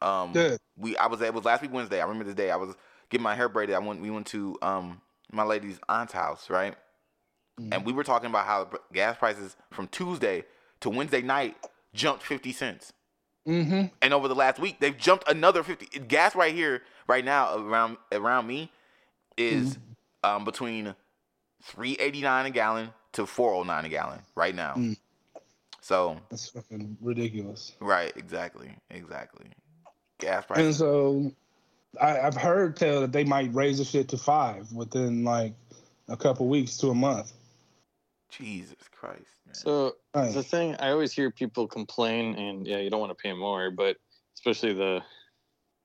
[0.00, 0.58] um, Good.
[0.78, 2.00] we I was it was last week Wednesday.
[2.00, 2.50] I remember the day.
[2.50, 2.74] I was
[3.10, 3.74] getting my hair braided.
[3.74, 6.74] I went we went to um my lady's aunt's house, right?
[7.60, 7.72] Mm-hmm.
[7.72, 10.44] And we were talking about how gas prices from Tuesday
[10.80, 11.56] to Wednesday night
[11.94, 12.92] jumped fifty cents,
[13.48, 13.86] Mm-hmm.
[14.02, 15.86] and over the last week they've jumped another fifty.
[16.00, 18.70] Gas right here, right now around around me,
[19.36, 19.78] is
[20.24, 20.94] um between
[21.62, 24.74] three eighty nine a gallon to four oh nine a gallon right now.
[24.74, 24.96] Mm.
[25.80, 27.72] So That's fucking ridiculous.
[27.80, 29.46] Right, exactly, exactly.
[30.18, 30.66] Gas prices.
[30.66, 31.32] And so
[32.00, 35.54] I, I've heard tell that they might raise the shit to five within like
[36.08, 37.32] a couple weeks to a month.
[38.30, 39.54] Jesus Christ, man.
[39.54, 40.32] So Right.
[40.32, 43.70] the thing I always hear people complain, and yeah, you don't want to pay more,
[43.70, 43.96] but
[44.34, 45.02] especially the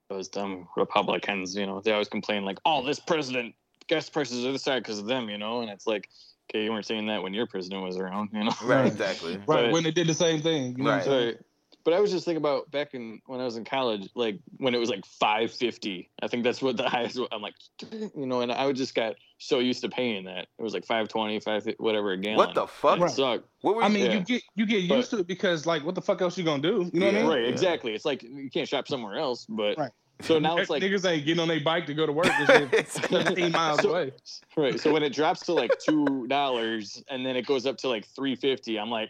[0.10, 3.56] those dumb Republicans, you know, they always complain like, "Oh, this president
[3.88, 6.10] gas prices are this high because of them," you know, and it's like,
[6.50, 8.52] okay, you weren't saying that when your president was around, you know.
[8.64, 8.88] right, Right.
[8.88, 9.38] exactly.
[9.38, 10.76] Right But- when they did the same thing.
[10.78, 11.06] You know what I'm Right.
[11.06, 11.26] saying?
[11.28, 11.40] Right.
[11.84, 14.76] But I was just thinking about back in when I was in college, like when
[14.76, 16.10] it was like five fifty.
[16.22, 17.18] I think that's what the highest.
[17.32, 17.56] I'm like,
[17.92, 20.48] you know, and I would just got so used to paying that.
[20.60, 22.38] It was like 520, 5 whatever a gallon.
[22.38, 23.00] What the fuck?
[23.02, 23.46] It sucked.
[23.62, 24.14] What were I mean, Yeah.
[24.14, 26.44] you get you get But- used to it because like, what the fuck else you
[26.44, 26.90] gonna do?
[26.94, 27.28] You know what I mean?
[27.28, 27.94] Right, exactly.
[27.94, 29.92] It's like you can't shop somewhere else, but Right.
[30.22, 32.28] so now it's like niggas ain't getting on their bike to go to work.
[32.72, 34.12] It's shit 17 miles So- away.
[34.56, 34.80] right.
[34.80, 38.06] So when it drops to like two dollars and then it goes up to like
[38.06, 39.10] three fifty, I'm like,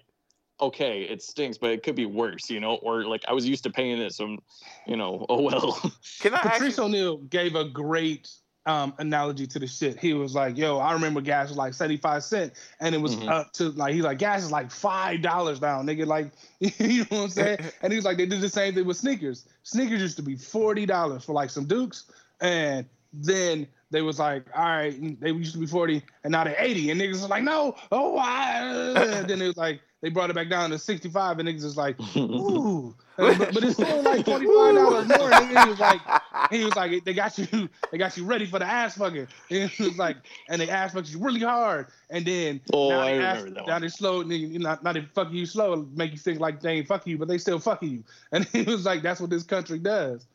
[0.61, 2.75] okay, it stinks, but it could be worse, you know.
[2.75, 4.37] Or like I was used to paying this, so
[4.87, 5.91] you know, oh well.
[6.21, 6.83] Can I Patrice you?
[6.83, 8.29] O'Neal gave a great
[8.65, 9.99] um, analogy to the shit.
[9.99, 13.15] He was like, "Yo, I remember gas was like seventy five cent, and it was
[13.15, 13.29] Mhm.
[13.29, 16.05] up to like he's like gas is like five dollars now, nigga.
[16.05, 17.59] Like, you know what I'm saying?
[17.81, 19.47] And he's like, they did the same thing with sneakers.
[19.63, 24.45] Sneakers used to be forty dollars for like some Dukes, and then they was like,
[24.55, 27.43] all right, they used to be forty, and now they're eighty, and niggas was like,
[27.43, 28.59] no, oh why?
[28.95, 31.63] Uh, then it was like they brought it back down to sixty five, and niggas
[31.63, 35.29] was like, ooh, uh, but, but it's still like twenty five dollars more.
[35.29, 35.63] Nigga.
[35.63, 36.01] He was like.
[36.49, 39.27] He was like, they got you, they got you ready for the ass fucking.
[39.49, 40.17] And he was like,
[40.49, 41.87] and they ass fucked you really hard.
[42.09, 45.01] And then Oh, now I they ass, now they slow, and you not not they
[45.01, 47.89] fucking you slow, make you think like they ain't fucking you, but they still fucking
[47.89, 48.03] you.
[48.33, 50.27] And he was like, that's what this country does.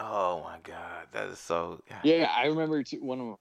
[0.00, 1.80] Oh my God, that is so.
[1.88, 2.00] God.
[2.02, 3.36] Yeah, I remember too, one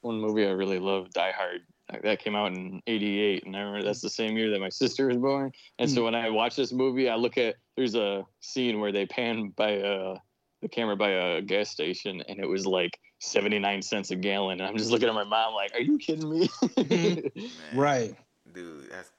[0.00, 1.62] one movie I really loved, Die Hard.
[2.02, 5.08] That came out in '88, and I remember that's the same year that my sister
[5.08, 5.52] was born.
[5.78, 6.04] And so hmm.
[6.06, 9.70] when I watch this movie, I look at there's a scene where they pan by
[9.70, 10.14] a
[10.62, 14.60] the camera by a gas station, and it was like 79 cents a gallon.
[14.60, 17.36] And I'm just looking at my mom like, "Are you kidding me?" Hmm.
[17.78, 18.14] Right.
[18.52, 19.10] dude, that's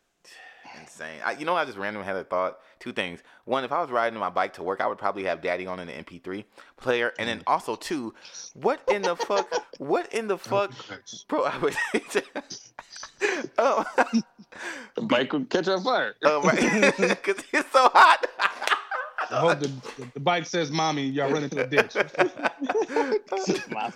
[0.91, 1.19] insane.
[1.23, 2.59] I, you know, I just randomly had a thought.
[2.79, 3.21] Two things.
[3.45, 5.79] One, if I was riding my bike to work, I would probably have Daddy on
[5.79, 6.43] in the MP3
[6.77, 7.43] player, and then mm.
[7.47, 8.13] also two,
[8.53, 9.53] what in the fuck?
[9.77, 10.71] What in the oh, fuck,
[11.27, 11.43] bro?
[11.43, 11.75] I would.
[13.57, 13.85] oh,
[14.95, 16.15] the bike would catch on fire.
[16.23, 18.27] oh right, because it's so hot.
[19.31, 21.95] I hope the, the, the bike says mommy, y'all run into a ditch.
[23.71, 23.93] Mom.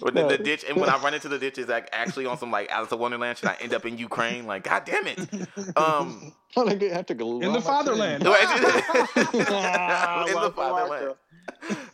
[0.00, 2.38] But the, the ditch, and when I run into the ditch, is like actually on
[2.38, 3.38] some like Alice in Wonderland.
[3.38, 4.46] Should I end up in Ukraine?
[4.46, 5.18] Like, god damn it.
[5.76, 8.22] Um, I have to go In the fatherland.
[8.24, 8.36] in the
[10.54, 11.14] fatherland.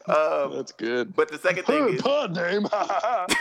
[0.07, 1.15] Um, That's good.
[1.15, 2.63] but the second thing is, Pod name.
[2.63, 3.37] the,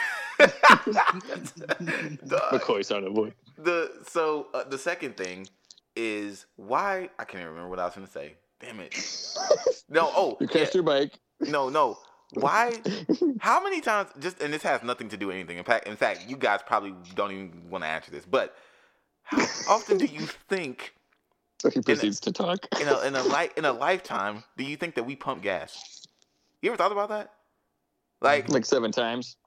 [2.52, 3.34] McCoy sounded boy.
[3.57, 5.47] the so uh, the second thing
[5.95, 8.35] is why I can't even remember what I was gonna say.
[8.59, 8.95] Damn it.
[9.89, 10.11] No.
[10.15, 11.19] Oh, You yeah, crashed your bike.
[11.41, 11.97] no, no.
[12.34, 12.73] Why?
[13.39, 14.09] How many times?
[14.19, 15.57] Just and this has nothing to do with anything.
[15.57, 18.25] In fact, in fact, you guys probably don't even want to answer this.
[18.25, 18.55] But
[19.23, 20.93] how often do you think
[21.61, 22.65] So he proceeds to talk.
[22.81, 26.05] in a in a life in a lifetime do you think that we pump gas?
[26.61, 27.31] You ever thought about that?
[28.21, 29.38] Like, like seven times.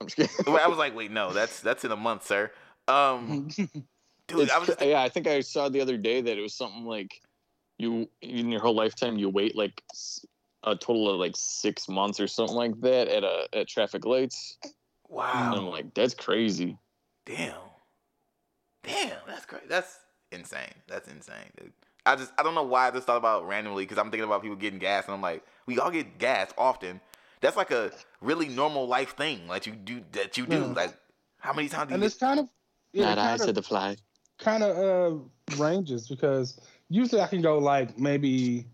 [0.00, 0.54] I'm just kidding.
[0.58, 2.50] I was like, wait, no, that's that's in a month, sir.
[2.88, 3.48] Um,
[4.26, 6.54] dude, I was just yeah, I think I saw the other day that it was
[6.54, 7.20] something like
[7.78, 9.82] you in your whole lifetime you wait like
[10.64, 14.58] a total of like six months or something like that at a at traffic lights.
[15.32, 16.78] And I'm wow, like, that's crazy.
[17.26, 17.54] damn,
[18.82, 19.66] damn, that's crazy.
[19.68, 19.98] That's
[20.32, 20.74] insane.
[20.88, 21.72] That's insane, dude.
[22.06, 24.24] I just I don't know why I just thought about it randomly because I'm thinking
[24.26, 27.00] about people getting gas and I'm like, we all get gas often.
[27.40, 30.64] That's like a really normal life thing that you do that you do.
[30.66, 30.74] Yeah.
[30.74, 30.96] Like,
[31.38, 31.96] how many times do you?
[31.96, 32.48] and Get, it's kind of
[32.92, 33.96] yeah, Not I kind of, said the fly.
[34.38, 36.60] kind of uh ranges because
[36.90, 38.64] usually I can go like maybe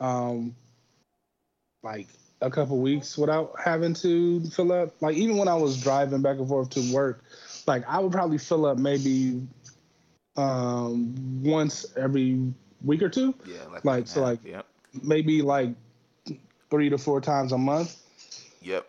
[0.00, 0.54] um
[1.82, 2.08] like
[2.42, 4.94] a couple weeks without having to fill up.
[5.00, 7.24] Like even when I was driving back and forth to work,
[7.66, 9.40] like I would probably fill up maybe
[10.36, 12.52] um, once every
[12.84, 14.66] week or two, Yeah, like Like, so, like- yep,
[15.02, 15.70] maybe like
[16.70, 17.96] three to four times a month.
[18.60, 18.86] yep.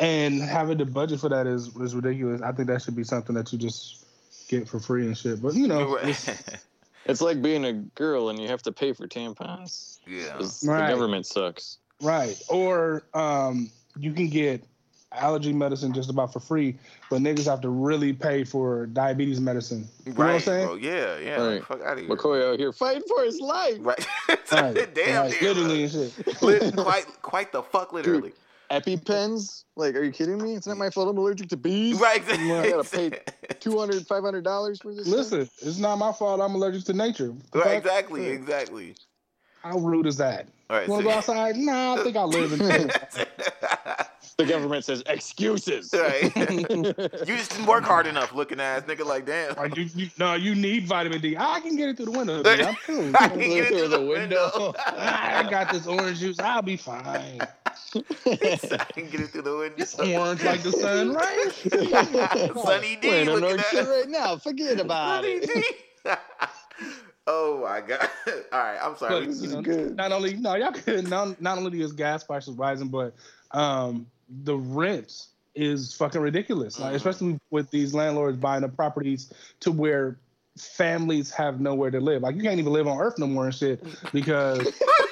[0.00, 2.40] And having the budget for that is is ridiculous.
[2.40, 4.04] I think that should be something that you just
[4.48, 5.42] get for free and shit.
[5.42, 6.66] But you know, it's-
[7.08, 9.98] It's like being a girl and you have to pay for tampons.
[10.06, 10.34] Yeah.
[10.70, 10.86] Right.
[10.88, 11.78] The government sucks.
[12.02, 12.40] right.
[12.48, 14.62] Or um, you can get
[15.12, 16.76] allergy medicine just about for free,
[17.08, 19.88] but niggas have to really pay for diabetes medicine.
[20.04, 20.66] You know what I'm saying?
[20.66, 20.74] bro.
[20.74, 21.46] Yeah, yeah.
[21.46, 21.64] Right.
[21.64, 22.14] Fuck out of here.
[22.14, 23.76] McCoy out here fighting for his life.
[23.80, 24.06] Right.
[24.50, 24.94] Right.
[24.94, 25.42] Damn, Right, damn.
[25.56, 26.36] literally and shit.
[26.76, 28.32] Quite, quite the fuck, literally.
[28.70, 29.64] EpiPens?
[29.76, 30.54] Like, are you kidding me?
[30.54, 31.98] It's not my fault I'm allergic to bees.
[32.00, 32.22] Right.
[32.28, 33.10] I gotta pay
[33.60, 35.06] 200 $500 for this?
[35.06, 35.16] shit?
[35.16, 36.40] Listen, it's not my fault.
[36.40, 37.32] I'm allergic to nature.
[37.52, 37.76] The Right, fuck?
[37.84, 38.94] exactly, exactly.
[39.62, 40.48] How rude is that?
[40.70, 40.86] All right.
[40.86, 41.56] You want to so- go outside?
[41.56, 42.90] Nah, I think I'll live in.
[44.38, 45.92] The government says excuses.
[45.92, 46.22] right.
[46.36, 49.04] you just didn't work hard enough, looking ass nigga.
[49.04, 49.56] Like damn.
[49.56, 51.36] Like you, you, no, you need vitamin D.
[51.36, 52.40] I can get it through the window.
[52.44, 52.60] Dude.
[52.60, 53.10] I'm cool.
[53.18, 54.50] I can get it Through through the the window.
[54.54, 54.74] window.
[54.78, 56.38] I got this orange juice.
[56.38, 57.40] I'll be fine.
[57.40, 57.48] I
[58.92, 59.74] can get it through the window.
[59.76, 62.54] It's orange like the sun, right?
[62.64, 63.08] Sunny D.
[63.08, 64.36] Playing on looking North at- Shore right now.
[64.36, 65.50] Forget about Sunny it.
[66.04, 66.12] D.
[67.26, 68.08] oh my god.
[68.52, 69.18] All right, I'm sorry.
[69.18, 69.96] But, This you is know, good.
[69.96, 73.14] not only no, y'all could not, not only is gas prices rising, but
[73.50, 76.78] um, the rent is fucking ridiculous.
[76.78, 76.96] Like Mhm.
[76.96, 80.18] especially with these landlords buying up properties to where
[80.56, 82.22] families have nowhere to live.
[82.22, 83.82] Like you can't even live on Earth no more and shit
[84.12, 84.58] because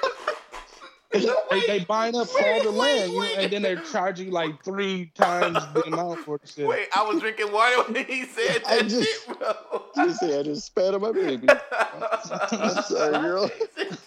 [1.12, 5.12] they, they buying up all the land, you know, and then they're charging like three
[5.15, 6.66] times the amount for the shit.
[6.66, 9.83] Wait, I was drinking water when he said I that just- shit, bro.
[9.97, 11.49] Just say I just spat on my baby.
[11.49, 13.51] I'm sorry, girl.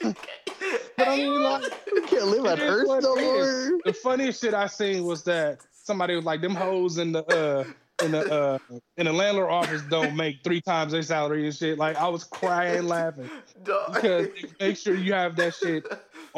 [0.02, 1.64] But I mean, like,
[1.94, 3.80] You can't live on Earth no more.
[3.86, 7.64] the funniest shit I seen was that somebody was like, "Them hoes in the uh
[8.04, 8.58] in the uh
[8.98, 12.24] in the landlord office don't make three times their salary and shit." Like I was
[12.26, 13.30] crying laughing
[13.64, 13.94] Dog.
[13.96, 14.28] because
[14.60, 15.86] make sure you have that shit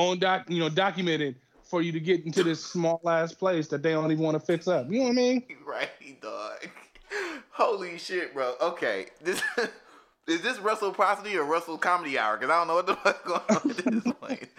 [0.09, 3.81] on doc, you know, documented for you to get into this small ass place that
[3.81, 4.89] they don't even want to fix up.
[4.89, 5.43] You know what I mean?
[5.65, 5.89] right,
[6.21, 6.69] dog.
[7.51, 8.55] Holy shit, bro.
[8.61, 9.41] Okay, this
[10.27, 12.37] is this reciprocity or Russell comedy hour?
[12.37, 14.49] Because I don't know what the fuck going on at this point.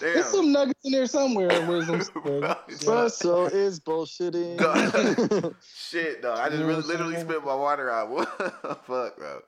[0.00, 0.14] Damn.
[0.14, 1.48] There's some nuggets in there somewhere.
[1.68, 2.02] Wisdom.
[2.22, 2.56] Bro,
[2.86, 4.56] Russell is bullshitting.
[4.56, 5.54] God.
[5.74, 6.38] Shit, dog.
[6.38, 7.26] I just really, literally saying?
[7.26, 8.10] spit my water out.
[8.10, 8.50] What the
[8.86, 9.42] fuck, bro?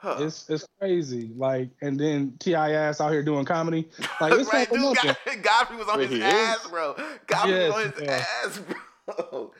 [0.00, 0.16] Huh.
[0.20, 1.32] It's it's crazy.
[1.36, 2.70] Like, and then T.I.
[2.70, 3.88] ass out here doing comedy.
[4.20, 4.96] Like it's right, like dude.
[4.96, 6.70] God, Godfrey was on Wait, his he ass, is?
[6.70, 6.94] bro.
[7.26, 8.24] Godfrey Yes, was on his yeah.
[8.44, 8.60] ass,
[9.06, 9.52] bro.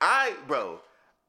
[0.00, 0.80] I, bro,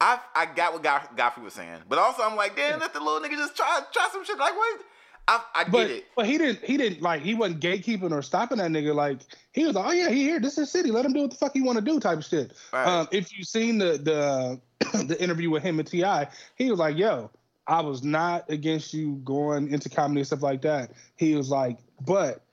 [0.02, 3.00] I, I got what God, Godfrey was saying, but also I'm like, damn, let the
[3.00, 4.38] little nigga just try, try some shit.
[4.38, 4.82] Like, what?
[5.28, 6.06] I, I get But it.
[6.16, 8.94] but he didn't he didn't like he wasn't gatekeeping or stopping that nigga.
[8.94, 9.22] Like
[9.54, 10.40] he was like, oh yeah, he here.
[10.40, 10.92] This is his city.
[10.92, 12.00] Let him do what the fuck he want to do.
[12.00, 12.54] Type of shit.
[12.72, 12.86] Right.
[12.86, 16.28] Um, if you seen the the the interview with him and T.I.,
[16.58, 17.32] he was like, yo,
[17.68, 20.92] I was not against you going into comedy and stuff like that.
[21.16, 22.44] He was like, but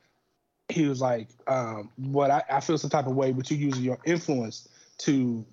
[0.69, 3.85] he was like, um, what I, I feel some type of way, but you using
[3.85, 4.69] your influence
[4.99, 5.45] to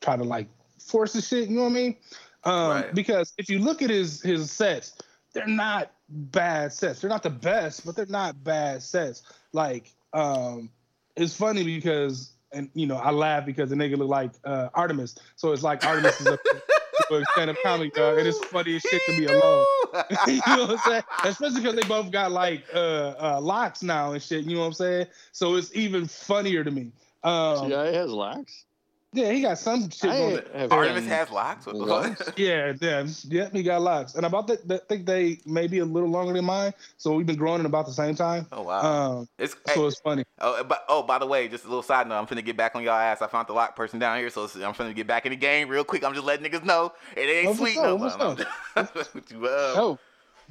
[0.00, 1.48] try to like force the shit.
[1.48, 1.96] You know what I mean?
[2.44, 2.94] Um, Right.
[2.94, 4.96] Because if you look at his his sets,
[5.32, 7.00] they're not bad sets.
[7.00, 9.22] They're not the best, but they're not bad sets.
[9.52, 10.70] Like, um,
[11.16, 15.16] it's funny because, and you know, I laugh because the nigga look like uh, Artemis.
[15.36, 16.38] So it's like Artemis is a,
[17.10, 19.64] a stand-up comic, dog, and it's funny as shit to be alone.
[20.26, 21.02] you know what I'm saying?
[21.24, 24.44] Especially because they both got like uh, uh, locks now and shit.
[24.44, 25.06] You know what I'm saying?
[25.32, 26.92] So it's even funnier to me.
[27.24, 27.86] Um, T.I.
[27.92, 28.64] has locks.
[29.12, 30.10] Yeah, he got some shit.
[30.10, 31.66] I going have Artemis has locks.
[31.66, 32.22] What Locks?
[32.22, 32.38] fuck?
[32.38, 33.06] yeah, yeah,
[33.52, 36.44] he got locks, and about that, that think they may be a little longer than
[36.44, 36.72] mine.
[36.96, 38.46] So we've been growing at about the same time.
[38.52, 38.80] Oh wow.
[39.20, 40.24] Um, it's so hey, it's funny.
[40.40, 42.16] oh, but oh, by the way, just a little side note.
[42.18, 43.22] I'm finna get back on y'all ass.
[43.22, 45.68] I found the lock person down here, so I'm finna get back in the game
[45.68, 46.04] real quick.
[46.04, 48.36] I'm just letting niggas know it ain't Oh, sweet sure, no for more.
[49.40, 49.98] Well,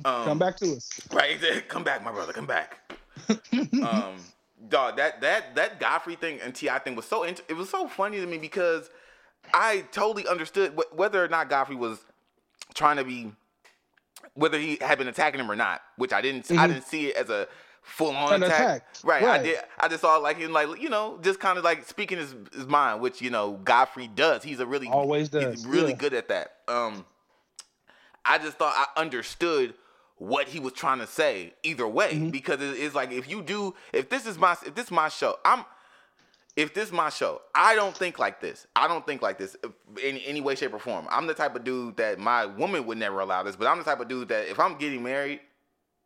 [0.05, 0.89] Oh, um, come back to us.
[1.11, 1.37] Right.
[1.67, 2.33] Come back, my brother.
[2.33, 2.79] Come back.
[3.83, 4.15] um,
[4.69, 6.79] dog, that that that Godfrey thing and T.I.
[6.79, 8.89] thing was so int- it was so funny to me because
[9.53, 11.99] I totally understood wh- whether or not Godfrey was
[12.73, 13.31] trying to be
[14.33, 16.67] whether he had been attacking him or not, which I didn't I Mhm.
[16.73, 17.47] didn't see it as a
[17.81, 18.59] full on attack.
[18.59, 18.87] attack.
[19.03, 19.59] Right, I did.
[19.79, 22.65] I just saw like him, like you know, just kind of like speaking his his
[22.67, 24.43] mind, which you know Godfrey does.
[24.43, 25.55] He's a really Always does.
[25.55, 25.97] He's really yeah.
[25.97, 26.55] good at that.
[26.67, 27.05] Um,
[28.25, 29.73] I just thought I understood
[30.17, 32.13] what he was trying to say either way.
[32.13, 32.31] Mhm.
[32.31, 35.37] because it's like if you do if this is my if this is my show
[35.45, 35.63] I'm
[36.55, 38.65] if this is my show I don't think like this.
[38.75, 39.55] I don't think like this
[40.03, 41.07] in any way shape or form.
[41.11, 43.83] I'm the type of dude that my woman would never allow this but I'm the
[43.83, 45.41] type of dude that if I'm getting married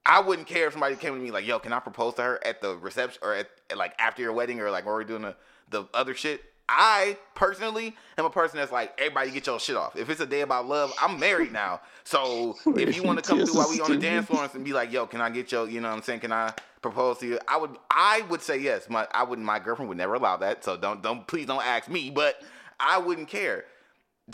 [0.06, 2.46] I wouldn't care if somebody came to me like yo can I propose to her
[2.46, 5.22] at the reception or at, at, like after your wedding or like when we're doing
[5.22, 5.36] the
[5.70, 9.96] the other shit I personally am a person that's like everybody get your shit off.
[9.96, 11.82] If it's a day about love, I'm married now.
[12.04, 14.74] So if you want to come through while we on the dance floor and be
[14.74, 16.22] like, yo, can I get your, you know what I'm saying?
[16.22, 17.40] Can I propose to you?
[17.48, 18.90] I would I would say yes.
[18.90, 20.64] My I wouldn't my girlfriend would never allow that.
[20.64, 22.42] So don't don't please don't ask me, but
[22.80, 23.66] I wouldn't care.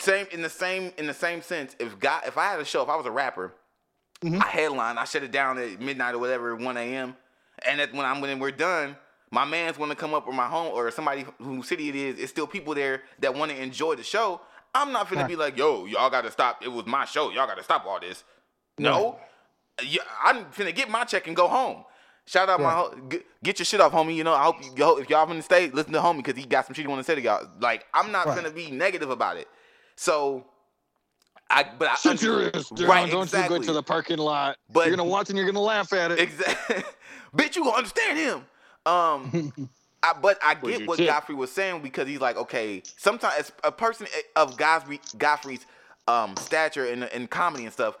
[0.00, 2.82] Same in the same in the same sense, if God if I had a show,
[2.82, 3.52] if I was a rapper,
[4.22, 4.42] Mhm.
[4.42, 7.16] I headline, I shut it down at midnight or whatever, 1 a.m.
[7.66, 8.96] And that when I'm when we're done,
[9.30, 12.18] my man's want to come up or my home or somebody whose city it is,
[12.18, 14.40] it's still people there that want to enjoy the show.
[14.74, 15.28] I'm not finna Right.
[15.28, 16.62] be like, yo, y'all gotta stop.
[16.62, 17.30] It was my show.
[17.30, 18.24] Y'all gotta stop all this.
[18.78, 19.18] No.
[19.82, 21.84] Yeah, I'm gonna get my check and go home.
[22.26, 24.14] Shout out my ho- get, get your shit off, homie.
[24.14, 26.36] You know, I hope you, yo, if y'all from the state, listen to homie because
[26.36, 27.48] he got some shit he want to say to y'all.
[27.60, 28.38] Like, I'm not Right.
[28.44, 29.48] finna be negative about it.
[29.96, 30.44] So,
[31.50, 32.88] I but I Sit your ass down.
[32.88, 33.56] Right, Don't exactly.
[33.56, 34.58] you go to the parking lot.
[34.70, 36.18] But- you're gonna watch and you're gonna laugh at it.
[36.18, 36.82] Exactly.
[37.36, 38.44] Bitch, you gonna understand him.
[38.88, 39.52] Um,
[40.02, 41.06] I, but I get what tip?
[41.08, 44.06] Godfrey was saying because he's like, okay, sometimes a person
[44.36, 45.66] of Godfrey, Godfrey's
[46.06, 47.98] um, stature in, in comedy and stuff,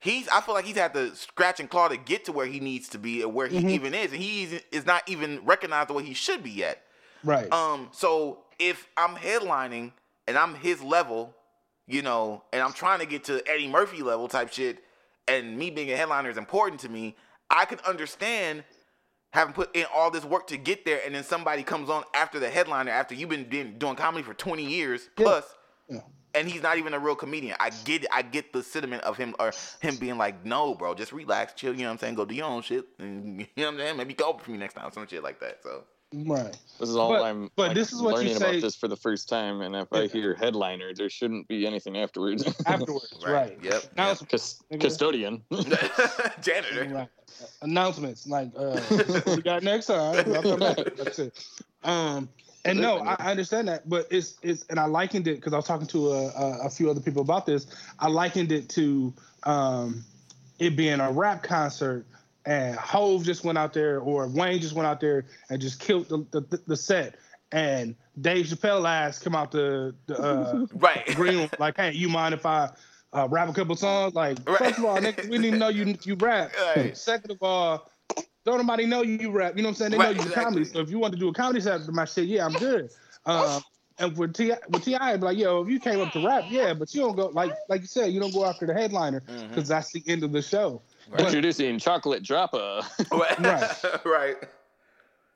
[0.00, 2.60] he's I feel like he's had to scratch and claw to get to where he
[2.60, 3.70] needs to be and where he Mhm.
[3.70, 6.84] even is, and he is- is not even recognized the way he should be yet.
[7.24, 7.52] Right.
[7.52, 9.92] Um, so if I'm headlining
[10.26, 11.34] and I'm his level,
[11.86, 14.84] you know, and I'm trying to get to Eddie Murphy level type shit,
[15.28, 17.16] and me being a headliner is important to me,
[17.48, 18.64] I can understand
[19.32, 22.38] having put in all this work to get there, and then somebody comes on after
[22.40, 25.44] the headliner, after you've been, doing comedy for 20 years plus,
[25.88, 26.00] Yeah.
[26.34, 27.56] and he's not even a real comedian.
[27.60, 31.12] I get I get the sentiment of him or him being like, no, bro, just
[31.12, 32.14] relax, chill, you know what I'm saying?
[32.14, 32.86] Go do your own shit.
[32.98, 33.96] And, you know what I'm saying?
[33.98, 35.58] Maybe go for me next time, some shit like that.
[35.62, 35.84] So
[36.14, 36.56] right.
[36.78, 37.50] This is all But- I'm.
[37.56, 39.74] but like, this is what you learning say- about this for the first time, and
[39.74, 42.44] if I hear headliner, there shouldn't be anything afterwards.
[42.66, 43.58] Afterwards, right.
[43.62, 43.84] Yep.
[43.96, 44.18] Now yep.
[44.22, 45.42] it's Cus- custodian.
[46.40, 46.88] Janitor.
[46.90, 47.08] Right.
[47.62, 48.80] Announcements like uh,
[49.26, 50.24] we got next time.
[50.34, 50.76] I'll come back.
[50.96, 51.38] That's it.
[51.84, 52.28] Um,
[52.64, 55.56] and no, I, I understand that, but it's it's and I likened it because I
[55.56, 57.66] was talking to a, a, a few other people about this.
[58.00, 59.12] I likened it to
[59.44, 60.04] um,
[60.58, 62.04] it being a rap concert,
[62.48, 66.08] and Hove just went out there, or Wayne just went out there and just killed
[66.08, 67.16] the the, the set,
[67.52, 71.04] and Dave Chappelle ass come out the the uh, Right.
[71.14, 72.70] green room, like, hey, you mind if I
[73.12, 74.14] uh, rap a couple songs?
[74.14, 74.58] Like, Right.
[74.58, 76.50] first of all, nigga, we didn't even know you you rap.
[76.74, 76.96] Right.
[76.96, 77.90] Second of all,
[78.46, 79.54] don't nobody know you rap.
[79.54, 79.90] You know what I'm saying?
[79.90, 80.42] They know you exactly.
[80.44, 80.64] comedy.
[80.64, 82.88] So if you want to do a comedy set to my shit, yeah, I'm good.
[83.26, 83.62] Um,
[83.98, 86.46] and with T.I., with T.I., I'd be like, yo, if you came up to rap,
[86.48, 89.22] yeah, but you don't go like like you said, you don't go after the headliner
[89.50, 90.80] because that's the end of the show.
[91.16, 92.80] Introducing chocolate dropper.
[93.12, 93.38] Right.
[93.38, 93.84] Right.
[94.04, 94.36] right.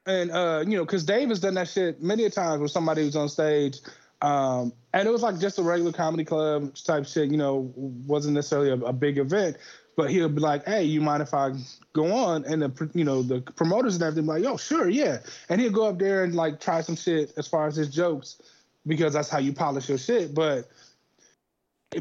[0.06, 3.02] and uh, you know, because Dave has done that shit many a times with somebody
[3.02, 3.78] who's on stage,
[4.20, 7.30] um, and it was like just a regular comedy club type shit.
[7.30, 9.56] You know, wasn't necessarily a, a big event,
[9.96, 11.52] but he'll be like, "Hey, you mind if I
[11.92, 15.18] go on?" And the you know the promoters and everything be like, "Yo, sure, yeah."
[15.48, 18.40] And he'll go up there and like try some shit as far as his jokes,
[18.86, 20.34] because that's how you polish your shit.
[20.34, 20.68] But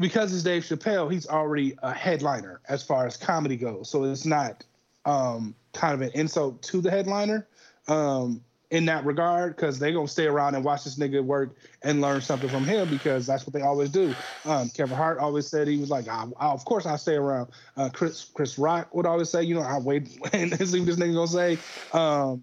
[0.00, 3.90] because it's Dave Chappelle, he's already a headliner as far as comedy goes.
[3.90, 4.64] So it's not
[5.04, 7.46] um, kind of an insult to the headliner
[7.88, 11.56] um, in that regard because they're going to stay around and watch this nigga work
[11.82, 14.14] and learn something from him because that's what they always do.
[14.44, 17.50] Um, Kevin Hart always said he was like, I, I, of course I'll stay around.
[17.76, 20.96] Uh, Chris Chris Rock would always say, you know, I wait and see what this
[20.96, 21.58] nigga going to say.
[21.92, 22.42] Um,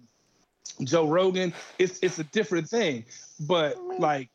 [0.84, 3.04] Joe Rogan, it's it's a different thing,
[3.40, 4.30] but like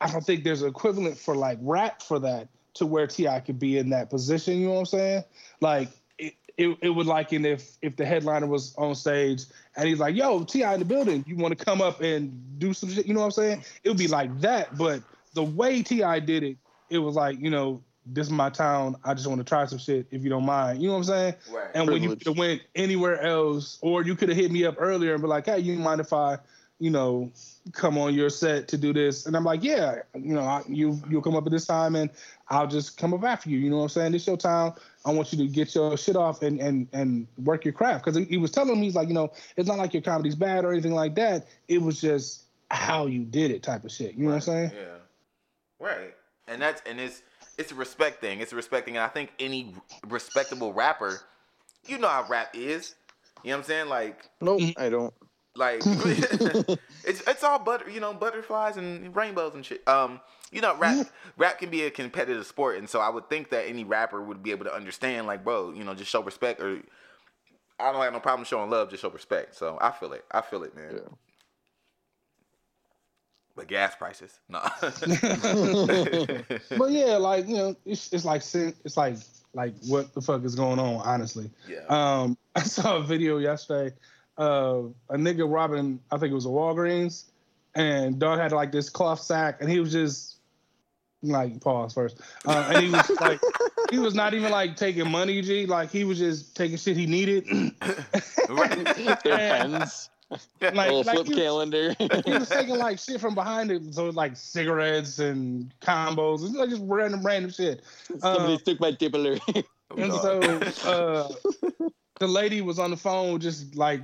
[0.00, 3.40] I don't think there's an equivalent for like rap for that to where T.I.
[3.40, 4.58] could be in that position.
[4.58, 5.24] You know what I'm saying?
[5.60, 9.44] Like it, it, it would liken if if the headliner was on stage
[9.76, 10.74] and he's like, "Yo, T.I.
[10.74, 13.26] in the building, you want to come up and do some shit?" You know what
[13.26, 13.64] I'm saying?
[13.84, 15.02] It would be like that, but
[15.34, 16.20] the way T.I.
[16.20, 16.56] did it,
[16.88, 18.96] it was like, you know, this is my town.
[19.04, 20.82] I just want to try some shit if you don't mind.
[20.82, 21.34] You know what I'm saying?
[21.52, 21.70] Right.
[21.74, 24.76] And when you could have went anywhere else, or you could have hit me up
[24.78, 26.38] earlier and be like, "Hey, you mind if I,
[26.78, 27.30] you know,
[27.72, 31.00] come on your set to do this?" And I'm like, "Yeah, you know, I, you
[31.08, 32.10] you'll come up at this time, and
[32.48, 34.12] I'll just come up after you." You know what I'm saying?
[34.12, 34.72] This your time.
[35.04, 38.04] I want you to get your shit off and and and work your craft.
[38.04, 40.64] Because he was telling me, he's like, you know, it's not like your comedy's bad
[40.64, 41.46] or anything like that.
[41.68, 44.14] It was just how you did it, type of shit.
[44.14, 44.70] You know what I'm saying?
[44.74, 44.98] Yeah.
[45.78, 46.14] Right.
[46.48, 47.22] And that's and it's
[47.56, 48.40] it's a respect thing.
[48.40, 48.96] It's a respect thing.
[48.96, 49.74] And I think any
[50.08, 51.20] respectable rapper,
[51.86, 52.94] you know how rap is.
[53.42, 53.88] You know what I'm saying?
[53.88, 54.74] Like Nope, Mhm.
[54.78, 55.14] I don't.
[55.60, 55.82] Like
[57.04, 59.86] it's it's all butter, you know, butterflies and rainbows and shit.
[59.86, 60.20] Um,
[60.50, 61.06] you know, rap
[61.36, 64.42] rap can be a competitive sport, and so I would think that any rapper would
[64.42, 66.80] be able to understand, like, bro, you know, just show respect, or
[67.78, 69.54] I don't have no problem showing love, just show respect.
[69.54, 70.94] So I feel it, I feel it, man.
[70.94, 71.00] Yeah.
[73.54, 74.60] But gas prices, no.
[76.78, 79.16] But yeah, like you know, it's it's like it's like
[79.52, 81.50] like what the fuck is going on, honestly.
[81.68, 81.84] yeah.
[81.88, 83.94] Um, I saw a video yesterday
[84.40, 87.24] of a nigga robbing, I think it was a Walgreens,
[87.74, 90.38] and dog had like this cloth sack, and he was just
[91.22, 93.38] like pause first, uh, and he was like
[93.90, 95.66] he was not even like taking money, G.
[95.66, 97.44] Like he was just taking shit he needed.
[98.48, 98.84] Right.
[99.22, 100.10] Their And, pens,
[100.60, 101.94] like, little like flip he was- calendar.
[102.26, 106.70] he was taking like shit from behind it, so like cigarettes and combos, and like
[106.70, 107.82] just random random shit.
[108.18, 109.38] Somebody uh, took my tippler.
[109.96, 110.40] And so
[110.88, 111.28] uh,
[112.18, 114.00] the lady was on the phone, just like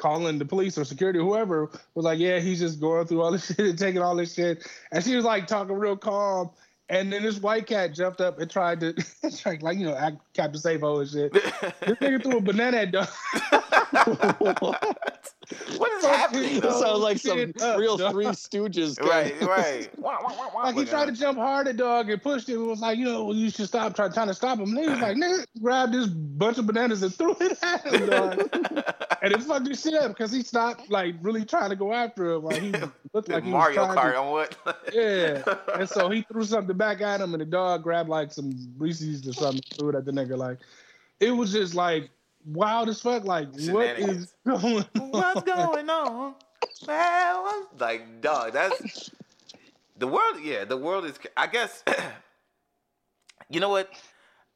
[0.00, 3.30] calling the police or security, or whoever was like, "Yeah, he's just going through all
[3.30, 6.50] this shit and taking all this shit," and she was like talking real calm.
[6.88, 8.94] And then this white cat jumped up and tried to,
[9.60, 11.32] like you know, act Captain Safo and shit.
[11.32, 13.08] This nigga threw a banana at dog.
[15.50, 15.78] what?
[15.78, 16.54] What is Fuck happening?
[16.54, 16.60] you.
[16.60, 18.12] That sounds like some Shit up, real dog.
[18.12, 18.98] Three Stooges.
[18.98, 19.42] kind Right,
[20.02, 20.54] right.
[20.54, 22.62] Like he tried to jump hard at dog and pushed him.
[22.62, 24.76] It was like, you know, you should stop trying, trying to stop him.
[24.76, 28.06] And he was like, nigga, grabbed this bunch of bananas and threw it at him,
[28.06, 28.48] dog.
[29.22, 32.32] and it fucked his shit up because he stopped like really trying to go after
[32.32, 32.44] him.
[32.44, 32.72] Like he
[33.12, 34.56] looked like he Mario was trying Kart on what?
[34.92, 35.42] Yeah.
[35.74, 39.26] And so he threw something back at him, and the dog grabbed like some Reese's
[39.26, 40.36] or something, threw it at the nigga.
[40.36, 40.58] Like
[41.20, 42.10] it was just like
[42.44, 43.24] wild as fuck.
[43.24, 45.10] Like what is going on?
[45.10, 46.34] What's going on?
[46.86, 49.10] Well, like, dog, that's
[49.98, 50.36] the world.
[50.42, 51.18] Yeah, the world is.
[51.36, 51.84] I guess.
[53.50, 53.90] you know what?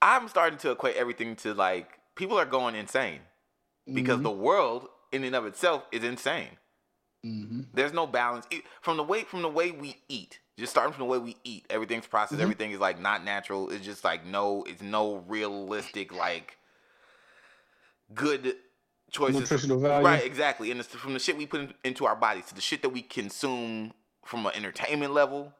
[0.00, 3.20] I'm starting to equate everything to like people are going insane
[3.92, 6.50] because the world in and of itself is insane.
[7.24, 7.62] Mm-hmm.
[7.72, 8.46] There's no balance
[8.82, 10.40] from the way from the way we eat.
[10.58, 12.38] Just starting from the way we eat, everything's processed.
[12.38, 12.42] Mhm.
[12.42, 13.70] Everything is like not natural.
[13.70, 14.62] It's just like no.
[14.68, 16.58] It's no realistic like
[18.12, 18.56] good
[19.10, 19.40] choices.
[19.40, 20.04] nutritional value.
[20.06, 20.70] Right, exactly.
[20.70, 22.88] And it's from the shit we put in, into our bodies to the shit that
[22.90, 23.92] we consume
[24.24, 25.52] from an entertainment level.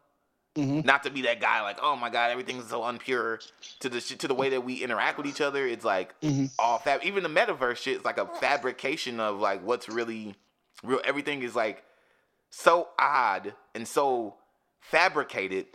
[0.56, 0.84] Mhm.
[0.84, 3.40] Not to be that guy like, oh my god, everything's so unpure.
[3.80, 6.50] To the shit, to the way that we interact with each other, it's like Mhm.
[6.58, 7.02] all fab.
[7.02, 10.36] Even the metaverse shit is like a fabrication of like what's really
[10.84, 11.00] real.
[11.04, 11.84] Everything is like
[12.50, 14.36] so odd and so
[14.80, 15.66] fabricated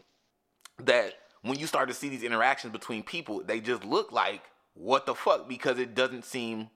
[0.78, 4.44] that when you start to see these interactions between people, they just look like
[4.80, 6.70] what the fuck because it doesn't seem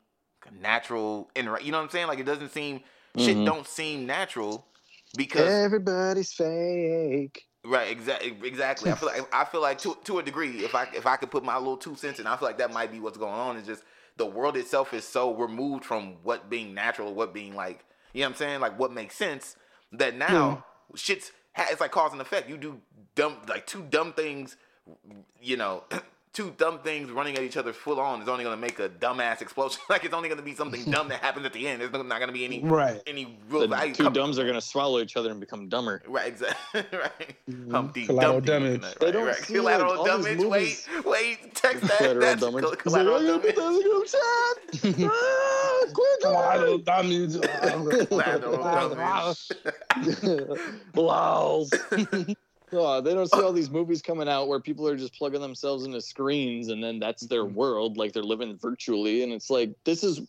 [0.52, 1.32] natural.
[1.36, 2.08] Inter- you know what I'm saying?
[2.08, 2.82] Like it doesn't seem
[3.18, 3.46] shit Mhm.
[3.46, 4.68] don't seem natural
[5.18, 7.48] because Everybody's fake.
[7.66, 8.92] right exactly exactly.
[8.92, 11.32] I feel like I feel like to to a degree if I if I could
[11.32, 13.58] put my little two cents in, I feel like that might be what's going on.
[13.58, 13.84] Is just
[14.18, 18.28] the world itself is so removed from what being natural, what being like you know
[18.28, 19.56] what I'm saying, like what makes sense
[19.94, 20.66] that now
[20.96, 22.50] shit's it's like cause and effect.
[22.50, 22.82] You do
[23.16, 24.58] dumb like two dumb things,
[25.42, 25.84] you know,
[26.34, 29.42] two dumb things running at each other full on is only gonna make a dumbass
[29.42, 29.80] explosion.
[29.90, 31.80] like it's only gonna be something dumb that happens at the end.
[31.82, 33.00] There's not gonna be any Right.
[33.06, 33.94] any real The value.
[33.94, 36.02] two come- dumbs are gonna swallow each other and become dumber.
[36.08, 36.84] Right, exactly.
[36.98, 37.36] right.
[37.72, 38.78] Humpty Collateral Dumpty.
[38.78, 38.82] damage.
[38.84, 39.36] Right, They right, don't right.
[39.36, 40.40] see, Collateral all these damage.
[40.40, 41.56] Wait, movies- wait.
[41.56, 41.98] Text that.
[41.98, 42.64] Collateral That's damage.
[42.64, 44.16] coll- collateral damage.
[44.16, 45.86] Ah,
[46.22, 47.34] Collateral damage.
[48.10, 50.60] Collateral damage.
[50.96, 51.66] wow.
[52.74, 55.86] Oh, they don't see all these movies coming out where people are just plugging themselves
[55.86, 57.56] into screens and then that's their Mm-hmm.
[57.56, 59.24] world, like they're living virtually.
[59.24, 60.22] And it's like, this is,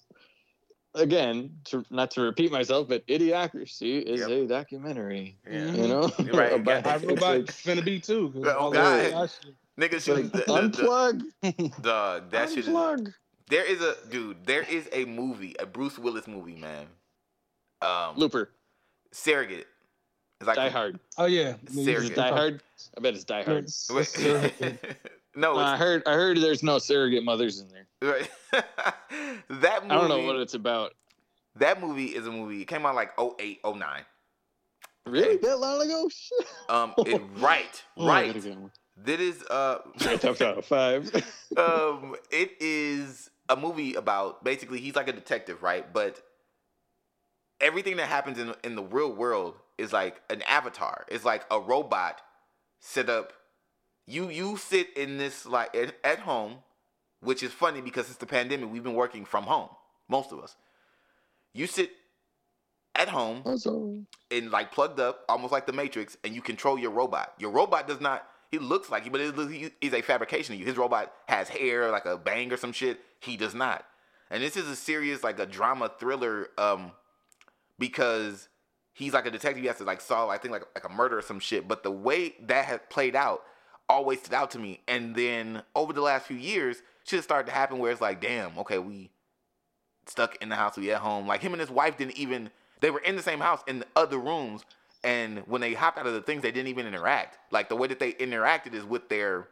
[0.95, 4.31] again, to not to repeat myself, but Idiocracy is Yep.
[4.31, 5.73] a documentary, Yeah.
[5.73, 6.03] you know?
[6.33, 7.15] Right, About- I exactly.
[7.15, 8.33] it's robot like, finna be too.
[8.37, 9.01] Oh, all God.
[9.01, 9.91] that- that.
[9.91, 10.83] Nigga, shoot like, the, the, the,
[11.43, 11.83] unplug.
[11.83, 12.31] dog.
[12.31, 13.13] That shit unplug.
[13.49, 14.47] There is a dude.
[14.47, 16.87] There is a movie, a Bruce Willis movie, man.
[17.83, 18.51] Um, Looper.
[19.13, 19.67] Surrogate.
[20.49, 21.01] It's like Die Hard.
[21.19, 21.55] Oh yeah.
[21.73, 22.13] Surrogate.
[22.13, 22.63] it Die Hard?
[22.97, 23.59] I bet it's Die Hard.
[23.65, 24.01] It's- Wait.
[24.01, 24.97] it's surrogate.
[25.35, 26.03] no, Uh, I heard.
[26.07, 27.87] I heard there's no surrogate mothers in there.
[28.13, 28.31] right.
[29.49, 29.95] that movie.
[29.95, 30.95] I don't know what it's about.
[31.57, 32.63] that movie is a movie.
[32.63, 33.81] It came out like 08, 09.
[35.07, 35.37] Really?
[35.37, 36.09] That long ago?
[36.09, 36.47] Shit.
[36.69, 38.33] Um, it, right, Oh, right.
[38.35, 38.71] gotta.
[39.05, 41.11] That is uh, Top top five.
[41.57, 45.93] um, it is a movie about basically he's like a detective, right?
[45.93, 46.23] But
[47.65, 51.05] everything that happens in in the real world is like an avatar.
[51.09, 52.21] It's like a robot
[52.79, 53.33] set up.
[54.07, 56.59] You you sit in this like at, at home,
[57.21, 58.71] which is funny because it's the pandemic.
[58.71, 59.71] We've been working from home,
[60.09, 60.55] most of us.
[61.55, 61.91] You sit
[62.95, 63.43] at home
[64.31, 67.33] and like plugged up, almost like the Matrix, and you control your robot.
[67.39, 68.27] Your robot does not.
[68.51, 70.67] He looks like you, but it, he- he's a fabrication of you.
[70.67, 73.01] His robot has hair, like a bang or some shit.
[73.21, 73.85] He does not.
[74.31, 76.93] And this is a serious, like a drama thriller, um,
[77.79, 78.49] because
[78.93, 79.63] he's like a detective.
[79.63, 81.69] He has to like solve, I think, like like a murder or some shit.
[81.69, 83.43] But the way that had played out
[83.89, 84.81] always stood out to me.
[84.89, 88.59] And then over the last few years, shit started to happen where it's like, damn,
[88.59, 89.11] okay, we
[90.07, 91.27] stuck in the house, we at home.
[91.27, 93.87] Like him and his wife didn't even they were in the same house in the
[93.97, 94.63] other rooms,
[95.03, 97.39] and when they hopped out of the things, they didn't even interact.
[97.51, 99.49] Like the way that they interacted is with their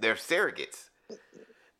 [0.00, 0.90] their surrogates.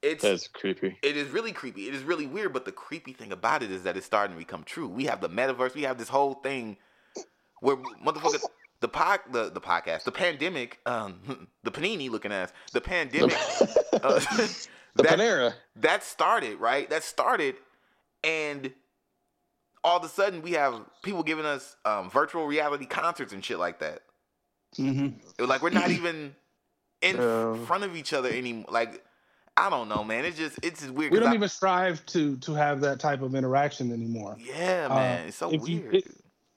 [0.07, 0.99] It's that's creepy.
[1.03, 1.89] it is really creepy.
[1.89, 4.39] It is really weird, but the creepy thing about it is that it's starting to
[4.39, 4.89] become true.
[4.89, 5.75] We have the metaverse.
[5.75, 6.77] We have this whole thing
[7.61, 8.45] where motherfuckers
[8.81, 13.37] the pod the, the podcast the pandemic um the panini looking ass the pandemic
[13.93, 14.21] uh,
[14.97, 15.53] The that, Panera.
[15.77, 17.57] that started right that started
[18.25, 18.73] and
[19.85, 23.59] all of a sudden we have people giving us um, virtual reality concerts and shit
[23.59, 24.03] like that
[24.77, 25.07] hmm
[25.39, 26.35] It was like we're not even
[27.03, 27.17] in
[27.67, 29.05] front of each other anymore like
[29.57, 32.37] i don't know man it's just it's just weird We don't I- even strive to
[32.39, 34.37] to have that type of interaction anymore.
[34.39, 36.11] yeah Uh, man it's so if you- weird it-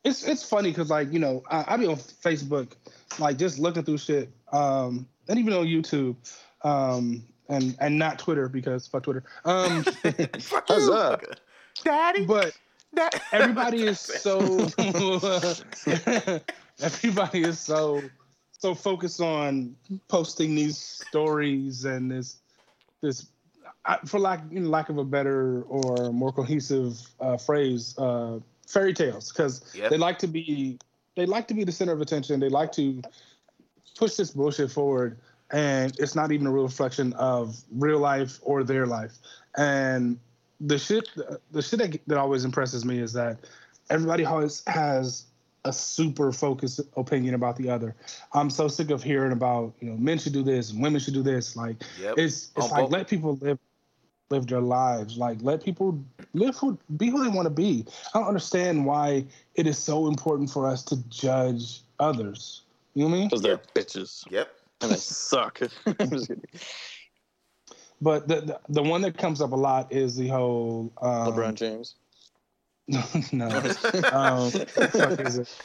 [0.06, 2.72] It's it's funny because like you know I, I be on Facebook,
[3.20, 6.16] like just looking through shit, um, and even on YouTube,
[6.64, 9.24] um, and and not Twitter because fuck Twitter.
[9.44, 9.84] Um,
[10.40, 11.20] Fuck How's you, that?
[11.22, 11.36] fucker.
[11.84, 12.54] daddy but
[12.94, 14.40] That- everybody is so
[16.82, 18.02] everybody is so
[18.52, 19.76] so focused on
[20.08, 22.38] posting these stories and this
[23.02, 23.28] this
[24.06, 28.94] for lack you know, lack of a better or more cohesive uh, phrase uh, fairy
[28.94, 29.90] tales because Yep.
[29.92, 30.78] they like to be
[31.16, 33.02] they like to be the center of attention they like to
[33.98, 35.18] push this bullshit forward
[35.52, 39.18] and it's not even a real reflection of real life or their life
[39.58, 40.20] and
[40.62, 41.10] the shit
[41.52, 43.40] the shit that, that always impresses me is that
[43.90, 45.26] everybody always has
[45.66, 47.96] a super focused opinion about the other.
[48.34, 51.14] I'm so sick of hearing about you know men should do this and women should
[51.14, 51.56] do this.
[51.56, 52.16] Like Yep.
[52.18, 53.60] it's it's On like both- let people live
[54.30, 55.18] live their lives.
[55.18, 56.00] Like let people
[56.34, 57.86] live who be who they want to be.
[58.14, 59.26] I don't understand why
[59.56, 62.62] it is so important for us to judge others.
[62.94, 63.28] You know what I mean?
[63.30, 64.50] Because they're bitches Yep.
[64.82, 65.60] and they suck.
[66.00, 66.44] I'm just kidding.
[68.02, 71.56] But the, the the one that comes up a lot is the whole um, LeBron
[71.56, 71.96] James.
[73.32, 73.48] no.
[74.12, 75.62] um, fuck is it?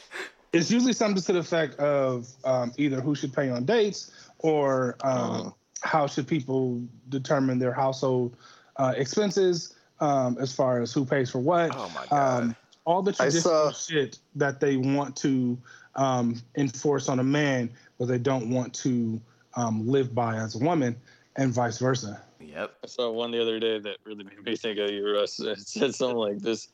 [0.53, 4.95] It's usually something to the effect of um, either who should pay on dates or
[5.03, 5.13] um,
[5.47, 5.55] Oh.
[5.81, 8.37] how should people determine their household
[8.77, 11.71] uh, expenses um, as far as who pays for what.
[11.75, 12.43] Oh my god.
[12.43, 15.57] Um, all the traditional saw- shit that they want to
[15.95, 19.19] um, enforce on a man, but they don't want to
[19.55, 20.95] um, live by as a woman,
[21.37, 22.21] and vice versa.
[22.39, 22.75] yep.
[22.83, 25.39] I saw one the other day that really made me think of you, Russ.
[25.43, 26.67] It said something like this.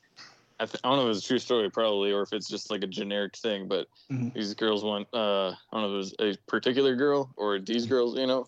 [0.61, 2.69] I, th- I don't know if it's a true story, probably, or if it's just
[2.69, 3.67] like a generic thing.
[3.67, 4.31] But Mhm.
[4.33, 7.87] these girls want, uh, I don't know if it was a particular girl or these
[7.87, 8.45] girls, you know,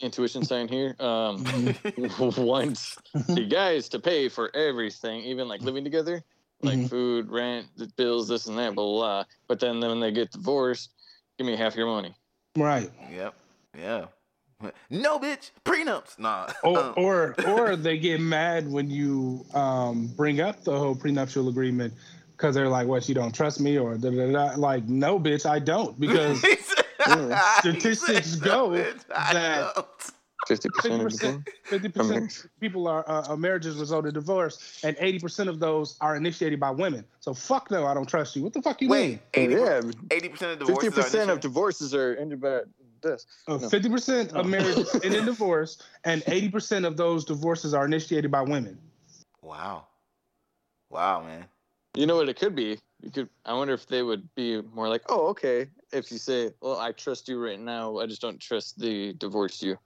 [0.00, 0.94] intuition sign here.
[1.00, 1.46] Um,
[2.18, 2.98] wants
[3.28, 6.22] the guys to pay for everything, even like living together,
[6.62, 6.90] like Mhm.
[6.90, 9.24] food, rent, the bills, this and that, blah, blah, blah.
[9.48, 10.90] But then when they get divorced,
[11.38, 12.14] give me half your money.
[12.54, 12.90] Right.
[13.10, 13.34] Yep.
[13.78, 14.06] Yeah.
[14.90, 15.50] No, bitch.
[15.64, 16.18] Prenups.
[16.18, 16.48] Nah.
[16.64, 21.48] or, Um, or or they get mad when you um, bring up the whole prenuptial
[21.48, 21.94] agreement
[22.36, 23.08] because they're like, "What?
[23.08, 24.54] You don't trust me?" Or da, da, da.
[24.56, 26.56] like, "No, bitch, I don't," because He
[27.58, 29.86] Statistics go "No, bitch, that- don't."
[30.48, 34.14] 50% fifty of the percent, fifty I'm percent people are uh, uh, marriages result in
[34.14, 37.04] divorce, and eighty percent of those are initiated by women.
[37.20, 38.42] So fuck no, I don't trust you.
[38.42, 39.52] What the fuck you Wait, mean?
[39.52, 42.60] 80, Yeah, 80% of divorces fifty are percent of divorces are ended by
[43.02, 43.26] this.
[43.48, 43.68] Uh, no.
[43.68, 44.40] Fifty percent No.
[44.40, 44.48] of oh.
[44.48, 48.78] marriages end in divorce, and eighty percent of those divorces are initiated by women.
[49.42, 49.86] Wow.
[50.90, 51.46] Wow, man.
[51.94, 52.78] You know what it could be?
[53.02, 53.28] You could.
[53.44, 56.92] I wonder if they would be more like, "Oh, okay." If you say, "Well, I
[56.92, 57.98] trust you right now.
[57.98, 59.76] I just don't trust the divorce you."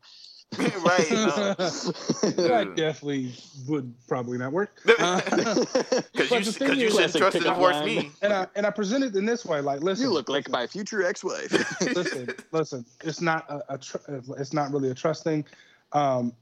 [0.84, 1.10] right.
[1.10, 1.54] no.
[1.56, 3.32] that definitely
[3.68, 4.70] would probably not work.
[4.98, 7.54] Uh, Because But you, the sh- thing 'cause you is- should Classic trust to pickup
[7.56, 7.86] divorce line.
[7.86, 8.10] me.
[8.22, 10.52] and I and I present it in this way, like, listen, you look like listen,
[10.52, 11.50] my future ex-wife.
[11.94, 12.84] listen, listen.
[13.02, 13.96] It's not a, a tr-
[14.38, 15.44] it's not really a trust thing.
[15.92, 16.32] Um,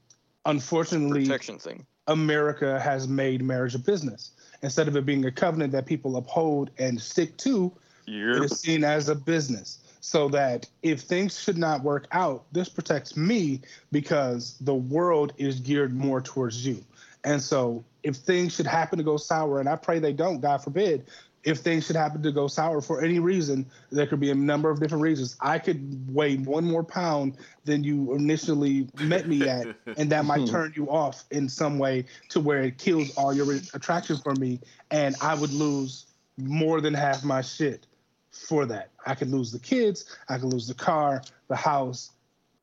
[0.47, 1.86] unfortunately, Protection thing.
[2.09, 4.32] America has made marriage a business
[4.62, 7.72] instead of it being a covenant that people uphold and stick to.
[8.06, 9.78] It You're seen as a business.
[10.04, 13.60] So that if things should not work out, this protects me
[13.92, 16.84] because the world is geared more towards you.
[17.24, 20.58] And so if things should happen to go sour, and I pray they don't, God
[20.58, 21.08] forbid,
[21.44, 24.70] if things should happen to go sour for any reason, there could be a number
[24.70, 25.36] of different reasons.
[25.40, 29.66] I could weigh one more pound than you initially met me at,
[29.96, 30.46] and that might hmm.
[30.46, 34.60] turn you off in some way to where it kills all your attraction for me,
[34.90, 36.06] and I would lose
[36.38, 37.86] more than half my shit
[38.32, 38.90] for that.
[39.06, 42.10] I could lose the kids, I could lose the car, the house,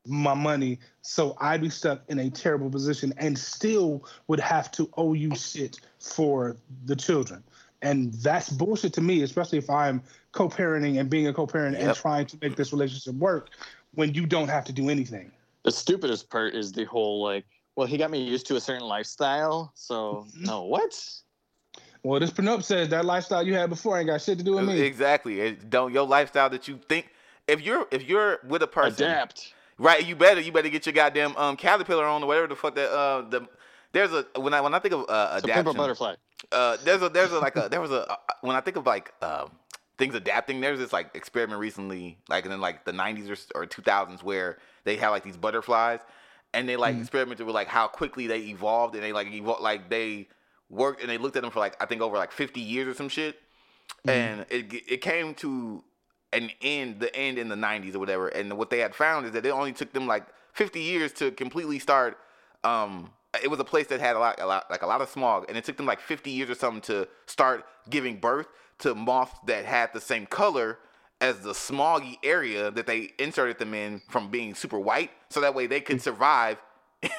[0.06, 0.78] my money.
[1.02, 5.34] So I'd be stuck in a terrible position and still would have to owe you
[5.34, 6.56] shit for
[6.86, 7.42] the children.
[7.82, 10.02] And that's bullshit to me, especially if I'm
[10.32, 13.50] co-parenting and being a co-parent and trying to make this relationship work
[13.94, 15.32] when you don't have to do anything.
[15.62, 17.44] the stupidest part is the whole like,
[17.76, 20.92] well, he got me used to a certain lifestyle, so no, what?
[22.02, 24.64] Well, this prenup says that lifestyle you had before ain't got shit to do with
[24.64, 24.80] me.
[24.80, 25.40] Exactly.
[25.40, 27.10] It don't your lifestyle that you think
[27.48, 29.54] if you're if you're with a person Adapt.
[29.78, 32.74] right, you better you better get your goddamn um caterpillar on or whatever the fuck
[32.74, 33.46] that uh the
[33.92, 36.14] there's a when I when I think of uh So a adaptation butterfly.
[36.52, 38.86] uh there's a there's a like a there was a uh, when I think of
[38.86, 39.50] like um
[39.98, 40.60] things adapting.
[40.60, 44.96] There's this like experiment recently, like in like the 90s or, or 2000s, where they
[44.96, 46.00] had like these butterflies,
[46.54, 47.00] and they like Mhm.
[47.00, 50.28] experimented with like how quickly they evolved, and they like evolved, like they
[50.70, 52.94] worked, and they looked at them for like I think over like 50 years or
[52.94, 53.36] some shit,
[54.06, 54.10] Mhm.
[54.12, 55.84] and it it came to
[56.32, 59.32] an end, the end in the 90s or whatever, and what they had found is
[59.32, 62.16] that it only took them like 50 years to completely start.
[62.62, 65.08] Um, it was a place that had a lot, a lot, like a lot of
[65.08, 68.46] smog, and it took them like 50 years or something to start giving birth
[68.78, 70.78] to moths that had the same color
[71.20, 75.54] as the smoggy area that they inserted them in from being super white, so that
[75.54, 76.58] way they could survive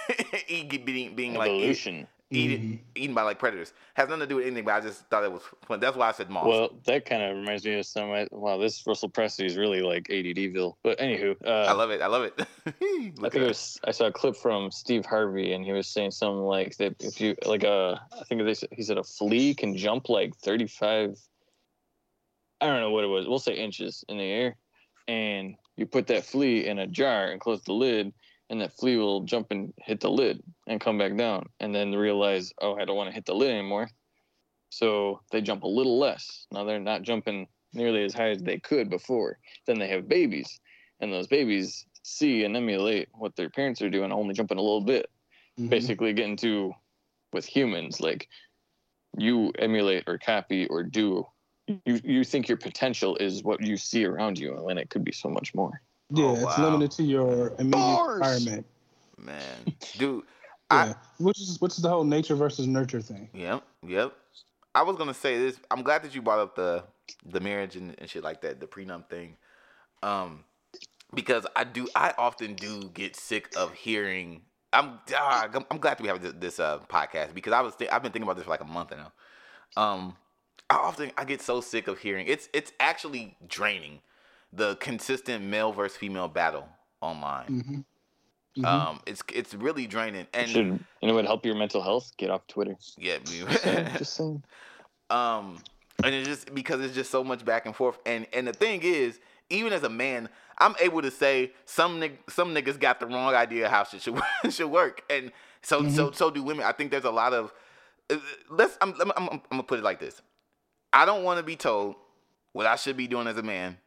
[0.48, 2.08] being, being like Evolution.
[2.32, 2.76] Eaten, mm-hmm.
[2.96, 3.74] eaten by like predators.
[3.96, 5.80] Has nothing to do with anything, but I just thought it was fun.
[5.80, 6.48] That's why I said moths.
[6.48, 8.12] Well, that kind of reminds me of some.
[8.12, 10.76] Uh, wow, this Russell Presley is really like ADDville.
[10.84, 12.02] But anywho, uh, I love it.
[12.02, 12.34] I love it.
[12.66, 13.80] I think it was.
[13.86, 16.96] I saw a clip from Steve Harvey, and he was saying something like that.
[17.00, 20.36] If you like a, I think they said, he said a flea can jump like
[20.38, 21.18] thirty-five.
[22.62, 23.28] I don't know what it was.
[23.28, 24.56] We'll say inches in the air,
[25.08, 28.14] and you put that flea in a jar and close the lid,
[28.52, 31.96] and that flea will jump and hit the lid and come back down, and then
[31.96, 33.90] realize, oh, I don't want to hit the lid anymore.
[34.70, 36.46] So they jump a little less.
[36.52, 39.40] Now they're not jumping nearly as high as they could before.
[39.66, 40.60] Then they have babies,
[41.00, 44.82] and those babies see and emulate what their parents are doing, only jumping a little
[44.82, 45.10] bit.
[45.58, 45.70] Mhm.
[45.70, 46.74] Basically, getting to
[47.32, 48.28] with humans, like
[49.18, 51.26] you emulate or copy or do.
[51.86, 55.14] You you think your potential is what you see around you, when it could be
[55.14, 55.82] so much more.
[56.14, 58.16] Yeah, Oh, it's limited to your immediate Bars.
[58.16, 58.66] environment.
[59.18, 60.24] Man, dude.
[60.70, 63.30] I- Yeah, which is which is the whole nature versus nurture thing.
[63.34, 64.14] Yep, yep.
[64.74, 65.58] I was gonna say this.
[65.70, 66.84] I'm glad that you brought up the
[67.26, 69.36] the marriage and, and shit like that, the prenup thing,
[70.02, 70.44] um,
[71.14, 71.88] because I do.
[71.96, 74.42] I often do get sick of hearing.
[74.74, 77.92] I'm I'm, I'm glad that we have this, this uh, podcast because I was th-
[77.92, 79.12] I've been thinking about this for like a month now.
[79.76, 80.16] Um,
[80.70, 84.00] I often I get so sick of hearing it's it's actually draining
[84.54, 86.68] the consistent male versus female battle
[87.02, 87.84] online.
[88.56, 90.66] hmm Um, it's it's really draining and Should
[91.02, 92.12] you know what help your mental health?
[92.18, 92.76] Get off Twitter.
[92.98, 93.18] yeah.
[93.98, 94.44] Just saying.
[95.10, 95.58] um
[96.04, 98.82] and it's just because it's just so much back and forth and and the thing
[98.82, 99.20] is
[99.50, 103.36] even as a man i'm able to say some nig- some niggas got the wrong
[103.36, 104.20] idea how shit should,
[104.50, 107.54] should work and so so so do women i think there's a lot of
[108.10, 108.18] uh,
[108.50, 110.22] let's i'm i'm, I'm, I'm gonna put it like this
[110.92, 111.96] i don't want to be told
[112.54, 113.78] what i should be doing as a man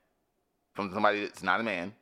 [0.74, 1.92] from somebody that's not a man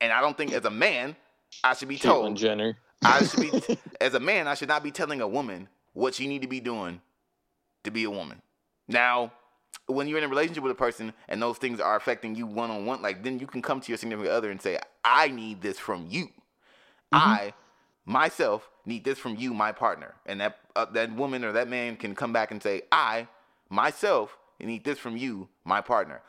[0.00, 1.14] and i don't think as a man
[1.62, 2.76] i should be Caitlyn told Jenner.
[3.04, 6.26] I should be as a man, I should not be telling a woman what she
[6.26, 7.00] need to be doing
[7.84, 8.40] to be a woman.
[8.88, 9.32] Now,
[9.86, 12.70] when you're in a relationship with a person and those things are affecting you one
[12.70, 15.60] on one, like then you can come to your significant other and say, "I need
[15.60, 16.28] this from you.
[17.12, 17.52] I
[18.06, 21.96] myself need this from you, my partner." And that uh, that woman or that man
[21.96, 23.28] can come back and say, "I
[23.68, 26.22] myself need this from you, my partner."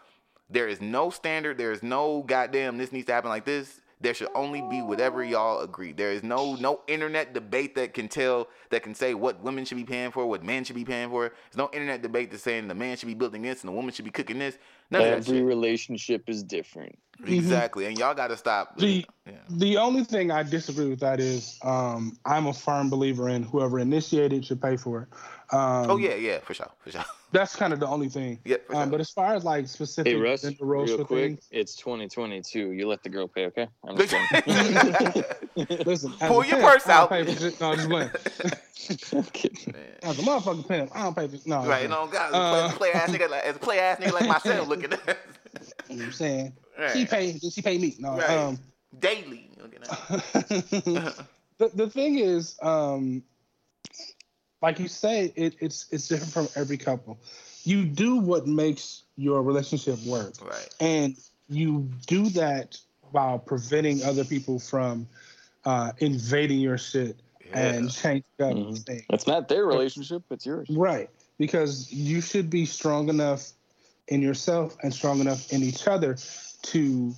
[0.50, 1.58] There is no standard.
[1.58, 2.78] There is no goddamn.
[2.78, 3.82] This needs to happen like this.
[4.02, 5.94] There should only be whatever y'all agree.
[5.94, 9.78] There is no no internet debate that can tell that can say what women should
[9.78, 11.30] be paying for, what men should be paying for.
[11.30, 13.94] There's no internet debate that's saying the man should be building this and the woman
[13.94, 14.58] should be cooking this.
[14.92, 17.00] None Every relationship is different.
[17.26, 18.78] Exactly, and y'all got to stop.
[18.78, 19.34] The- yeah.
[19.50, 23.80] The only thing I disagree with that is um, I'm a firm believer in whoever
[23.80, 25.08] initiated should pay for it.
[25.52, 27.06] Um, Oh yeah, yeah, for sure, for sure.
[27.32, 28.40] that's kind of the only thing.
[28.46, 28.84] Yeah, for sure.
[28.84, 32.72] Um, but as far as like specific Hey Russ, real quick, things, it's 2022.
[32.72, 33.68] You let the girl pay, okay?
[33.88, 34.14] I'm just
[35.86, 37.10] listen, Pull your pimp, purse I don't out.
[37.10, 37.60] Pay for shit.
[37.60, 38.12] No, I'm just playing.
[39.14, 39.74] I'm kidding.
[39.74, 39.84] Man.
[40.04, 41.66] As a motherfucking pimp, I don't pay for no.
[41.66, 44.14] Right, I'm no, God, Uh, play, play ass nigga, like, as a play ass nigga
[44.14, 45.18] like myself, looking at that.
[45.90, 46.92] You know what I'm saying Right.
[46.92, 47.96] she pay, she pay me.
[48.00, 48.30] No, Right.
[48.30, 48.60] um,
[49.00, 49.50] daily.
[49.62, 51.16] Looking at
[51.58, 53.24] the, the thing is, um,
[54.66, 57.20] like you say, it, it's it's different from every couple.
[57.66, 60.70] You do what makes your relationship work, right.
[60.80, 61.16] and
[61.48, 62.76] you do that
[63.12, 65.08] while preventing other people from
[65.66, 67.16] uh, invading your shit
[67.54, 68.86] and changing up Mhm.
[68.88, 69.06] things.
[69.10, 70.68] It's not their relationship, it's yours.
[70.72, 71.12] Right.
[71.38, 73.52] Because you should be strong enough
[74.08, 76.18] in yourself and strong enough in each other
[76.64, 77.14] to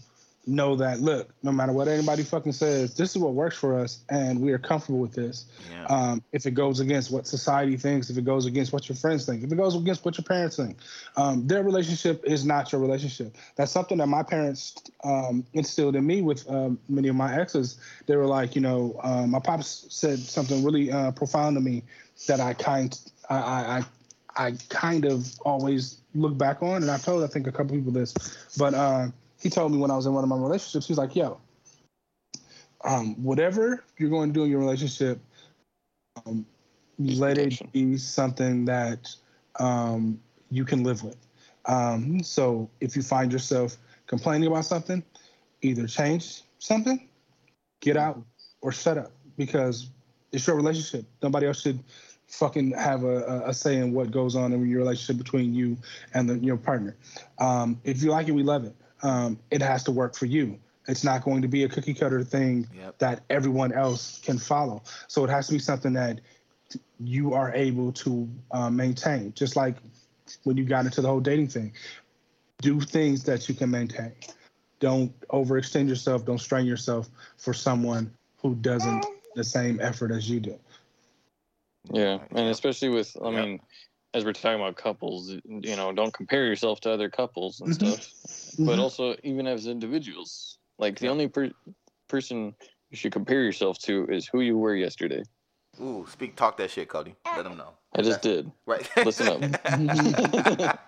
[0.48, 3.99] know that, look, no matter what anybody fucking says, this is what works for us
[4.10, 5.45] and we are comfortable with this.
[5.72, 5.86] yeah.
[5.86, 9.26] Um, if it goes against what society thinks, if it goes against what your friends
[9.26, 10.78] think, if it goes against what your parents think,
[11.18, 13.36] um, their relationship is not your relationship.
[13.56, 17.78] That's something that my parents um, instilled in me with um, many of my exes.
[18.06, 21.84] They were like, you know, um, my pops said something really uh, profound to me
[22.28, 22.98] that I kind,
[23.30, 23.86] I, I, I,
[24.48, 27.91] I kind of always look back on, and I've told I think a couple people
[27.91, 28.14] this,
[28.57, 29.07] but uh,
[29.48, 31.40] he told me when I was in one of my relationships, he was like, yo.
[32.84, 35.22] Um, whatever you're going to do in your relationship,
[36.26, 36.45] um,
[36.99, 39.07] let it be something that
[39.57, 40.19] um,
[40.52, 41.15] you can live with.
[41.64, 45.02] Um, so if you find yourself complaining about something,
[45.61, 47.07] either change something,
[47.80, 48.22] get out,
[48.61, 49.91] or shut up because
[50.34, 51.06] it's your relationship.
[51.24, 51.82] Nobody else should
[52.28, 55.78] fucking have a, a, a say in what goes on in your relationship between you
[56.14, 56.98] and the, your partner.
[57.40, 58.76] Um, if you like it, we love it.
[59.03, 60.60] Um, it has to work for you.
[60.88, 62.98] It's not going to be a cookie cutter thing Yep.
[62.99, 64.84] that everyone else can follow.
[65.07, 66.22] So it has to be something that
[66.99, 69.34] you are able to uh, maintain.
[69.34, 69.76] Just like
[70.44, 71.74] when you got into the whole dating thing,
[72.61, 74.14] do things that you can maintain.
[74.80, 76.26] Don't overextend yourself.
[76.26, 79.06] Don't strain yourself for someone who doesn't
[79.36, 80.60] the same effort as you do.
[81.91, 83.45] Yeah, and especially with, I Yep.
[83.45, 83.60] mean,
[84.13, 87.73] as we're talking about couples, you know, don't compare yourself to other couples and Mhm.
[87.73, 88.13] stuff.
[88.59, 88.81] But Mhm.
[88.81, 91.51] also, even as individuals, like the only per-
[92.07, 92.55] person
[92.89, 95.23] you should compare yourself to is who you were yesterday.
[95.81, 97.15] Ooh, speak, talk that shit, Cody.
[97.25, 97.73] Let them know.
[97.93, 98.51] I just did.
[98.65, 98.89] Right.
[98.97, 99.43] Listen up.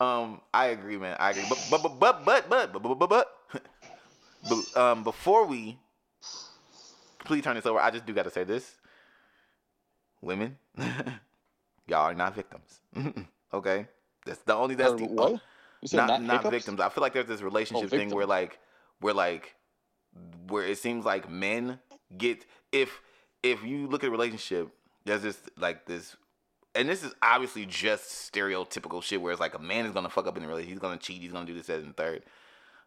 [0.00, 1.16] um, I agree, man.
[1.18, 1.44] I agree.
[1.48, 3.28] But but but but but but but but but, but,
[4.42, 5.78] but um, before we
[7.18, 8.76] completely turn this over, I just do got to say this:
[10.22, 10.58] women,
[11.86, 12.80] y'all are not victims.
[13.54, 13.86] okay,
[14.24, 15.40] that's the only that's the what?
[15.82, 16.80] You not not, not, victims.
[16.80, 18.58] I feel like there's this relationship thing where like
[19.00, 19.54] where like
[20.48, 21.78] where it seems like men
[22.16, 23.00] get if
[23.42, 24.68] if you look at a relationship,
[25.04, 26.16] there's this like this
[26.74, 30.26] and this is obviously just stereotypical shit where it's like a man is gonna fuck
[30.26, 32.22] up in the relationship, he's gonna cheat, he's gonna do this, that, and third.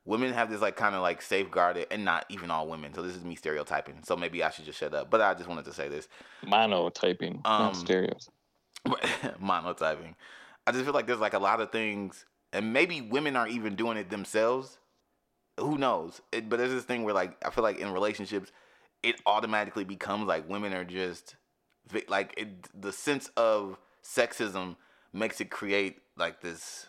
[0.05, 2.93] Women have this like kind of like safeguarded, and not even all women.
[2.93, 4.03] So this is me stereotyping.
[4.03, 5.09] So maybe I should just shut up.
[5.09, 6.07] But I just wanted to say this.
[6.45, 8.29] Monotyping, Um, not stereos.
[9.41, 10.15] monotyping.
[10.65, 13.75] I just feel like there's like a lot of things, and maybe women aren't even
[13.75, 14.79] doing it themselves.
[15.59, 16.21] Who knows?
[16.31, 18.51] It, but there's this thing where like I feel like in relationships,
[19.03, 21.35] it automatically becomes like women are just
[22.07, 24.75] like it, the sense of sexism
[25.13, 26.85] makes it create like this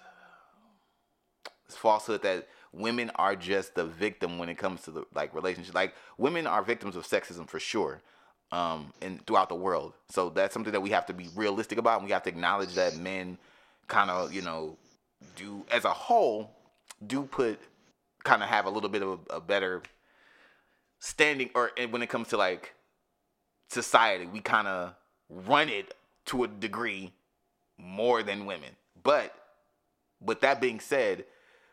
[1.67, 5.75] this falsehood that women are just the victim when it comes to the like relationship.
[5.75, 8.03] Like women are victims of sexism for sure,
[8.51, 9.93] um, and throughout the world.
[10.09, 11.99] So that's something that we have to be realistic about.
[11.99, 13.39] And we have to acknowledge that men
[13.89, 14.77] kind of you know
[15.35, 16.51] do as a whole
[17.07, 17.59] do put
[18.23, 19.83] kind of have a little bit of a, a better
[21.01, 22.75] standing or when it comes to like
[23.69, 24.95] society we kind of
[25.29, 25.95] run it
[26.27, 27.13] to a degree
[27.79, 28.71] more than women
[29.03, 29.35] but
[30.21, 31.25] with that being said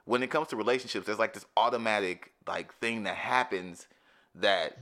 [0.06, 3.88] when it comes to relationships there's like this automatic like thing that happens
[4.36, 4.78] that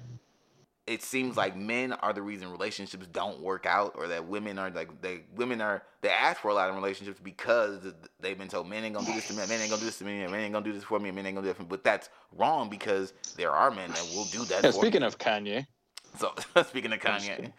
[0.85, 4.69] it seems like men are the reason relationships don't work out or that women are
[4.69, 7.79] like they women are they ask for a lot in relationships because
[8.19, 9.97] they've been told men ain't gonna do this to me men ain't gonna do this
[9.97, 11.83] to me men ain't gonna do this for me men ain't gonna do that but
[11.83, 15.07] that's wrong because there are men that will do that Yeah, speaking you.
[15.07, 15.65] of Kanye,
[16.17, 16.33] so
[16.67, 17.51] speaking of kanye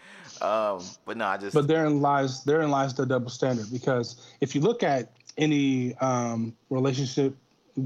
[0.42, 4.54] um but no i just But therein lies therein lies the double standard because if
[4.54, 7.34] you look at any um, relationship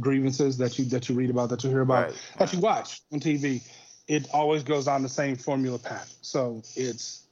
[0.01, 3.01] grievances that you that you read about, that you hear about, Right, that you watch
[3.13, 3.63] on TV,
[4.09, 6.17] it always goes on the same formula path.
[6.23, 7.27] So it's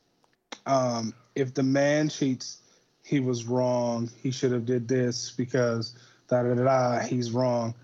[0.66, 2.60] um, if the man cheats,
[3.02, 4.10] he was wrong.
[4.22, 5.94] He should have did this because
[6.28, 6.98] da da da da.
[7.00, 7.74] He's wrong.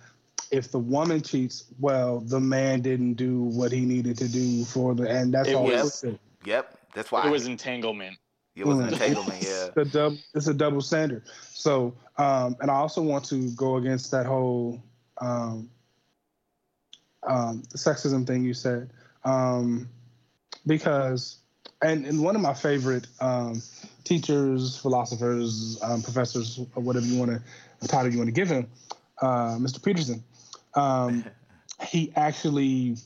[0.51, 4.95] If the woman cheats, well, the man didn't do what he needed to do for
[4.95, 5.65] the, and that's It all.
[5.65, 6.19] was- it is.
[6.45, 8.19] yep that's why it was entanglement.
[8.55, 8.93] it was Mm.
[8.93, 11.23] entanglement yeah It's a double, it's a double standard.
[11.55, 14.83] So, um, and I also want to go against that whole
[15.19, 15.71] um,
[17.27, 18.91] um, sexism thing you said,
[19.25, 19.89] um,
[20.67, 21.39] because,
[21.83, 23.63] and, and one of my favorite um,
[24.05, 28.69] teachers, philosophers, um, professors, or whatever you want to, title you want to give him,
[29.21, 29.83] uh, Mr.
[29.83, 30.23] Peterson,
[30.75, 31.25] um,
[31.87, 32.97] he actually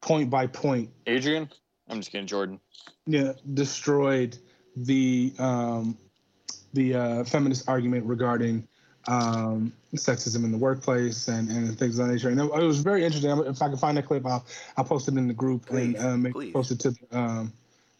[0.00, 1.48] point by point Adrian,
[1.88, 2.60] I'm just kidding, Jordan.
[3.06, 4.36] yeah, destroyed
[4.76, 5.96] the um,
[6.74, 8.66] the uh, feminist argument regarding
[9.06, 12.30] um, sexism in the workplace and, and things of that nature.
[12.30, 13.30] And it, it was very interesting.
[13.30, 14.44] If I can find that clip, I'll
[14.76, 16.52] I'll post it in the group Please, and uh, maybe please.
[16.52, 17.52] post it to the, um,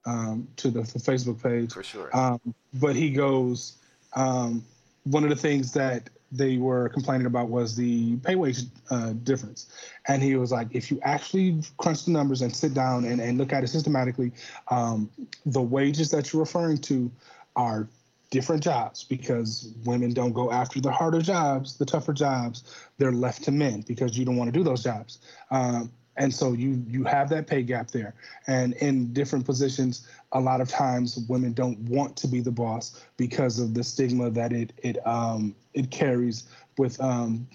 [0.06, 1.72] um, to the, the Facebook page.
[1.72, 2.40] for sure Um,
[2.74, 3.76] but he goes,
[4.14, 4.64] um,
[5.04, 9.66] one of the things that they were complaining about was the pay wage uh, difference.
[10.08, 13.38] And he was like, if you actually crunch the numbers and sit down and, and
[13.38, 14.32] look at it systematically,
[14.68, 15.08] um,
[15.46, 17.10] the wages that you're referring to
[17.54, 17.86] are
[18.34, 22.64] different jobs because women don't go after the harder jobs, the tougher jobs.
[22.98, 25.20] They're left to men because you don't want to do those jobs.
[25.52, 28.14] Um, and so you you have that pay gap there.
[28.48, 33.04] And in different positions, a lot of times women don't want to be the boss
[33.16, 36.44] because of the stigma that it it um it carries
[36.76, 37.46] with um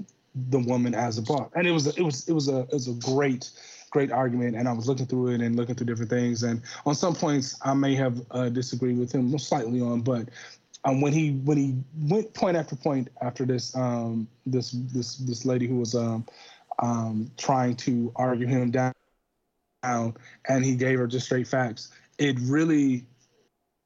[0.49, 1.49] the woman as a boss.
[1.56, 3.51] And it was it was it was a it was a great
[3.89, 6.95] great argument and I was looking through it and looking through different things and on
[6.95, 10.30] some points I may have uh, disagreed with him slightly on but
[10.85, 15.45] um, when he when he went point after point after this um, this this this
[15.45, 16.26] lady who was um,
[16.81, 18.93] um, trying to argue him down,
[19.84, 20.15] down,
[20.47, 21.91] and he gave her just straight facts.
[22.18, 23.06] It really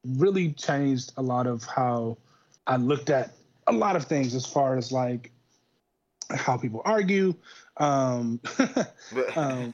[0.06, 2.18] really changed a lot of how
[2.68, 3.34] I looked at
[3.68, 5.32] a lot of things as far as like
[6.30, 7.34] how people argue,
[7.78, 8.40] um,
[9.36, 9.74] um,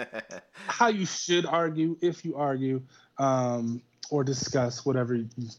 [0.66, 2.82] how you should argue if you argue
[3.18, 5.18] um, or discuss whatever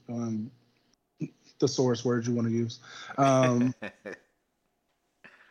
[0.10, 0.52] um,
[1.60, 2.80] the source words you want to use.
[3.18, 3.74] Um,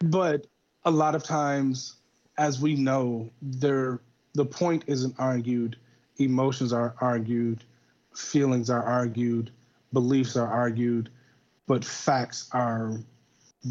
[0.00, 0.46] but
[0.84, 1.96] a lot of times,
[2.38, 4.00] as we know, there
[4.34, 5.76] the point isn't argued,
[6.18, 7.64] emotions are argued,
[8.14, 9.50] feelings are argued,
[9.92, 11.10] beliefs are argued,
[11.66, 12.98] but facts are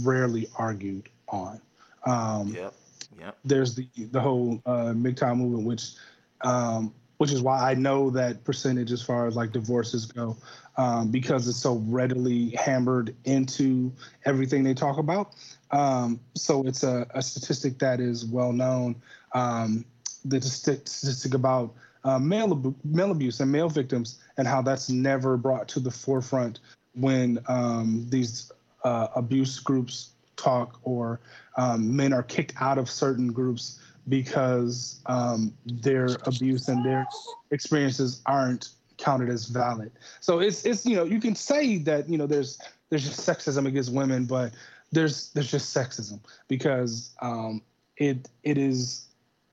[0.03, 1.61] rarely argued on.
[2.05, 2.73] Um, yep.
[3.19, 3.37] Yep.
[3.45, 5.93] there's the the whole uh, MGTOW movement, which
[6.41, 10.37] um, which is why I know that percentage as far as like divorces go,
[10.77, 13.91] um, because it's so readily hammered into
[14.25, 15.33] everything they talk about.
[15.71, 18.95] Um, so it's a, a statistic that is well known.
[19.33, 19.85] Um,
[20.25, 21.73] the statistic about
[22.03, 25.91] uh, male abu- male abuse and male victims, and how that's never brought to the
[25.91, 26.59] forefront
[26.93, 28.51] when um, these
[28.83, 31.19] uh, abuse groups talk or
[31.57, 37.07] um, men are kicked out of certain groups because um, their abuse and their
[37.51, 39.91] experiences aren't counted as valid.
[40.19, 42.59] So it's it's you know you can say that you know there's
[42.89, 44.53] there's just sexism against women, but
[44.91, 47.61] there's there's just sexism because um,
[47.97, 49.07] it it is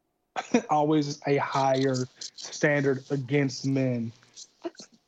[0.70, 4.12] always a higher standard against men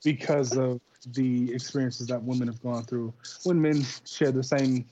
[0.05, 0.81] because of
[1.12, 3.12] the experiences that women have gone through
[3.44, 4.85] when men share the same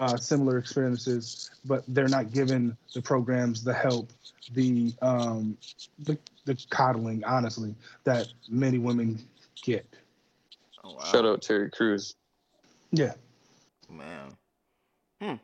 [0.00, 4.10] uh, similar experiences, but they're not given the programs, the help,
[4.52, 5.56] the um,
[6.00, 9.18] the, the coddling, honestly, that many women
[9.62, 9.86] get.
[10.84, 11.04] Oh, wow.
[11.04, 12.14] Shout out Terry Crews.
[12.92, 13.14] Yeah,
[13.90, 14.36] man.
[15.20, 15.34] Hmm.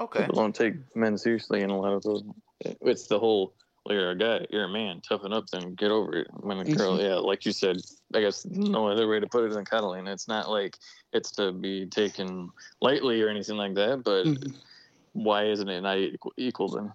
[0.00, 0.20] Okay.
[0.20, 2.24] People don't take men seriously in a lot of those.
[2.60, 3.52] It's the whole,
[3.84, 6.28] well, you're a guy, you're a man, toughen up, then get over it.
[6.34, 7.78] When a girl, yeah, like you said,
[8.14, 10.06] I guess no other way to put it than cuddling.
[10.06, 10.78] It's not like
[11.12, 12.50] it's to be taken
[12.80, 14.54] lightly or anything like that, but Mhm.
[15.14, 16.92] why isn't it not equal, equal then?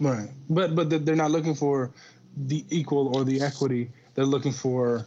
[0.00, 0.30] right.
[0.48, 1.92] But but they're not looking for
[2.46, 3.90] the equal or the equity.
[4.14, 5.06] They're looking for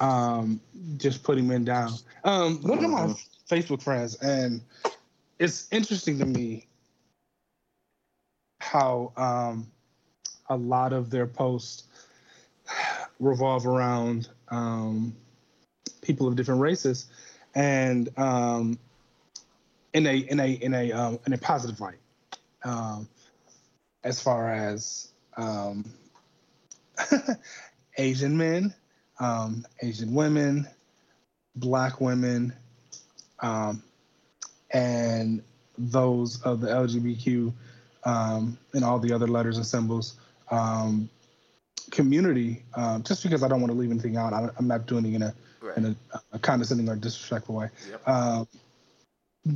[0.00, 0.60] um,
[0.98, 1.92] just putting men down.
[2.24, 3.14] Um, one of my
[3.50, 4.60] Facebook friends, and
[5.38, 6.66] it's interesting to me
[8.60, 9.70] how um,
[10.48, 11.84] a lot of their posts
[13.20, 15.14] revolve around um,
[16.02, 17.06] people of different races,
[17.54, 18.78] and um,
[19.92, 21.98] in a in a in a um, in a positive light,
[22.64, 23.08] um,
[24.02, 25.84] as far as um,
[27.98, 28.74] Asian men,
[29.20, 30.68] um, Asian women,
[31.56, 32.52] Black women,
[34.72, 35.42] and
[35.78, 37.52] those of the LGBTQ
[38.04, 40.16] and all the other letters and symbols
[40.50, 41.08] um,
[41.90, 42.62] community.
[42.74, 45.14] Um, just because I don't want to leave anything out, I, I'm not doing it
[45.14, 45.34] in a
[45.64, 45.78] Right.
[45.78, 47.70] in a, a condescending or disrespectful way.
[47.88, 48.08] Yep.
[48.08, 48.48] Um,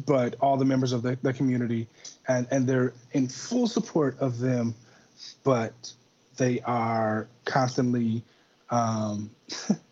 [0.06, 1.86] but all the members of the, the community,
[2.28, 4.74] and, and they're in full support of them,
[5.44, 5.92] but
[6.36, 8.22] they are constantly
[8.70, 9.30] um,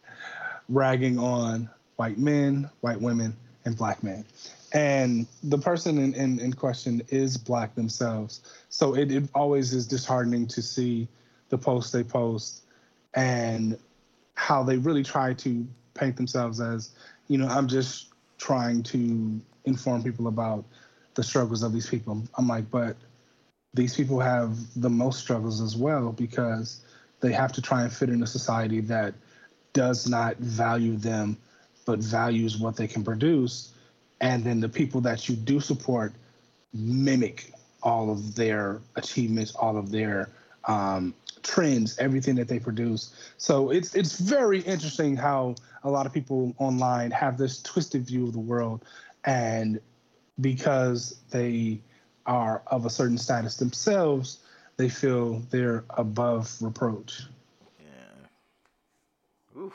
[0.69, 4.25] ragging on white men, white women, and black men.
[4.73, 8.41] And the person in, in, in question is black themselves.
[8.69, 11.09] So it, it always is disheartening to see
[11.49, 12.63] the posts they post
[13.15, 13.79] and
[14.35, 16.91] how they really try to paint themselves as,
[17.29, 20.65] you know, I'm just trying to inform people about
[21.15, 22.23] the struggles of these people.
[22.37, 22.97] I'm like, but
[23.73, 26.81] these people have the most struggles as well because
[27.21, 29.15] they have to try and fit in a society that
[29.73, 31.37] does not value them
[31.85, 33.73] but values what they can produce
[34.21, 36.13] and then the people that you do support
[36.73, 37.53] mimic
[37.83, 40.31] all of their achievements all of their
[40.65, 46.13] um, trends everything that they produce so it's it's very interesting how a lot of
[46.13, 48.85] people online have this twisted view of the world
[49.25, 49.81] and
[50.41, 51.81] because they
[52.27, 54.41] are of a certain status themselves
[54.77, 57.23] they feel they're above reproach
[57.79, 59.63] Yeah.
[59.63, 59.75] Oof.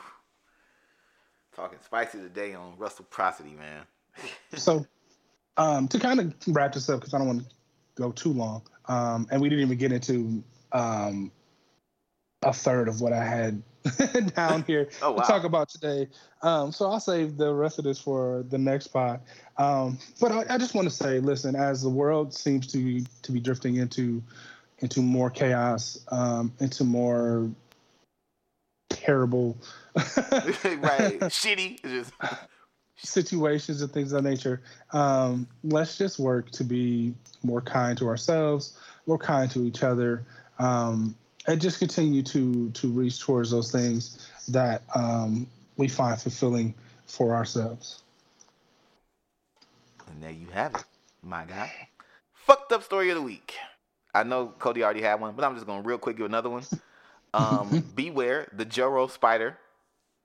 [1.56, 3.82] Talking spicy today on Russell reciprocity, man.
[4.54, 4.86] So
[5.56, 7.54] um, to kind of wrap this up because i don't want to
[7.94, 11.30] go too long um, and we didn't even get into um,
[12.42, 13.62] a third of what i had
[14.34, 16.08] down here Oh to talk about today.
[16.42, 19.20] Um, so I'll save the rest of this for the next pod.
[19.58, 23.06] Um, but I, I just want to say, listen, as the world seems to be,
[23.22, 24.22] to be drifting into
[24.78, 27.48] into more chaos, um, into more
[28.90, 29.56] terrible
[29.94, 31.80] right, shitty.
[31.82, 32.12] Just
[32.96, 34.60] situations and things of that nature.
[34.92, 40.24] Um, let's just work to be more kind to ourselves, more kind to each other,
[40.58, 41.14] um,
[41.46, 45.46] and just continue to to reach towards those things that um,
[45.76, 46.74] we find fulfilling
[47.06, 48.02] for ourselves.
[50.08, 50.84] And there you have it,
[51.22, 51.72] my guy.
[52.34, 53.54] Fucked up story of the week.
[54.14, 56.64] I know Cody already had one, but I'm just gonna real quick give another one.
[57.34, 59.58] Um, beware the Joro spider.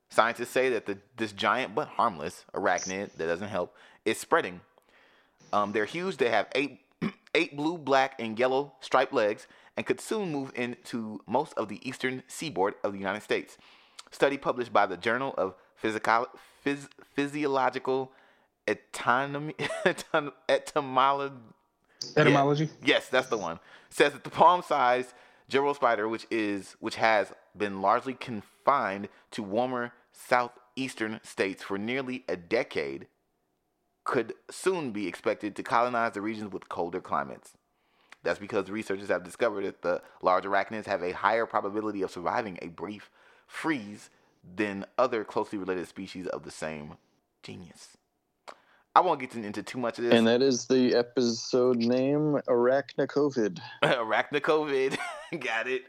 [0.10, 3.76] Scientists say that the this giant but harmless arachnid that doesn't help
[4.06, 4.62] is spreading.
[5.54, 6.18] Um, they're huge.
[6.18, 6.82] They have eight
[7.36, 11.88] eight blue, black, and yellow striped legs and could soon move into most of the
[11.88, 13.58] eastern seaboard of the United States.
[14.12, 16.28] Study published by the Journal of Physical,
[16.66, 18.12] Phys, Physiological
[18.68, 19.54] Autonomy,
[20.50, 21.36] Etymology.
[22.16, 22.70] Etymology.
[22.84, 23.60] Yes, that's the one.
[23.90, 25.14] Says that the palm-sized
[25.50, 32.26] Joro spider, which is which has been largely confined to warmer southeastern states for nearly
[32.28, 33.08] a decade,
[34.04, 37.54] could soon be expected to colonize the regions with colder climates.
[38.24, 42.58] That's because researchers have discovered that the large arachnids have a higher probability of surviving
[42.62, 43.10] a brief
[43.46, 44.10] freeze
[44.56, 46.98] than other closely related species of the same
[47.44, 47.97] genus.
[48.98, 50.14] I won't get into too much of this.
[50.16, 53.60] And that is the episode name Arachnocovid.
[53.84, 54.98] Arachnocovid.
[55.40, 55.84] Got it.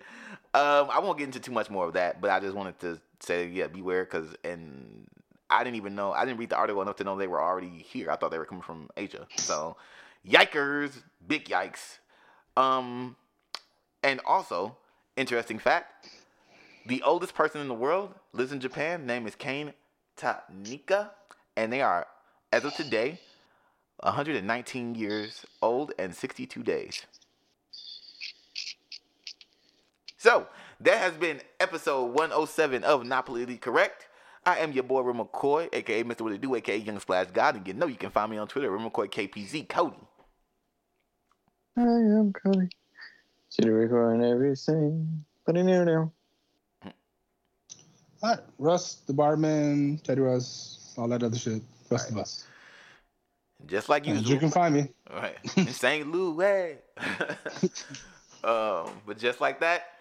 [0.52, 3.01] Um, I won't get into too much more of that, but I just wanted to
[3.20, 5.06] say, yeah, beware, because and
[5.48, 6.12] I didn't even know.
[6.12, 8.10] I didn't read the article enough to know they were already here.
[8.10, 9.26] I thought they were coming from Asia.
[9.39, 9.78] So,
[10.28, 10.93] yikers,
[11.26, 12.01] big yikes.
[12.59, 13.16] Um,
[14.02, 14.76] and also,
[15.16, 16.10] interesting fact:
[16.85, 19.06] the oldest person in the world lives in Japan.
[19.06, 19.72] Name is Kane
[20.14, 21.12] Tanaka,
[21.56, 22.06] and they are,
[22.52, 23.20] as of today,
[24.00, 27.04] 119 years old and 62 days.
[30.16, 30.46] So
[30.80, 34.06] that has been episode 107 of Not Politically Correct.
[34.46, 36.22] I am your boy Rim McCoy, aka Mr.
[36.22, 38.48] What It Do, aka Young Splash God, and you know you can find me on
[38.48, 39.96] Twitter, Rim McCoy KPZ Cody.
[41.76, 42.68] I am Cody.
[43.50, 45.24] See the record and everything.
[45.44, 46.12] But I know now.
[48.22, 51.62] All right, Russ, the barman, Teddy Russ, all that other shit.
[51.90, 52.16] Right.
[52.19, 52.44] us.
[53.66, 54.89] Just like you, you can find me.
[55.10, 55.36] All right.
[55.56, 56.10] In St.
[56.10, 56.77] Louis.
[58.44, 59.97] um, but just like that,